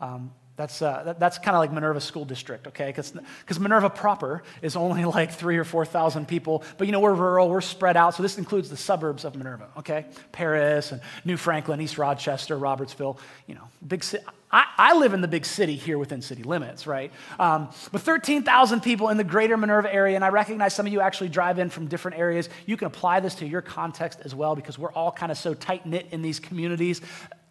Um, 0.00 0.32
that's, 0.58 0.82
uh, 0.82 1.04
that, 1.04 1.20
that's 1.20 1.38
kind 1.38 1.54
of 1.56 1.60
like 1.60 1.72
Minerva 1.72 2.00
School 2.00 2.24
District, 2.24 2.66
okay? 2.66 2.86
Because 2.88 3.60
Minerva 3.60 3.88
proper 3.88 4.42
is 4.60 4.74
only 4.74 5.04
like 5.18 5.30
three 5.30 5.56
or 5.56 5.62
4,000 5.62 6.26
people. 6.26 6.64
But 6.76 6.88
you 6.88 6.92
know, 6.92 6.98
we're 6.98 7.14
rural, 7.14 7.48
we're 7.48 7.60
spread 7.60 7.96
out. 7.96 8.16
So 8.16 8.24
this 8.24 8.38
includes 8.38 8.68
the 8.68 8.76
suburbs 8.76 9.24
of 9.24 9.36
Minerva, 9.36 9.68
okay? 9.78 10.06
Paris 10.32 10.90
and 10.90 11.00
New 11.24 11.36
Franklin, 11.36 11.80
East 11.80 11.96
Rochester, 11.96 12.58
Robertsville, 12.58 13.20
you 13.46 13.54
know, 13.54 13.62
big 13.86 14.02
city. 14.02 14.24
I, 14.50 14.64
I 14.76 14.98
live 14.98 15.14
in 15.14 15.20
the 15.20 15.28
big 15.28 15.46
city 15.46 15.76
here 15.76 15.96
within 15.96 16.22
city 16.22 16.42
limits, 16.42 16.88
right? 16.88 17.12
Um, 17.38 17.68
but 17.92 18.00
13,000 18.00 18.80
people 18.80 19.10
in 19.10 19.16
the 19.16 19.22
greater 19.22 19.56
Minerva 19.56 19.94
area, 19.94 20.16
and 20.16 20.24
I 20.24 20.30
recognize 20.30 20.74
some 20.74 20.86
of 20.88 20.92
you 20.92 21.00
actually 21.00 21.28
drive 21.28 21.60
in 21.60 21.70
from 21.70 21.86
different 21.86 22.18
areas. 22.18 22.48
You 22.66 22.76
can 22.76 22.88
apply 22.88 23.20
this 23.20 23.36
to 23.36 23.46
your 23.46 23.62
context 23.62 24.22
as 24.24 24.34
well 24.34 24.56
because 24.56 24.76
we're 24.76 24.92
all 24.92 25.12
kind 25.12 25.30
of 25.30 25.38
so 25.38 25.54
tight 25.54 25.86
knit 25.86 26.08
in 26.10 26.20
these 26.20 26.40
communities. 26.40 27.00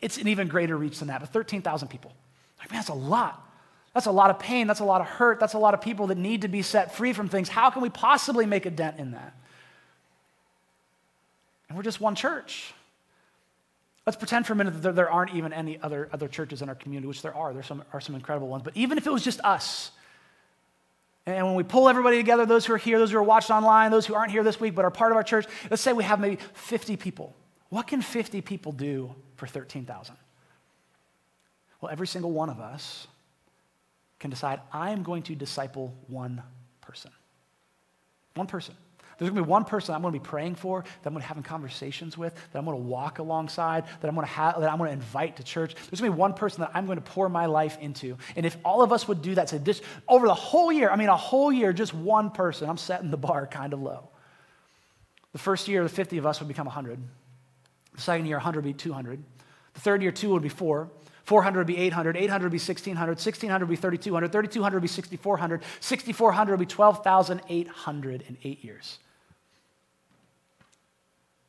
It's 0.02 0.18
an 0.18 0.28
even 0.28 0.50
greater 0.50 0.76
reach 0.76 1.00
than 1.00 1.08
that, 1.08 1.22
but 1.22 1.32
13,000 1.32 1.88
people. 1.88 2.12
Like, 2.68 2.74
man, 2.74 2.80
that's 2.80 2.90
a 2.90 2.94
lot. 2.94 3.44
That's 3.94 4.08
a 4.08 4.12
lot 4.12 4.30
of 4.30 4.40
pain. 4.40 4.68
That's 4.68 4.82
a 4.82 4.86
lot 4.86 5.00
of 5.00 5.08
hurt. 5.08 5.40
That's 5.40 5.54
a 5.54 5.58
lot 5.58 5.74
of 5.74 5.82
people 5.82 6.08
that 6.08 6.18
need 6.18 6.42
to 6.42 6.50
be 6.50 6.62
set 6.62 6.94
free 6.94 7.14
from 7.14 7.30
things. 7.30 7.48
How 7.48 7.70
can 7.70 7.82
we 7.82 7.90
possibly 7.90 8.46
make 8.46 8.66
a 8.66 8.70
dent 8.70 9.00
in 9.00 9.12
that? 9.12 9.34
And 11.70 11.78
we're 11.78 11.84
just 11.84 12.02
one 12.02 12.14
church. 12.14 12.74
Let's 14.06 14.18
pretend 14.18 14.46
for 14.46 14.54
a 14.54 14.56
minute 14.56 14.82
that 14.84 14.96
there 14.96 15.10
aren't 15.10 15.34
even 15.34 15.52
any 15.52 15.80
other, 15.82 16.10
other 16.12 16.28
churches 16.28 16.62
in 16.62 16.70
our 16.70 16.76
community, 16.76 17.08
which 17.08 17.22
there 17.22 17.36
are. 17.36 17.54
There 17.54 17.64
some, 17.64 17.84
are 17.92 18.02
some 18.02 18.16
incredible 18.16 18.48
ones. 18.48 18.64
But 18.64 18.76
even 18.76 18.98
if 18.98 19.08
it 19.08 19.12
was 19.12 19.24
just 19.24 19.42
us, 19.42 19.92
and 21.26 21.46
when 21.46 21.56
we 21.56 21.64
pull 21.64 21.90
everybody 21.90 22.18
together, 22.18 22.46
those 22.46 22.66
who 22.66 22.74
are 22.74 22.78
here, 22.78 23.00
those 23.00 23.12
who 23.12 23.18
are 23.18 23.24
watched 23.24 23.50
online, 23.50 23.92
those 23.92 24.06
who 24.06 24.16
aren't 24.16 24.32
here 24.32 24.44
this 24.44 24.60
week 24.60 24.76
but 24.76 24.86
are 24.86 24.92
part 24.92 25.12
of 25.12 25.18
our 25.18 25.24
church, 25.24 25.46
let's 25.70 25.82
say 25.82 25.92
we 25.92 26.04
have 26.04 26.20
maybe 26.20 26.38
50 26.54 26.98
people. 26.98 27.36
What 27.70 27.88
can 27.88 28.02
50 28.02 28.42
people 28.42 28.72
do 28.72 29.14
for 29.36 29.46
13,000? 29.48 30.16
Well, 31.82 31.92
every 31.92 32.08
single 32.08 32.32
one 32.32 32.50
of 32.50 32.60
us 32.60 33.08
can 34.20 34.30
decide, 34.30 34.62
I 34.72 34.92
am 34.92 35.04
going 35.04 35.24
to 35.24 35.36
disciple 35.36 35.94
one 36.08 36.42
person. 36.82 37.12
One 38.36 38.48
person. 38.48 38.76
There's 39.18 39.32
going 39.32 39.42
to 39.42 39.46
be 39.46 39.50
one 39.50 39.66
person 39.66 39.96
I'm 39.96 40.02
going 40.02 40.14
to 40.14 40.20
be 40.20 40.24
praying 40.24 40.56
for, 40.56 40.82
that 40.82 41.08
I'm 41.08 41.14
going 41.14 41.22
to 41.22 41.26
be 41.26 41.28
having 41.28 41.44
conversations 41.44 42.18
with, 42.18 42.36
that 42.36 42.60
I'm 42.60 42.66
going 42.66 42.78
to 42.78 42.84
walk 42.84 43.18
alongside, 43.18 43.86
that 44.00 44.08
I'm 44.08 44.14
going 44.14 44.28
to, 44.28 44.34
have, 44.34 44.62
that 44.62 44.72
I'm 44.72 44.78
going 44.78 44.90
to 44.90 44.94
invite 44.94 45.38
to 45.38 45.44
church. 45.44 45.74
There's 45.74 46.00
going 46.02 46.12
to 46.12 46.16
be 46.16 46.20
one 46.20 46.34
person 46.34 46.62
that 46.62 46.72
I'm 46.76 46.86
going 46.86 47.00
to 47.00 47.04
pour 47.04 47.28
my 47.28 47.48
life 47.48 47.80
into. 47.82 48.18
And 48.36 48.46
if 48.46 48.58
all 48.64 48.84
of 48.84 48.92
us 48.92 49.08
would 49.08 49.24
do 49.24 49.34
that, 49.36 49.50
say 49.50 49.58
this 49.58 49.82
over 50.08 50.28
the 50.28 50.36
whole 50.36 50.72
year, 50.72 50.92
I 50.92 50.98
mean, 50.98 51.10
a 51.10 51.18
whole 51.18 51.52
year, 51.52 51.74
just 51.74 51.96
one 51.96 52.30
person, 52.30 52.70
I'm 52.70 52.78
setting 52.78 53.10
the 53.10 53.18
bar 53.18 53.48
kind 53.48 53.74
of 53.74 53.82
low. 53.82 54.10
The 55.32 55.40
first 55.40 55.68
year, 55.68 55.82
the 55.82 55.90
50 55.90 56.20
of 56.20 56.26
us 56.28 56.40
would 56.40 56.48
become 56.48 56.68
100. 56.68 57.00
The 57.96 58.02
second 58.02 58.28
year, 58.28 58.38
100 58.38 58.66
would 58.66 58.70
be 58.70 58.74
200. 58.74 59.24
The 59.74 59.80
third 59.80 60.04
year, 60.04 60.12
two 60.12 60.30
would 60.30 60.44
be 60.44 60.50
four. 60.50 60.90
400 61.28 61.60
would 61.60 61.68
be 61.68 61.76
800, 61.76 62.16
800 62.16 62.46
would 62.46 62.52
be 62.54 62.56
1600, 62.56 63.10
1600 63.10 63.66
would 63.66 63.70
be 63.70 63.76
3200, 63.76 64.32
3200 64.32 64.76
would 64.78 64.82
be 64.82 64.88
6400, 64.88 65.62
6400 65.82 66.52
would 66.52 66.60
be 66.60 66.66
12,800 66.66 68.24
in 68.30 68.38
eight 68.46 68.64
years. 68.64 69.00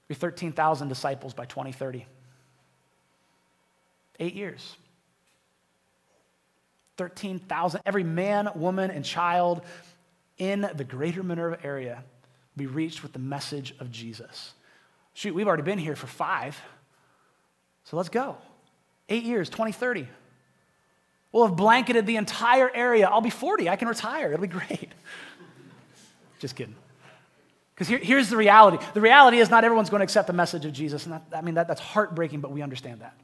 Be 0.09 0.17
13,000 0.17 0.88
disciples 0.88 1.33
by 1.33 1.45
2030. 1.45 2.07
Eight 4.19 4.35
years. 4.35 4.77
13,000, 6.97 7.81
every 7.87 8.03
man, 8.03 8.49
woman, 8.57 8.91
and 8.91 9.05
child 9.05 9.62
in 10.38 10.69
the 10.75 10.83
greater 10.83 11.23
Minerva 11.23 11.64
area 11.64 12.03
be 12.57 12.67
reached 12.67 13.05
with 13.05 13.12
the 13.12 13.21
message 13.21 13.77
of 13.79 13.93
Jesus. 13.93 14.55
Shoot, 15.14 15.37
we've 15.37 15.47
already 15.47 15.62
been 15.62 15.79
here 15.79 15.95
for 15.95 16.09
five, 16.09 16.61
so 17.85 17.97
let's 17.97 18.09
go. 18.09 18.38
Eight 19.09 19.25
years, 19.25 19.49
2030. 19.49 20.09
We'll 21.33 21.47
have 21.47 21.57
blanketed 21.57 22.07
the 22.07 22.16
entire 22.16 22.71
area. 22.75 23.09
I'll 23.09 23.21
be 23.21 23.31
40. 23.31 23.68
I 23.68 23.77
can 23.77 23.88
retire. 23.88 24.33
It'll 24.33 24.40
be 24.40 24.49
great. 24.49 24.92
Just 26.38 26.57
kidding. 26.57 26.75
Because 27.75 27.88
here, 27.88 27.99
here's 27.99 28.29
the 28.29 28.37
reality 28.37 28.85
the 28.94 29.01
reality 29.01 29.38
is 29.38 29.51
not 29.51 29.64
everyone's 29.64 29.90
going 29.90 30.01
to 30.01 30.05
accept 30.05 30.27
the 30.27 30.33
message 30.33 30.64
of 30.64 30.73
Jesus. 30.73 31.07
And 31.07 31.14
that, 31.14 31.23
I 31.33 31.42
mean, 31.42 31.55
that, 31.55 31.68
that's 31.68 31.81
heartbreaking, 31.81 32.40
but 32.40 32.51
we 32.51 32.62
understand 32.62 33.01
that. 33.01 33.14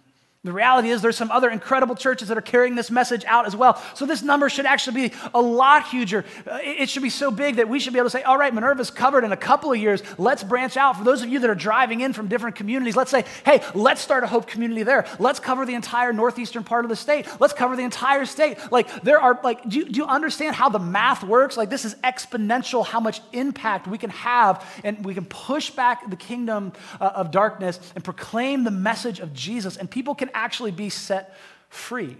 The 0.45 0.53
reality 0.53 0.91
is, 0.91 1.01
there's 1.01 1.17
some 1.17 1.31
other 1.31 1.49
incredible 1.49 1.95
churches 1.95 2.29
that 2.29 2.37
are 2.37 2.43
carrying 2.43 2.75
this 2.75 2.91
message 2.91 3.25
out 3.25 3.47
as 3.47 3.57
well. 3.57 3.83
So, 3.95 4.05
this 4.05 4.23
number 4.23 4.51
should 4.51 4.67
actually 4.67 5.09
be 5.09 5.17
a 5.33 5.41
lot 5.41 5.89
huger. 5.89 6.27
Uh, 6.47 6.59
it 6.61 6.91
should 6.91 7.03
be 7.03 7.09
so 7.09 7.31
big 7.31 7.57
that 7.57 7.67
we 7.67 7.81
should 7.81 7.95
be 7.95 7.99
able 7.99 8.11
to 8.11 8.11
say, 8.11 8.23
all 8.25 8.37
right, 8.37 8.53
Minerva's 8.53 8.91
covered 8.91 9.25
in 9.25 9.33
a 9.33 9.39
couple 9.39 9.73
of 9.73 9.79
years. 9.79 10.03
Let's 10.19 10.45
branch 10.45 10.77
out. 10.77 10.99
For 10.99 11.05
those 11.05 11.23
of 11.23 11.31
you 11.31 11.39
that 11.39 11.49
are 11.49 11.55
driving 11.55 12.03
in 12.03 12.13
from 12.13 12.29
different 12.29 12.57
communities, 12.57 12.95
let's 12.95 13.11
say, 13.11 13.25
hey, 13.47 13.63
let's 13.75 14.03
start 14.03 14.23
a 14.23 14.27
Hope 14.27 14.47
community 14.47 14.83
there. 14.83 15.07
Let's 15.19 15.41
cover 15.41 15.65
the 15.65 15.75
entire 15.75 16.13
northeastern 16.13 16.63
part 16.63 16.85
of 16.85 16.91
the 16.91 16.97
state. 16.97 17.27
Let's 17.41 17.55
cover 17.55 17.75
the 17.75 17.85
entire 17.85 18.27
state. 18.27 18.59
Like, 18.71 19.03
there 19.03 19.19
are, 19.19 19.41
like, 19.43 19.67
do 19.67 19.79
you, 19.79 19.87
do 19.87 19.97
you 20.01 20.07
understand 20.07 20.57
how 20.57 20.69
the 20.69 20.79
math 20.79 21.25
works? 21.25 21.57
Like, 21.57 21.71
this 21.71 21.87
is 21.87 21.95
exponential 21.97 22.85
how 22.85 23.01
much 23.01 23.23
impact 23.33 23.87
we 23.87 23.97
can 23.97 24.11
have, 24.11 24.63
and 24.85 25.03
we 25.07 25.15
can 25.15 25.25
push 25.25 25.71
back 25.71 26.11
the 26.11 26.17
kingdom 26.17 26.75
uh, 27.01 27.13
of 27.15 27.31
darkness 27.31 27.81
and 27.95 28.05
proclaim 28.05 28.65
the 28.65 28.71
message 28.71 29.21
of 29.21 29.33
Jesus, 29.33 29.79
and 29.79 29.91
people 29.91 30.15
can 30.15 30.29
actually 30.35 30.71
be 30.71 30.91
set 30.91 31.37
free. 31.69 32.17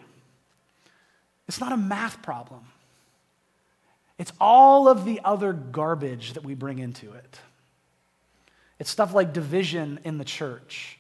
It's 1.49 1.61
not 1.61 1.73
a 1.73 1.77
math 1.77 2.23
problem, 2.23 2.65
it's 4.19 4.33
all 4.41 4.89
of 4.89 5.05
the 5.05 5.21
other 5.25 5.53
garbage 5.53 6.35
that 6.35 6.45
we 6.45 6.55
bring 6.55 6.79
into 6.79 7.13
it. 7.13 7.39
It's 8.79 8.91
stuff 8.91 9.15
like 9.15 9.33
division 9.33 10.01
in 10.05 10.19
the 10.19 10.25
church. 10.25 10.99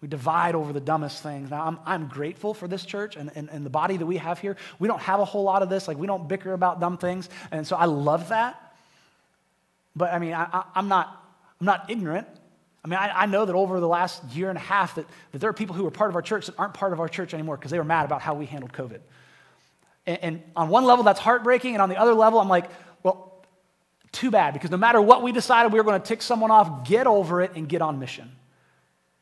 We 0.00 0.08
divide 0.08 0.54
over 0.54 0.72
the 0.72 0.80
dumbest 0.80 1.22
things. 1.22 1.50
Now, 1.50 1.64
I'm, 1.64 1.78
I'm 1.86 2.08
grateful 2.08 2.52
for 2.52 2.68
this 2.68 2.84
church 2.84 3.16
and, 3.16 3.30
and, 3.34 3.48
and 3.48 3.64
the 3.64 3.70
body 3.70 3.96
that 3.96 4.04
we 4.04 4.18
have 4.18 4.38
here. 4.38 4.56
We 4.78 4.86
don't 4.86 5.00
have 5.00 5.20
a 5.20 5.24
whole 5.24 5.44
lot 5.44 5.62
of 5.62 5.70
this. 5.70 5.88
Like, 5.88 5.96
we 5.96 6.06
don't 6.06 6.28
bicker 6.28 6.52
about 6.52 6.78
dumb 6.78 6.98
things. 6.98 7.30
And 7.50 7.66
so 7.66 7.76
I 7.76 7.86
love 7.86 8.28
that. 8.28 8.76
But 9.96 10.12
I 10.12 10.18
mean, 10.18 10.34
I, 10.34 10.44
I, 10.52 10.64
I'm, 10.74 10.88
not, 10.88 11.24
I'm 11.58 11.64
not 11.64 11.88
ignorant. 11.88 12.26
I 12.84 12.88
mean, 12.88 12.98
I, 12.98 13.22
I, 13.22 13.26
know 13.26 13.46
that 13.46 13.54
over 13.54 13.80
the 13.80 13.88
last 13.88 14.22
year 14.32 14.50
and 14.50 14.58
a 14.58 14.60
half 14.60 14.96
that, 14.96 15.06
that 15.32 15.38
there 15.38 15.48
are 15.48 15.54
people 15.54 15.74
who 15.74 15.84
were 15.84 15.90
part 15.90 16.10
of 16.10 16.16
our 16.16 16.22
church 16.22 16.46
that 16.46 16.54
aren't 16.58 16.74
part 16.74 16.92
of 16.92 17.00
our 17.00 17.08
church 17.08 17.32
anymore 17.32 17.56
because 17.56 17.70
they 17.70 17.78
were 17.78 17.84
mad 17.84 18.04
about 18.04 18.20
how 18.20 18.34
we 18.34 18.44
handled 18.44 18.74
COVID. 18.74 19.00
And, 20.06 20.18
and 20.22 20.42
on 20.54 20.68
one 20.68 20.84
level, 20.84 21.02
that's 21.02 21.20
heartbreaking. 21.20 21.74
And 21.74 21.80
on 21.80 21.88
the 21.88 21.96
other 21.96 22.12
level, 22.12 22.40
I'm 22.40 22.48
like, 22.48 22.70
well, 23.02 23.42
too 24.12 24.30
bad 24.30 24.52
because 24.52 24.70
no 24.70 24.76
matter 24.76 25.00
what 25.00 25.22
we 25.22 25.32
decided 25.32 25.72
we 25.72 25.78
were 25.78 25.84
going 25.84 26.00
to 26.00 26.06
tick 26.06 26.20
someone 26.20 26.50
off, 26.50 26.86
get 26.86 27.06
over 27.06 27.40
it 27.40 27.52
and 27.56 27.68
get 27.68 27.80
on 27.80 27.98
mission. 27.98 28.30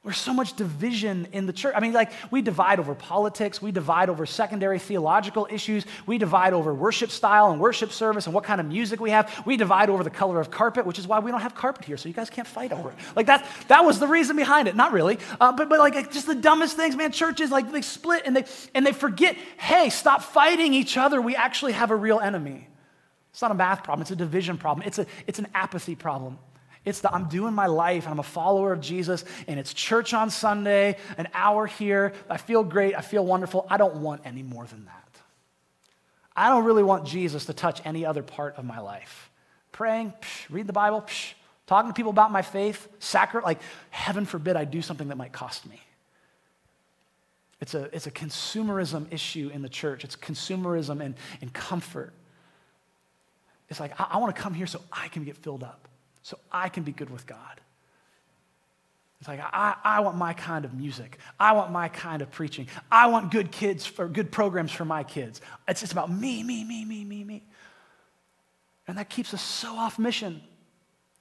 There's 0.05 0.19
so 0.19 0.35
much 0.35 0.55
division 0.55 1.29
in 1.31 1.47
the 1.47 1.53
church. 1.53 1.75
I 1.77 1.81
mean, 1.81 1.93
like, 1.93 2.11
we 2.33 2.43
divide 2.43 2.81
over 2.81 2.93
politics, 2.93 3.63
we 3.63 3.71
divide 3.71 4.11
over 4.11 4.27
secondary 4.27 4.81
theological 4.81 5.47
issues, 5.49 5.87
we 6.07 6.19
divide 6.19 6.55
over 6.55 6.75
worship 6.75 7.13
style 7.13 7.53
and 7.53 7.61
worship 7.61 7.93
service 7.93 8.27
and 8.27 8.35
what 8.35 8.43
kind 8.43 8.61
of 8.61 8.67
music 8.67 8.99
we 8.99 9.11
have, 9.11 9.33
we 9.47 9.57
divide 9.57 9.91
over 9.91 10.03
the 10.03 10.11
color 10.11 10.41
of 10.41 10.51
carpet, 10.51 10.87
which 10.87 10.99
is 10.99 11.07
why 11.07 11.21
we 11.21 11.31
don't 11.31 11.41
have 11.41 11.55
carpet 11.55 11.85
here, 11.85 11.97
so 11.97 12.09
you 12.09 12.15
guys 12.17 12.31
can't 12.31 12.49
fight 12.49 12.73
over 12.73 12.91
it. 12.91 12.97
Like, 13.15 13.27
that, 13.27 13.47
that 13.69 13.85
was 13.85 14.01
the 14.01 14.09
reason 14.09 14.35
behind 14.35 14.67
it. 14.67 14.75
Not 14.75 14.91
really, 14.91 15.21
uh, 15.41 15.53
but, 15.53 15.69
but 15.69 15.79
like, 15.79 16.11
just 16.11 16.27
the 16.27 16.35
dumbest 16.35 16.77
things, 16.77 16.97
man. 16.97 17.13
Churches, 17.13 17.53
like, 17.53 17.71
they 17.71 17.83
split 17.83 18.25
and 18.27 18.35
they, 18.35 18.45
and 18.75 18.85
they 18.85 18.93
forget 18.93 19.37
hey, 19.57 19.89
stop 19.89 20.23
fighting 20.23 20.75
each 20.75 20.97
other. 20.97 21.21
We 21.21 21.37
actually 21.37 21.73
have 21.73 21.93
a 21.93 21.97
real 21.97 22.19
enemy. 22.19 22.67
It's 23.31 23.41
not 23.41 23.53
a 23.53 23.55
math 23.55 23.85
problem, 23.85 24.03
it's 24.03 24.11
a 24.11 24.17
division 24.17 24.59
problem, 24.59 24.85
it's, 24.85 24.99
a, 24.99 25.07
it's 25.29 25.39
an 25.39 25.47
apathy 25.55 25.95
problem. 25.95 26.39
It's 26.85 27.01
the 27.01 27.15
I'm 27.15 27.29
doing 27.29 27.55
my 27.55 27.67
life 27.67 28.05
and 28.05 28.13
I'm 28.13 28.19
a 28.19 28.25
follower 28.25 28.73
of 28.73 28.81
Jesus 28.81 29.25
and 29.47 29.61
it's 29.61 29.73
church 29.73 30.15
on 30.15 30.31
Sunday, 30.31 30.97
an 31.17 31.29
hour 31.33 31.67
here. 31.67 32.13
I 32.29 32.39
feel 32.39 32.65
great. 32.65 32.97
I 32.97 33.03
feel 33.03 33.25
wonderful. 33.25 33.67
I 33.71 33.77
don't 33.77 33.97
want 33.97 34.23
any 34.25 34.43
more 34.43 34.67
than 34.67 34.87
that. 34.87 35.09
I 36.35 36.49
don't 36.49 36.65
really 36.65 36.83
want 36.83 37.07
Jesus 37.07 37.47
to 37.47 37.53
touch 37.53 37.81
any 37.85 38.05
other 38.05 38.23
part 38.23 38.57
of 38.57 38.65
my 38.65 38.81
life. 38.81 39.31
Praying, 39.71 40.13
psh, 40.21 40.47
read 40.51 40.67
the 40.67 40.73
Bible, 40.73 41.03
psh, 41.03 41.35
talking 41.67 41.91
to 41.91 41.95
people 41.95 42.11
about 42.11 42.33
my 42.33 42.43
faith, 42.43 42.89
sacrament, 42.99 43.47
like 43.47 43.61
heaven 43.91 44.25
forbid 44.25 44.57
I 44.57 44.65
do 44.65 44.83
something 44.83 45.09
that 45.09 45.17
might 45.17 45.33
cost 45.33 45.67
me. 45.67 45.81
It's 47.61 47.75
a, 47.75 47.95
it's 47.95 48.09
a 48.09 48.11
consumerism 48.11 49.13
issue 49.13 49.51
in 49.55 49.63
the 49.63 49.69
church. 49.69 50.03
It's 50.03 50.17
consumerism 50.17 51.01
and, 51.01 51.15
and 51.41 51.53
comfort. 51.53 52.13
It's 53.69 53.79
like, 53.79 53.99
I, 54.01 54.09
I 54.13 54.17
want 54.17 54.35
to 54.35 54.43
come 54.43 54.53
here 54.53 54.67
so 54.67 54.81
I 54.91 55.07
can 55.09 55.23
get 55.23 55.37
filled 55.37 55.63
up 55.63 55.87
so 56.23 56.39
I 56.51 56.69
can 56.69 56.83
be 56.83 56.93
good 56.93 57.11
with 57.11 57.27
God. 57.27 57.61
It's 59.23 59.29
like, 59.29 59.41
I, 59.41 59.77
I 59.85 60.01
want 60.01 60.17
my 60.17 60.33
kind 60.33 60.65
of 60.65 60.75
music. 60.75 61.19
I 61.39 61.53
want 61.53 61.71
my 61.71 61.89
kind 61.89 62.23
of 62.23 62.31
preaching. 62.33 62.67
I 62.91 63.07
want 63.07 63.31
good 63.31 63.53
kids 63.53 63.87
for 63.87 64.09
good 64.09 64.33
programs 64.33 64.73
for 64.73 64.85
my 64.85 65.05
kids. 65.05 65.41
It's 65.69 65.81
just 65.81 65.93
about 65.93 66.11
me, 66.11 66.43
me, 66.43 66.65
me, 66.65 66.85
me, 66.85 67.05
me, 67.05 67.23
me. 67.23 67.45
And 68.89 68.99
that 68.99 69.09
keeps 69.09 69.33
us 69.33 69.41
so 69.41 69.77
off 69.77 69.97
mission. 69.97 70.43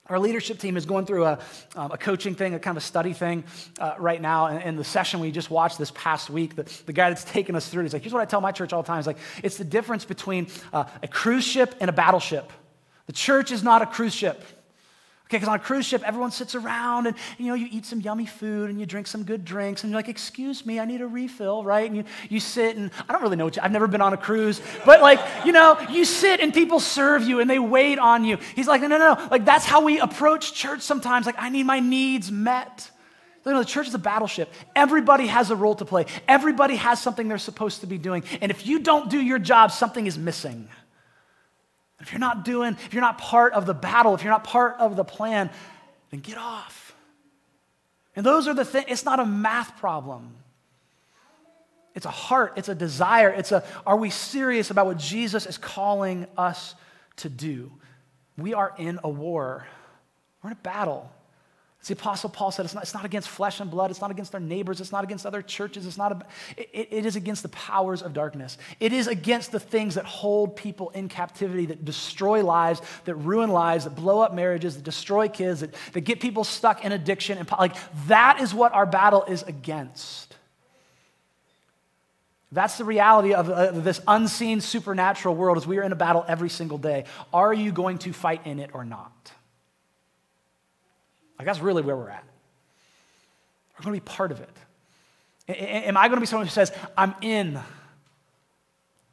Our 0.07 0.17
leadership 0.17 0.57
team 0.57 0.77
is 0.77 0.85
going 0.87 1.05
through 1.05 1.25
a, 1.25 1.39
um, 1.75 1.91
a 1.91 1.97
coaching 1.97 2.33
thing, 2.33 2.55
a 2.55 2.59
kind 2.59 2.75
of 2.75 2.81
a 2.81 2.85
study 2.85 3.13
thing 3.13 3.43
uh, 3.77 3.93
right 3.99 4.19
now. 4.19 4.47
And, 4.47 4.63
and, 4.63 4.79
the 4.79 4.83
session 4.83 5.19
we 5.19 5.31
just 5.31 5.51
watched 5.51 5.77
this 5.77 5.91
past 5.91 6.31
week, 6.31 6.55
the, 6.55 6.63
the 6.87 6.93
guy 6.93 7.09
that's 7.09 7.23
taking 7.23 7.55
us 7.55 7.69
through, 7.69 7.83
he's 7.83 7.93
like, 7.93 8.01
here's 8.01 8.13
what 8.13 8.21
I 8.21 8.25
tell 8.25 8.41
my 8.41 8.51
church 8.51 8.73
all 8.73 8.81
the 8.81 8.87
time. 8.87 8.97
It's 8.97 9.05
like, 9.05 9.19
it's 9.43 9.57
the 9.57 9.63
difference 9.63 10.05
between 10.05 10.47
uh, 10.73 10.85
a 11.03 11.07
cruise 11.07 11.45
ship 11.45 11.75
and 11.79 11.87
a 11.87 11.93
battleship. 11.93 12.51
The 13.05 13.13
church 13.13 13.51
is 13.51 13.61
not 13.61 13.83
a 13.83 13.85
cruise 13.85 14.15
ship. 14.15 14.43
Okay, 15.31 15.37
because 15.37 15.47
on 15.47 15.55
a 15.55 15.59
cruise 15.59 15.85
ship, 15.85 16.03
everyone 16.05 16.31
sits 16.31 16.55
around 16.55 17.07
and 17.07 17.15
you 17.37 17.47
know 17.47 17.53
you 17.53 17.65
eat 17.71 17.85
some 17.85 18.01
yummy 18.01 18.25
food 18.25 18.69
and 18.69 18.77
you 18.77 18.85
drink 18.85 19.07
some 19.07 19.23
good 19.23 19.45
drinks 19.45 19.81
and 19.81 19.89
you're 19.89 19.97
like, 19.97 20.09
"Excuse 20.09 20.65
me, 20.65 20.77
I 20.77 20.83
need 20.83 20.99
a 20.99 21.07
refill," 21.07 21.63
right? 21.63 21.87
And 21.87 21.95
you, 21.95 22.03
you 22.27 22.41
sit 22.41 22.75
and 22.75 22.91
I 23.07 23.13
don't 23.13 23.21
really 23.21 23.37
know 23.37 23.45
what 23.45 23.55
you, 23.55 23.61
I've 23.61 23.71
never 23.71 23.87
been 23.87 24.01
on 24.01 24.11
a 24.11 24.17
cruise, 24.17 24.61
but 24.85 25.01
like 25.01 25.21
you 25.45 25.53
know 25.53 25.79
you 25.89 26.03
sit 26.03 26.41
and 26.41 26.53
people 26.53 26.81
serve 26.81 27.23
you 27.23 27.39
and 27.39 27.49
they 27.49 27.59
wait 27.59 27.97
on 27.97 28.25
you. 28.25 28.39
He's 28.57 28.67
like, 28.67 28.81
"No, 28.81 28.87
no, 28.87 28.97
no!" 28.97 29.27
Like 29.31 29.45
that's 29.45 29.63
how 29.63 29.79
we 29.79 30.01
approach 30.01 30.53
church 30.53 30.81
sometimes. 30.81 31.25
Like 31.25 31.35
I 31.37 31.47
need 31.47 31.63
my 31.63 31.79
needs 31.79 32.29
met. 32.29 32.91
You 33.45 33.53
know, 33.53 33.59
the 33.59 33.65
church 33.65 33.87
is 33.87 33.93
a 33.93 33.99
battleship. 33.99 34.51
Everybody 34.75 35.27
has 35.27 35.49
a 35.49 35.55
role 35.55 35.75
to 35.75 35.85
play. 35.85 36.07
Everybody 36.27 36.75
has 36.75 37.01
something 37.01 37.29
they're 37.29 37.37
supposed 37.37 37.79
to 37.79 37.87
be 37.87 37.97
doing, 37.97 38.25
and 38.41 38.51
if 38.51 38.67
you 38.67 38.79
don't 38.79 39.09
do 39.09 39.21
your 39.21 39.39
job, 39.39 39.71
something 39.71 40.05
is 40.07 40.17
missing. 40.17 40.67
If 42.01 42.11
you're 42.11 42.19
not 42.19 42.43
doing, 42.45 42.77
if 42.85 42.93
you're 42.93 43.01
not 43.01 43.17
part 43.17 43.53
of 43.53 43.65
the 43.65 43.73
battle, 43.73 44.15
if 44.15 44.23
you're 44.23 44.31
not 44.31 44.43
part 44.43 44.77
of 44.79 44.95
the 44.95 45.03
plan, 45.03 45.49
then 46.09 46.19
get 46.19 46.37
off. 46.37 46.95
And 48.15 48.25
those 48.25 48.47
are 48.47 48.53
the 48.53 48.65
things, 48.65 48.85
it's 48.89 49.05
not 49.05 49.19
a 49.19 49.25
math 49.25 49.77
problem. 49.77 50.35
It's 51.93 52.05
a 52.05 52.11
heart, 52.11 52.53
it's 52.55 52.69
a 52.69 52.75
desire, 52.75 53.29
it's 53.29 53.51
a 53.51 53.63
are 53.85 53.97
we 53.97 54.09
serious 54.09 54.71
about 54.71 54.85
what 54.85 54.97
Jesus 54.97 55.45
is 55.45 55.57
calling 55.57 56.25
us 56.37 56.75
to 57.17 57.29
do? 57.29 57.71
We 58.37 58.53
are 58.53 58.73
in 58.77 58.99
a 59.03 59.09
war, 59.09 59.67
we're 60.41 60.51
in 60.51 60.53
a 60.53 60.61
battle. 60.61 61.11
As 61.81 61.87
the 61.87 61.95
Apostle 61.95 62.29
Paul 62.29 62.51
said, 62.51 62.65
it's 62.65 62.75
not, 62.75 62.83
it's 62.83 62.93
not 62.93 63.05
against 63.05 63.27
flesh 63.27 63.59
and 63.59 63.71
blood, 63.71 63.89
it's 63.89 64.01
not 64.01 64.11
against 64.11 64.35
our 64.35 64.39
neighbors, 64.39 64.79
it's 64.79 64.91
not 64.91 65.03
against 65.03 65.25
other 65.25 65.41
churches, 65.41 65.87
it's 65.87 65.97
not, 65.97 66.11
a, 66.11 66.25
it, 66.55 66.89
it 66.91 67.05
is 67.07 67.15
against 67.15 67.41
the 67.41 67.49
powers 67.49 68.03
of 68.03 68.13
darkness. 68.13 68.59
It 68.79 68.93
is 68.93 69.07
against 69.07 69.51
the 69.51 69.59
things 69.59 69.95
that 69.95 70.05
hold 70.05 70.55
people 70.55 70.91
in 70.91 71.09
captivity, 71.09 71.65
that 71.67 71.83
destroy 71.83 72.45
lives, 72.45 72.83
that 73.05 73.15
ruin 73.15 73.49
lives, 73.49 73.85
that 73.85 73.95
blow 73.95 74.19
up 74.19 74.35
marriages, 74.35 74.75
that 74.75 74.83
destroy 74.83 75.27
kids, 75.27 75.61
that, 75.61 75.73
that 75.93 76.01
get 76.01 76.19
people 76.19 76.43
stuck 76.43 76.85
in 76.85 76.91
addiction. 76.91 77.39
And 77.39 77.49
like 77.57 77.75
that 78.05 78.41
is 78.41 78.53
what 78.53 78.73
our 78.73 78.85
battle 78.85 79.23
is 79.23 79.41
against. 79.41 80.35
That's 82.51 82.77
the 82.77 82.85
reality 82.85 83.33
of 83.33 83.83
this 83.83 84.01
unseen 84.07 84.61
supernatural 84.61 85.35
world 85.35 85.57
as 85.57 85.65
we 85.65 85.79
are 85.79 85.83
in 85.83 85.93
a 85.93 85.95
battle 85.95 86.25
every 86.27 86.49
single 86.49 86.77
day. 86.77 87.05
Are 87.33 87.53
you 87.53 87.71
going 87.71 87.97
to 87.99 88.13
fight 88.13 88.45
in 88.45 88.59
it 88.59 88.71
or 88.73 88.85
not? 88.85 89.31
Like, 91.41 91.47
that's 91.47 91.59
really 91.59 91.81
where 91.81 91.97
we're 91.97 92.11
at. 92.11 92.23
We're 93.73 93.85
going 93.85 93.99
to 93.99 94.05
be 94.05 94.07
part 94.07 94.31
of 94.31 94.41
it. 94.41 94.57
Am 95.47 95.97
I 95.97 96.07
going 96.07 96.17
to 96.17 96.21
be 96.21 96.27
someone 96.27 96.45
who 96.45 96.51
says, 96.51 96.71
I'm 96.95 97.15
in? 97.21 97.59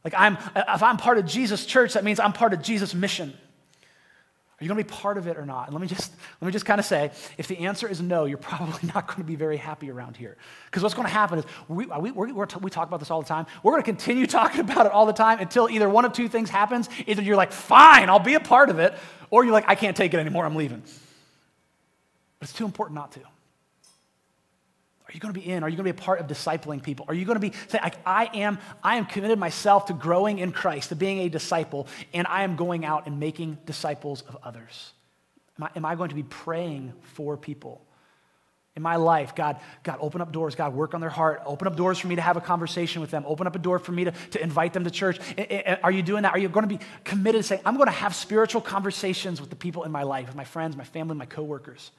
Like, 0.05 0.12
I'm, 0.14 0.37
if 0.55 0.83
I'm 0.83 0.99
part 0.99 1.17
of 1.17 1.25
Jesus' 1.25 1.64
church, 1.64 1.95
that 1.95 2.05
means 2.05 2.21
I'm 2.21 2.35
part 2.35 2.53
of 2.53 2.61
Jesus' 2.61 2.95
mission. 2.95 3.31
Are 3.31 4.62
you 4.62 4.69
going 4.69 4.77
to 4.77 4.85
be 4.85 4.95
part 4.95 5.17
of 5.17 5.27
it 5.27 5.38
or 5.38 5.47
not? 5.47 5.69
And 5.69 5.75
let 5.75 5.81
me 5.81 5.88
just 5.88 6.12
let 6.43 6.47
me 6.47 6.53
just 6.53 6.67
kind 6.67 6.79
of 6.79 6.85
say, 6.85 7.12
if 7.38 7.49
the 7.49 7.61
answer 7.61 7.88
is 7.88 8.03
no, 8.03 8.27
you're 8.27 8.37
probably 8.53 8.91
not 8.93 9.07
going 9.07 9.21
to 9.21 9.25
be 9.25 9.35
very 9.35 9.57
happy 9.57 9.91
around 9.91 10.19
here. 10.19 10.37
Because 10.67 10.83
what's 10.83 10.95
going 10.95 11.09
to 11.09 11.14
happen 11.14 11.38
is 11.38 11.47
we, 11.67 11.87
we, 11.87 12.11
we 12.11 12.33
we 12.33 12.71
talk 12.71 12.88
about 12.88 13.01
this 13.01 13.11
all 13.11 13.23
the 13.23 13.29
time. 13.29 13.47
We're 13.62 13.73
going 13.73 13.85
to 13.85 13.91
continue 13.91 14.27
talking 14.41 14.61
about 14.61 14.85
it 14.85 14.93
all 14.93 15.07
the 15.07 15.14
time 15.14 15.38
until 15.41 15.71
either 15.71 15.88
one 15.88 16.05
of 16.05 16.12
two 16.12 16.29
things 16.29 16.51
happens. 16.51 16.91
Either 17.07 17.23
you're 17.23 17.37
like, 17.37 17.53
fine, 17.53 18.11
I'll 18.11 18.19
be 18.19 18.35
a 18.35 18.41
part 18.41 18.69
of 18.69 18.79
it, 18.81 18.93
or 19.31 19.45
you're 19.45 19.55
like, 19.55 19.64
I 19.67 19.77
can't 19.77 19.97
take 19.97 20.12
it 20.12 20.19
anymore, 20.19 20.45
I'm 20.45 20.57
leaving. 20.57 20.83
But 22.38 22.48
it's 22.48 22.57
too 22.57 22.64
important 22.64 22.94
not 22.94 23.12
to. 23.12 23.20
Are 23.20 25.12
you 25.12 25.20
going 25.20 25.33
to 25.33 25.40
be 25.40 25.46
in? 25.51 25.62
Are 25.62 25.68
you 25.68 25.77
going 25.77 25.87
to 25.87 25.92
be 25.92 25.98
a 25.98 26.05
part 26.05 26.20
of 26.20 26.27
discipling 26.27 26.83
people? 26.83 27.07
Are 27.09 27.14
you 27.14 27.24
going 27.24 27.37
to 27.37 27.40
be 27.40 27.53
say, 27.68 27.79
like, 27.83 27.96
I 28.05 28.29
am, 28.35 28.59
I 28.83 28.96
am 28.96 29.07
committed 29.07 29.38
myself 29.38 29.87
to 29.87 29.94
growing 29.94 30.38
in 30.38 30.53
Christ, 30.53 30.90
to 30.90 30.96
being 30.96 31.20
a 31.20 31.31
disciple, 31.31 31.88
and 32.12 32.27
I 32.27 32.42
am 32.42 32.57
going 32.57 32.85
out 32.85 33.07
and 33.07 33.18
making 33.18 33.57
disciples 33.64 34.20
of 34.22 34.37
others? 34.42 34.92
Am 35.59 35.64
I, 35.64 35.70
am 35.77 35.85
I 35.87 35.94
going 35.94 36.11
to 36.11 36.14
be 36.14 36.24
praying 36.24 36.92
for 37.14 37.37
people? 37.37 37.83
in 38.79 38.83
my 38.83 38.94
life. 38.94 39.35
God, 39.35 39.57
God, 39.83 39.98
open 40.01 40.20
up 40.20 40.31
doors. 40.31 40.55
God, 40.55 40.72
work 40.72 40.94
on 40.94 41.01
their 41.01 41.11
heart. 41.11 41.42
Open 41.44 41.66
up 41.66 41.74
doors 41.74 41.98
for 41.98 42.07
me 42.07 42.14
to 42.14 42.22
have 42.22 42.37
a 42.37 42.40
conversation 42.40 43.01
with 43.01 43.11
them. 43.11 43.24
Open 43.27 43.44
up 43.48 43.57
a 43.57 43.59
door 43.59 43.81
for 43.81 43.90
me 43.90 44.05
to, 44.05 44.12
to 44.31 44.40
invite 44.40 44.72
them 44.72 44.85
to 44.85 44.90
church. 44.90 45.18
Are 45.83 45.90
you 45.90 46.05
doing 46.05 46.22
that? 46.22 46.33
Are 46.33 46.38
you 46.38 46.48
going 46.48 46.62
to 46.62 46.72
be 46.72 46.79
committed 47.03 47.40
to 47.40 47.42
saying, 47.42 47.61
I'm 47.64 47.74
going 47.74 47.89
to 47.89 47.93
have 47.93 48.14
spiritual 48.14 48.61
conversations 48.61 49.41
with 49.41 49.51
the 49.51 49.57
people 49.57 49.82
in 49.82 49.91
my 49.91 50.05
life, 50.05 50.28
with 50.28 50.36
my 50.36 50.45
friends, 50.45 50.76
my 50.76 50.84
family, 50.84 51.16
my 51.16 51.26
coworkers? 51.26 51.91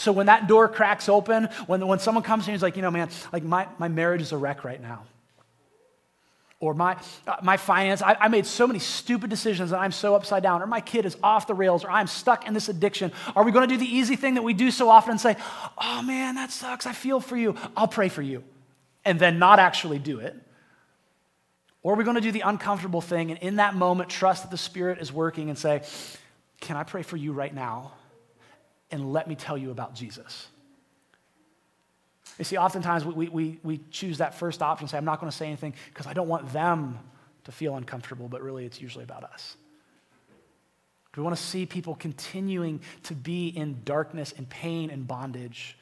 So 0.00 0.12
when 0.12 0.26
that 0.26 0.46
door 0.46 0.66
cracks 0.66 1.10
open, 1.10 1.44
when, 1.66 1.86
when 1.86 1.98
someone 1.98 2.24
comes 2.24 2.46
and 2.46 2.56
is 2.56 2.62
like, 2.62 2.74
you 2.74 2.80
know, 2.80 2.90
man, 2.90 3.10
like 3.34 3.42
my, 3.42 3.68
my 3.76 3.88
marriage 3.88 4.22
is 4.22 4.32
a 4.32 4.36
wreck 4.38 4.64
right 4.64 4.80
now. 4.80 5.02
Or 6.58 6.72
my, 6.72 6.96
uh, 7.26 7.36
my 7.42 7.58
finance, 7.58 8.00
I, 8.00 8.16
I 8.18 8.28
made 8.28 8.46
so 8.46 8.66
many 8.66 8.78
stupid 8.78 9.28
decisions 9.28 9.72
and 9.72 9.80
I'm 9.80 9.92
so 9.92 10.14
upside 10.14 10.42
down. 10.42 10.62
Or 10.62 10.66
my 10.66 10.80
kid 10.80 11.04
is 11.04 11.18
off 11.22 11.46
the 11.46 11.52
rails. 11.52 11.84
Or 11.84 11.90
I'm 11.90 12.06
stuck 12.06 12.46
in 12.48 12.54
this 12.54 12.70
addiction. 12.70 13.12
Are 13.36 13.44
we 13.44 13.52
going 13.52 13.68
to 13.68 13.74
do 13.74 13.78
the 13.78 13.94
easy 13.94 14.16
thing 14.16 14.36
that 14.36 14.42
we 14.42 14.54
do 14.54 14.70
so 14.70 14.88
often 14.88 15.10
and 15.10 15.20
say, 15.20 15.36
oh 15.76 16.00
man, 16.00 16.36
that 16.36 16.50
sucks. 16.50 16.86
I 16.86 16.94
feel 16.94 17.20
for 17.20 17.36
you. 17.36 17.54
I'll 17.76 17.86
pray 17.86 18.08
for 18.08 18.22
you. 18.22 18.42
And 19.04 19.20
then 19.20 19.38
not 19.38 19.58
actually 19.58 19.98
do 19.98 20.20
it. 20.20 20.34
Or 21.82 21.92
are 21.92 21.96
we 21.96 22.04
going 22.04 22.16
to 22.16 22.22
do 22.22 22.32
the 22.32 22.40
uncomfortable 22.40 23.02
thing 23.02 23.32
and 23.32 23.40
in 23.40 23.56
that 23.56 23.74
moment 23.74 24.08
trust 24.08 24.44
that 24.44 24.50
the 24.50 24.56
Spirit 24.56 24.98
is 24.98 25.12
working 25.12 25.50
and 25.50 25.58
say, 25.58 25.82
Can 26.62 26.78
I 26.78 26.84
pray 26.84 27.02
for 27.02 27.18
you 27.18 27.34
right 27.34 27.54
now? 27.54 27.92
And 28.90 29.12
let 29.12 29.28
me 29.28 29.34
tell 29.34 29.56
you 29.56 29.70
about 29.70 29.94
Jesus. 29.94 30.48
You 32.38 32.44
see, 32.44 32.56
oftentimes 32.56 33.04
we, 33.04 33.28
we, 33.28 33.60
we 33.62 33.80
choose 33.90 34.18
that 34.18 34.34
first 34.34 34.62
option 34.62 34.88
say, 34.88 34.96
I'm 34.96 35.04
not 35.04 35.20
going 35.20 35.30
to 35.30 35.36
say 35.36 35.46
anything 35.46 35.74
because 35.88 36.06
I 36.06 36.12
don't 36.12 36.28
want 36.28 36.52
them 36.52 36.98
to 37.44 37.52
feel 37.52 37.76
uncomfortable, 37.76 38.28
but 38.28 38.42
really 38.42 38.64
it's 38.64 38.80
usually 38.80 39.04
about 39.04 39.24
us. 39.24 39.56
Do 41.12 41.20
We 41.20 41.24
want 41.24 41.36
to 41.36 41.42
see 41.42 41.66
people 41.66 41.96
continuing 41.96 42.80
to 43.04 43.14
be 43.14 43.48
in 43.48 43.82
darkness 43.84 44.32
and 44.36 44.48
pain 44.48 44.90
and 44.90 45.06
bondage. 45.06 45.76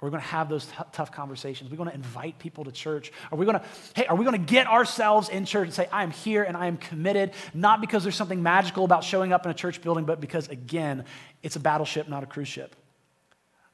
We're 0.00 0.10
going 0.10 0.20
to 0.20 0.28
have 0.28 0.48
those 0.48 0.66
t- 0.66 0.72
tough 0.90 1.12
conversations. 1.12 1.70
We're 1.70 1.76
going 1.76 1.88
to 1.88 1.94
invite 1.94 2.40
people 2.40 2.64
to 2.64 2.72
church. 2.72 3.12
Are 3.30 3.38
we 3.38 3.46
going 3.46 3.60
to, 3.60 3.64
hey, 3.94 4.06
are 4.06 4.16
we 4.16 4.24
going 4.24 4.44
to 4.44 4.52
get 4.52 4.66
ourselves 4.66 5.28
in 5.28 5.44
church 5.44 5.66
and 5.66 5.74
say, 5.74 5.88
I 5.92 6.02
am 6.02 6.10
here 6.10 6.42
and 6.42 6.56
I 6.56 6.66
am 6.66 6.76
committed, 6.76 7.30
not 7.54 7.80
because 7.80 8.02
there's 8.02 8.16
something 8.16 8.42
magical 8.42 8.84
about 8.84 9.04
showing 9.04 9.32
up 9.32 9.44
in 9.44 9.52
a 9.52 9.54
church 9.54 9.80
building, 9.80 10.04
but 10.04 10.20
because, 10.20 10.48
again, 10.48 11.04
it's 11.42 11.56
a 11.56 11.60
battleship, 11.60 12.08
not 12.08 12.22
a 12.22 12.26
cruise 12.26 12.48
ship. 12.48 12.76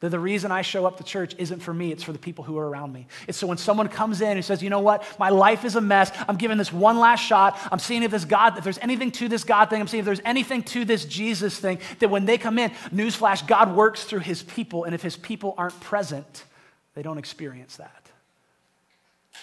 That 0.01 0.11
the 0.11 0.21
reason 0.21 0.53
I 0.53 0.63
show 0.63 0.87
up 0.87 0.99
to 0.99 1.05
church 1.05 1.35
isn't 1.39 1.59
for 1.59 1.75
me, 1.75 1.91
it's 1.91 2.05
for 2.05 2.13
the 2.13 2.21
people 2.21 2.45
who 2.45 2.57
are 2.57 2.69
around 2.69 2.93
me. 2.93 3.09
It's 3.27 3.37
so 3.37 3.49
when 3.49 3.59
someone 3.59 3.89
comes 3.89 4.21
in 4.21 4.37
and 4.37 4.45
says, 4.45 4.63
you 4.63 4.71
know 4.71 4.79
what, 4.79 5.03
my 5.19 5.31
life 5.31 5.65
is 5.65 5.75
a 5.75 5.81
mess, 5.81 6.13
I'm 6.29 6.37
giving 6.37 6.57
this 6.57 6.73
one 6.73 7.01
last 7.01 7.21
shot, 7.21 7.59
I'm 7.73 7.81
seeing 7.81 8.05
if 8.05 8.13
this 8.13 8.25
God, 8.25 8.57
if 8.57 8.63
there's 8.63 8.79
anything 8.79 9.11
to 9.13 9.29
this 9.29 9.43
God 9.43 9.71
thing, 9.71 9.81
I'm 9.81 9.89
seeing 9.89 10.01
if 10.01 10.05
there's 10.05 10.21
anything 10.25 10.63
to 10.65 10.85
this 10.85 11.05
Jesus 11.05 11.59
thing, 11.59 11.81
that 11.99 12.11
when 12.11 12.27
they 12.27 12.39
come 12.39 12.61
in, 12.61 12.71
newsflash, 12.95 13.45
God 13.45 13.75
works 13.75 14.05
through 14.05 14.21
his 14.21 14.41
people, 14.41 14.85
and 14.85 14.95
if 14.95 15.03
his 15.03 15.17
people 15.17 15.55
aren't 15.59 15.79
present, 15.81 16.45
they 16.95 17.03
don't 17.03 17.19
experience 17.19 17.77
that. 17.79 18.08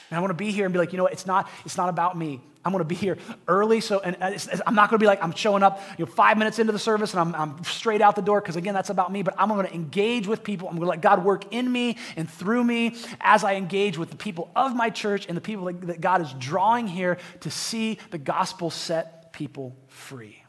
And 0.10 0.18
I 0.18 0.22
want 0.22 0.32
to 0.32 0.36
be 0.36 0.52
here 0.52 0.66
and 0.66 0.74
be 0.74 0.80
like, 0.80 0.92
you 0.92 0.98
know 0.98 1.04
what, 1.04 1.14
it's 1.14 1.26
not, 1.26 1.50
it's 1.66 1.78
not 1.78 1.90
about 1.90 2.18
me. 2.18 2.42
I'm 2.64 2.72
going 2.72 2.84
to 2.84 2.88
be 2.88 2.96
here 2.96 3.20
early, 3.48 3.80
so 3.80 4.00
and 4.00 4.18
I'm 4.66 4.74
not 4.74 4.90
going 4.90 4.98
to 4.98 5.04
be 5.04 5.06
like 5.06 5.24
I'm 5.24 5.34
showing 5.34 5.62
up, 5.62 5.84
you 6.00 6.06
know, 6.06 6.12
five 6.12 6.36
minutes 6.36 6.58
into 6.58 6.72
the 6.72 6.80
service 6.80 7.14
and 7.14 7.20
I'm, 7.20 7.36
I'm 7.36 7.64
straight 7.64 8.02
out 8.02 8.16
the 8.16 8.24
door 8.24 8.42
because 8.42 8.56
again, 8.56 8.74
that's 8.74 8.90
about 8.90 9.12
me. 9.12 9.22
But 9.22 9.36
I'm 9.38 9.50
going 9.50 9.68
to 9.68 9.74
engage 9.74 10.26
with 10.26 10.44
people. 10.44 10.68
I'm 10.68 10.74
going 10.74 10.86
to 10.86 10.90
let 10.90 11.02
God 11.02 11.24
work 11.24 11.54
in 11.54 11.72
me 11.72 11.98
and 12.16 12.28
through 12.28 12.64
me 12.64 12.96
as 13.22 13.44
I 13.44 13.54
engage 13.54 14.00
with 14.00 14.10
the 14.10 14.16
people 14.16 14.50
of 14.56 14.76
my 14.76 14.90
church 14.90 15.28
and 15.28 15.38
the 15.38 15.42
people 15.42 15.66
that 15.66 16.02
God 16.02 16.22
is 16.22 16.34
drawing 16.40 16.88
here 16.88 17.20
to 17.42 17.52
see 17.52 18.00
the 18.10 18.18
gospel 18.18 18.72
set 18.72 19.32
people 19.32 19.76
free. 19.88 20.42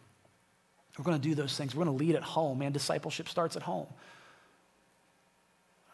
We're 0.97 1.05
going 1.05 1.21
to 1.21 1.29
do 1.29 1.35
those 1.35 1.55
things. 1.55 1.75
We're 1.75 1.85
going 1.85 1.99
to 1.99 2.03
lead 2.03 2.15
at 2.15 2.23
home, 2.23 2.61
man. 2.61 2.73
Discipleship 2.73 3.29
starts 3.29 3.57
at 3.57 3.63
home. 3.63 3.89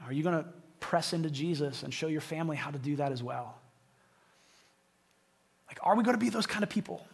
Are 0.06 0.12
you 0.12 0.22
going 0.22 0.44
to 0.44 0.48
press 0.82 1.14
into 1.14 1.30
Jesus 1.30 1.82
and 1.82 1.94
show 1.94 2.08
your 2.08 2.20
family 2.20 2.56
how 2.56 2.70
to 2.70 2.78
do 2.78 2.96
that 2.96 3.12
as 3.12 3.22
well? 3.22 3.56
Like, 5.68 5.78
are 5.82 5.96
we 5.96 6.02
going 6.02 6.16
to 6.16 6.20
be 6.20 6.28
those 6.28 6.46
kind 6.46 6.62
of 6.62 6.68
people? 6.68 7.06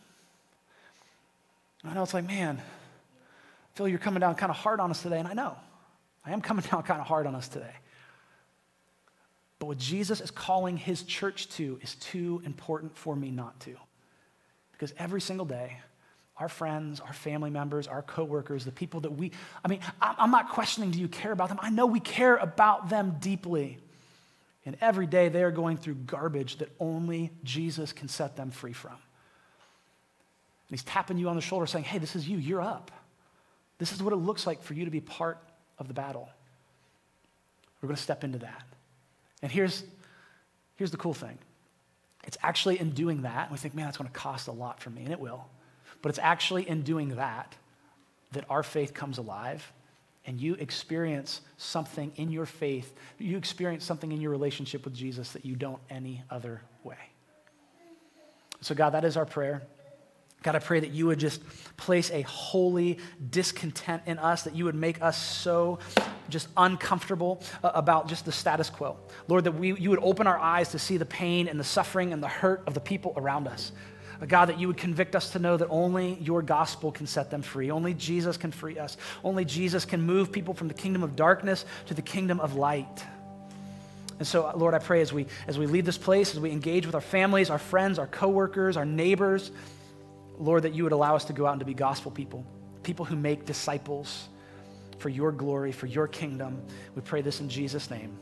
I 1.84 1.94
know 1.94 2.02
it's 2.02 2.14
like, 2.14 2.26
man, 2.26 2.60
feel 3.74 3.86
you're 3.86 4.00
coming 4.00 4.20
down 4.20 4.34
kind 4.34 4.50
of 4.50 4.56
hard 4.56 4.80
on 4.80 4.90
us 4.90 5.00
today, 5.02 5.20
and 5.20 5.28
I 5.28 5.34
know. 5.34 5.56
I 6.24 6.32
am 6.32 6.40
coming 6.40 6.64
down 6.70 6.82
kind 6.82 7.00
of 7.00 7.06
hard 7.06 7.26
on 7.26 7.36
us 7.36 7.46
today. 7.46 7.74
But 9.60 9.66
what 9.66 9.78
Jesus 9.78 10.20
is 10.20 10.30
calling 10.30 10.76
his 10.76 11.02
church 11.02 11.48
to 11.50 11.78
is 11.82 11.94
too 11.96 12.42
important 12.44 12.96
for 12.96 13.14
me 13.14 13.30
not 13.30 13.60
to. 13.60 13.76
Because 14.72 14.92
every 14.98 15.20
single 15.20 15.46
day, 15.46 15.78
our 16.38 16.48
friends, 16.48 17.00
our 17.00 17.12
family 17.12 17.50
members, 17.50 17.86
our 17.86 18.02
coworkers, 18.02 18.64
the 18.64 18.72
people 18.72 19.00
that 19.00 19.10
we, 19.10 19.32
I 19.64 19.68
mean, 19.68 19.80
I'm 20.00 20.30
not 20.30 20.50
questioning 20.50 20.90
do 20.90 21.00
you 21.00 21.08
care 21.08 21.32
about 21.32 21.48
them? 21.48 21.58
I 21.60 21.70
know 21.70 21.86
we 21.86 22.00
care 22.00 22.36
about 22.36 22.88
them 22.88 23.16
deeply. 23.20 23.78
And 24.64 24.76
every 24.80 25.06
day 25.06 25.28
they 25.28 25.42
are 25.42 25.50
going 25.50 25.78
through 25.78 25.94
garbage 25.94 26.58
that 26.58 26.68
only 26.78 27.30
Jesus 27.42 27.92
can 27.92 28.08
set 28.08 28.36
them 28.36 28.50
free 28.50 28.72
from. 28.72 28.92
And 28.92 29.00
he's 30.70 30.84
tapping 30.84 31.18
you 31.18 31.28
on 31.28 31.36
the 31.36 31.42
shoulder 31.42 31.66
saying, 31.66 31.84
hey, 31.84 31.98
this 31.98 32.14
is 32.14 32.28
you, 32.28 32.36
you're 32.36 32.60
up. 32.60 32.90
This 33.78 33.92
is 33.92 34.02
what 34.02 34.12
it 34.12 34.16
looks 34.16 34.46
like 34.46 34.62
for 34.62 34.74
you 34.74 34.84
to 34.84 34.90
be 34.90 35.00
part 35.00 35.38
of 35.78 35.88
the 35.88 35.94
battle. 35.94 36.28
We're 37.80 37.88
going 37.88 37.96
to 37.96 38.02
step 38.02 38.24
into 38.24 38.38
that. 38.38 38.62
And 39.42 39.50
here's, 39.50 39.84
here's 40.76 40.90
the 40.90 40.96
cool 40.96 41.14
thing 41.14 41.38
it's 42.24 42.36
actually 42.42 42.78
in 42.78 42.90
doing 42.90 43.22
that, 43.22 43.50
we 43.50 43.56
think, 43.56 43.74
man, 43.74 43.86
that's 43.86 43.96
going 43.96 44.10
to 44.10 44.14
cost 44.14 44.48
a 44.48 44.52
lot 44.52 44.80
for 44.80 44.90
me, 44.90 45.02
and 45.02 45.12
it 45.12 45.18
will. 45.18 45.46
But 46.02 46.10
it's 46.10 46.18
actually 46.18 46.68
in 46.68 46.82
doing 46.82 47.16
that 47.16 47.54
that 48.32 48.44
our 48.50 48.62
faith 48.62 48.92
comes 48.94 49.18
alive 49.18 49.72
and 50.26 50.38
you 50.38 50.54
experience 50.54 51.40
something 51.56 52.12
in 52.16 52.30
your 52.30 52.44
faith, 52.44 52.94
you 53.18 53.38
experience 53.38 53.84
something 53.84 54.12
in 54.12 54.20
your 54.20 54.30
relationship 54.30 54.84
with 54.84 54.94
Jesus 54.94 55.32
that 55.32 55.46
you 55.46 55.56
don't 55.56 55.80
any 55.88 56.22
other 56.30 56.60
way. 56.84 56.98
So, 58.60 58.74
God, 58.74 58.90
that 58.90 59.04
is 59.04 59.16
our 59.16 59.24
prayer. 59.24 59.62
God, 60.42 60.54
I 60.54 60.60
pray 60.60 60.80
that 60.80 60.90
you 60.90 61.06
would 61.06 61.18
just 61.18 61.42
place 61.76 62.10
a 62.10 62.22
holy 62.22 62.98
discontent 63.30 64.02
in 64.06 64.18
us, 64.18 64.42
that 64.42 64.54
you 64.54 64.64
would 64.66 64.74
make 64.74 65.02
us 65.02 65.20
so 65.20 65.80
just 66.28 66.48
uncomfortable 66.56 67.42
uh, 67.64 67.72
about 67.74 68.06
just 68.06 68.24
the 68.24 68.30
status 68.30 68.70
quo. 68.70 68.96
Lord, 69.26 69.44
that 69.44 69.52
we, 69.52 69.74
you 69.74 69.90
would 69.90 69.98
open 70.02 70.26
our 70.26 70.38
eyes 70.38 70.68
to 70.70 70.78
see 70.78 70.96
the 70.96 71.06
pain 71.06 71.48
and 71.48 71.58
the 71.58 71.64
suffering 71.64 72.12
and 72.12 72.22
the 72.22 72.28
hurt 72.28 72.62
of 72.66 72.74
the 72.74 72.80
people 72.80 73.14
around 73.16 73.48
us. 73.48 73.72
God, 74.26 74.46
that 74.46 74.58
you 74.58 74.66
would 74.66 74.76
convict 74.76 75.14
us 75.14 75.30
to 75.30 75.38
know 75.38 75.56
that 75.56 75.68
only 75.68 76.14
your 76.14 76.42
gospel 76.42 76.90
can 76.90 77.06
set 77.06 77.30
them 77.30 77.42
free. 77.42 77.70
Only 77.70 77.94
Jesus 77.94 78.36
can 78.36 78.50
free 78.50 78.78
us. 78.78 78.96
Only 79.22 79.44
Jesus 79.44 79.84
can 79.84 80.02
move 80.02 80.32
people 80.32 80.54
from 80.54 80.66
the 80.68 80.74
kingdom 80.74 81.02
of 81.02 81.14
darkness 81.14 81.64
to 81.86 81.94
the 81.94 82.02
kingdom 82.02 82.40
of 82.40 82.54
light. 82.54 83.04
And 84.18 84.26
so, 84.26 84.52
Lord, 84.56 84.74
I 84.74 84.80
pray 84.80 85.00
as 85.00 85.12
we, 85.12 85.26
as 85.46 85.58
we 85.58 85.66
leave 85.66 85.84
this 85.84 85.98
place, 85.98 86.34
as 86.34 86.40
we 86.40 86.50
engage 86.50 86.84
with 86.86 86.96
our 86.96 87.00
families, 87.00 87.50
our 87.50 87.58
friends, 87.58 88.00
our 88.00 88.08
coworkers, 88.08 88.76
our 88.76 88.84
neighbors, 88.84 89.52
Lord, 90.38 90.64
that 90.64 90.74
you 90.74 90.82
would 90.82 90.92
allow 90.92 91.14
us 91.14 91.26
to 91.26 91.32
go 91.32 91.46
out 91.46 91.52
and 91.52 91.60
to 91.60 91.66
be 91.66 91.74
gospel 91.74 92.10
people, 92.10 92.44
people 92.82 93.04
who 93.04 93.14
make 93.14 93.44
disciples 93.44 94.28
for 94.98 95.08
your 95.08 95.30
glory, 95.30 95.70
for 95.70 95.86
your 95.86 96.08
kingdom. 96.08 96.60
We 96.96 97.02
pray 97.02 97.22
this 97.22 97.40
in 97.40 97.48
Jesus' 97.48 97.90
name. 97.90 98.18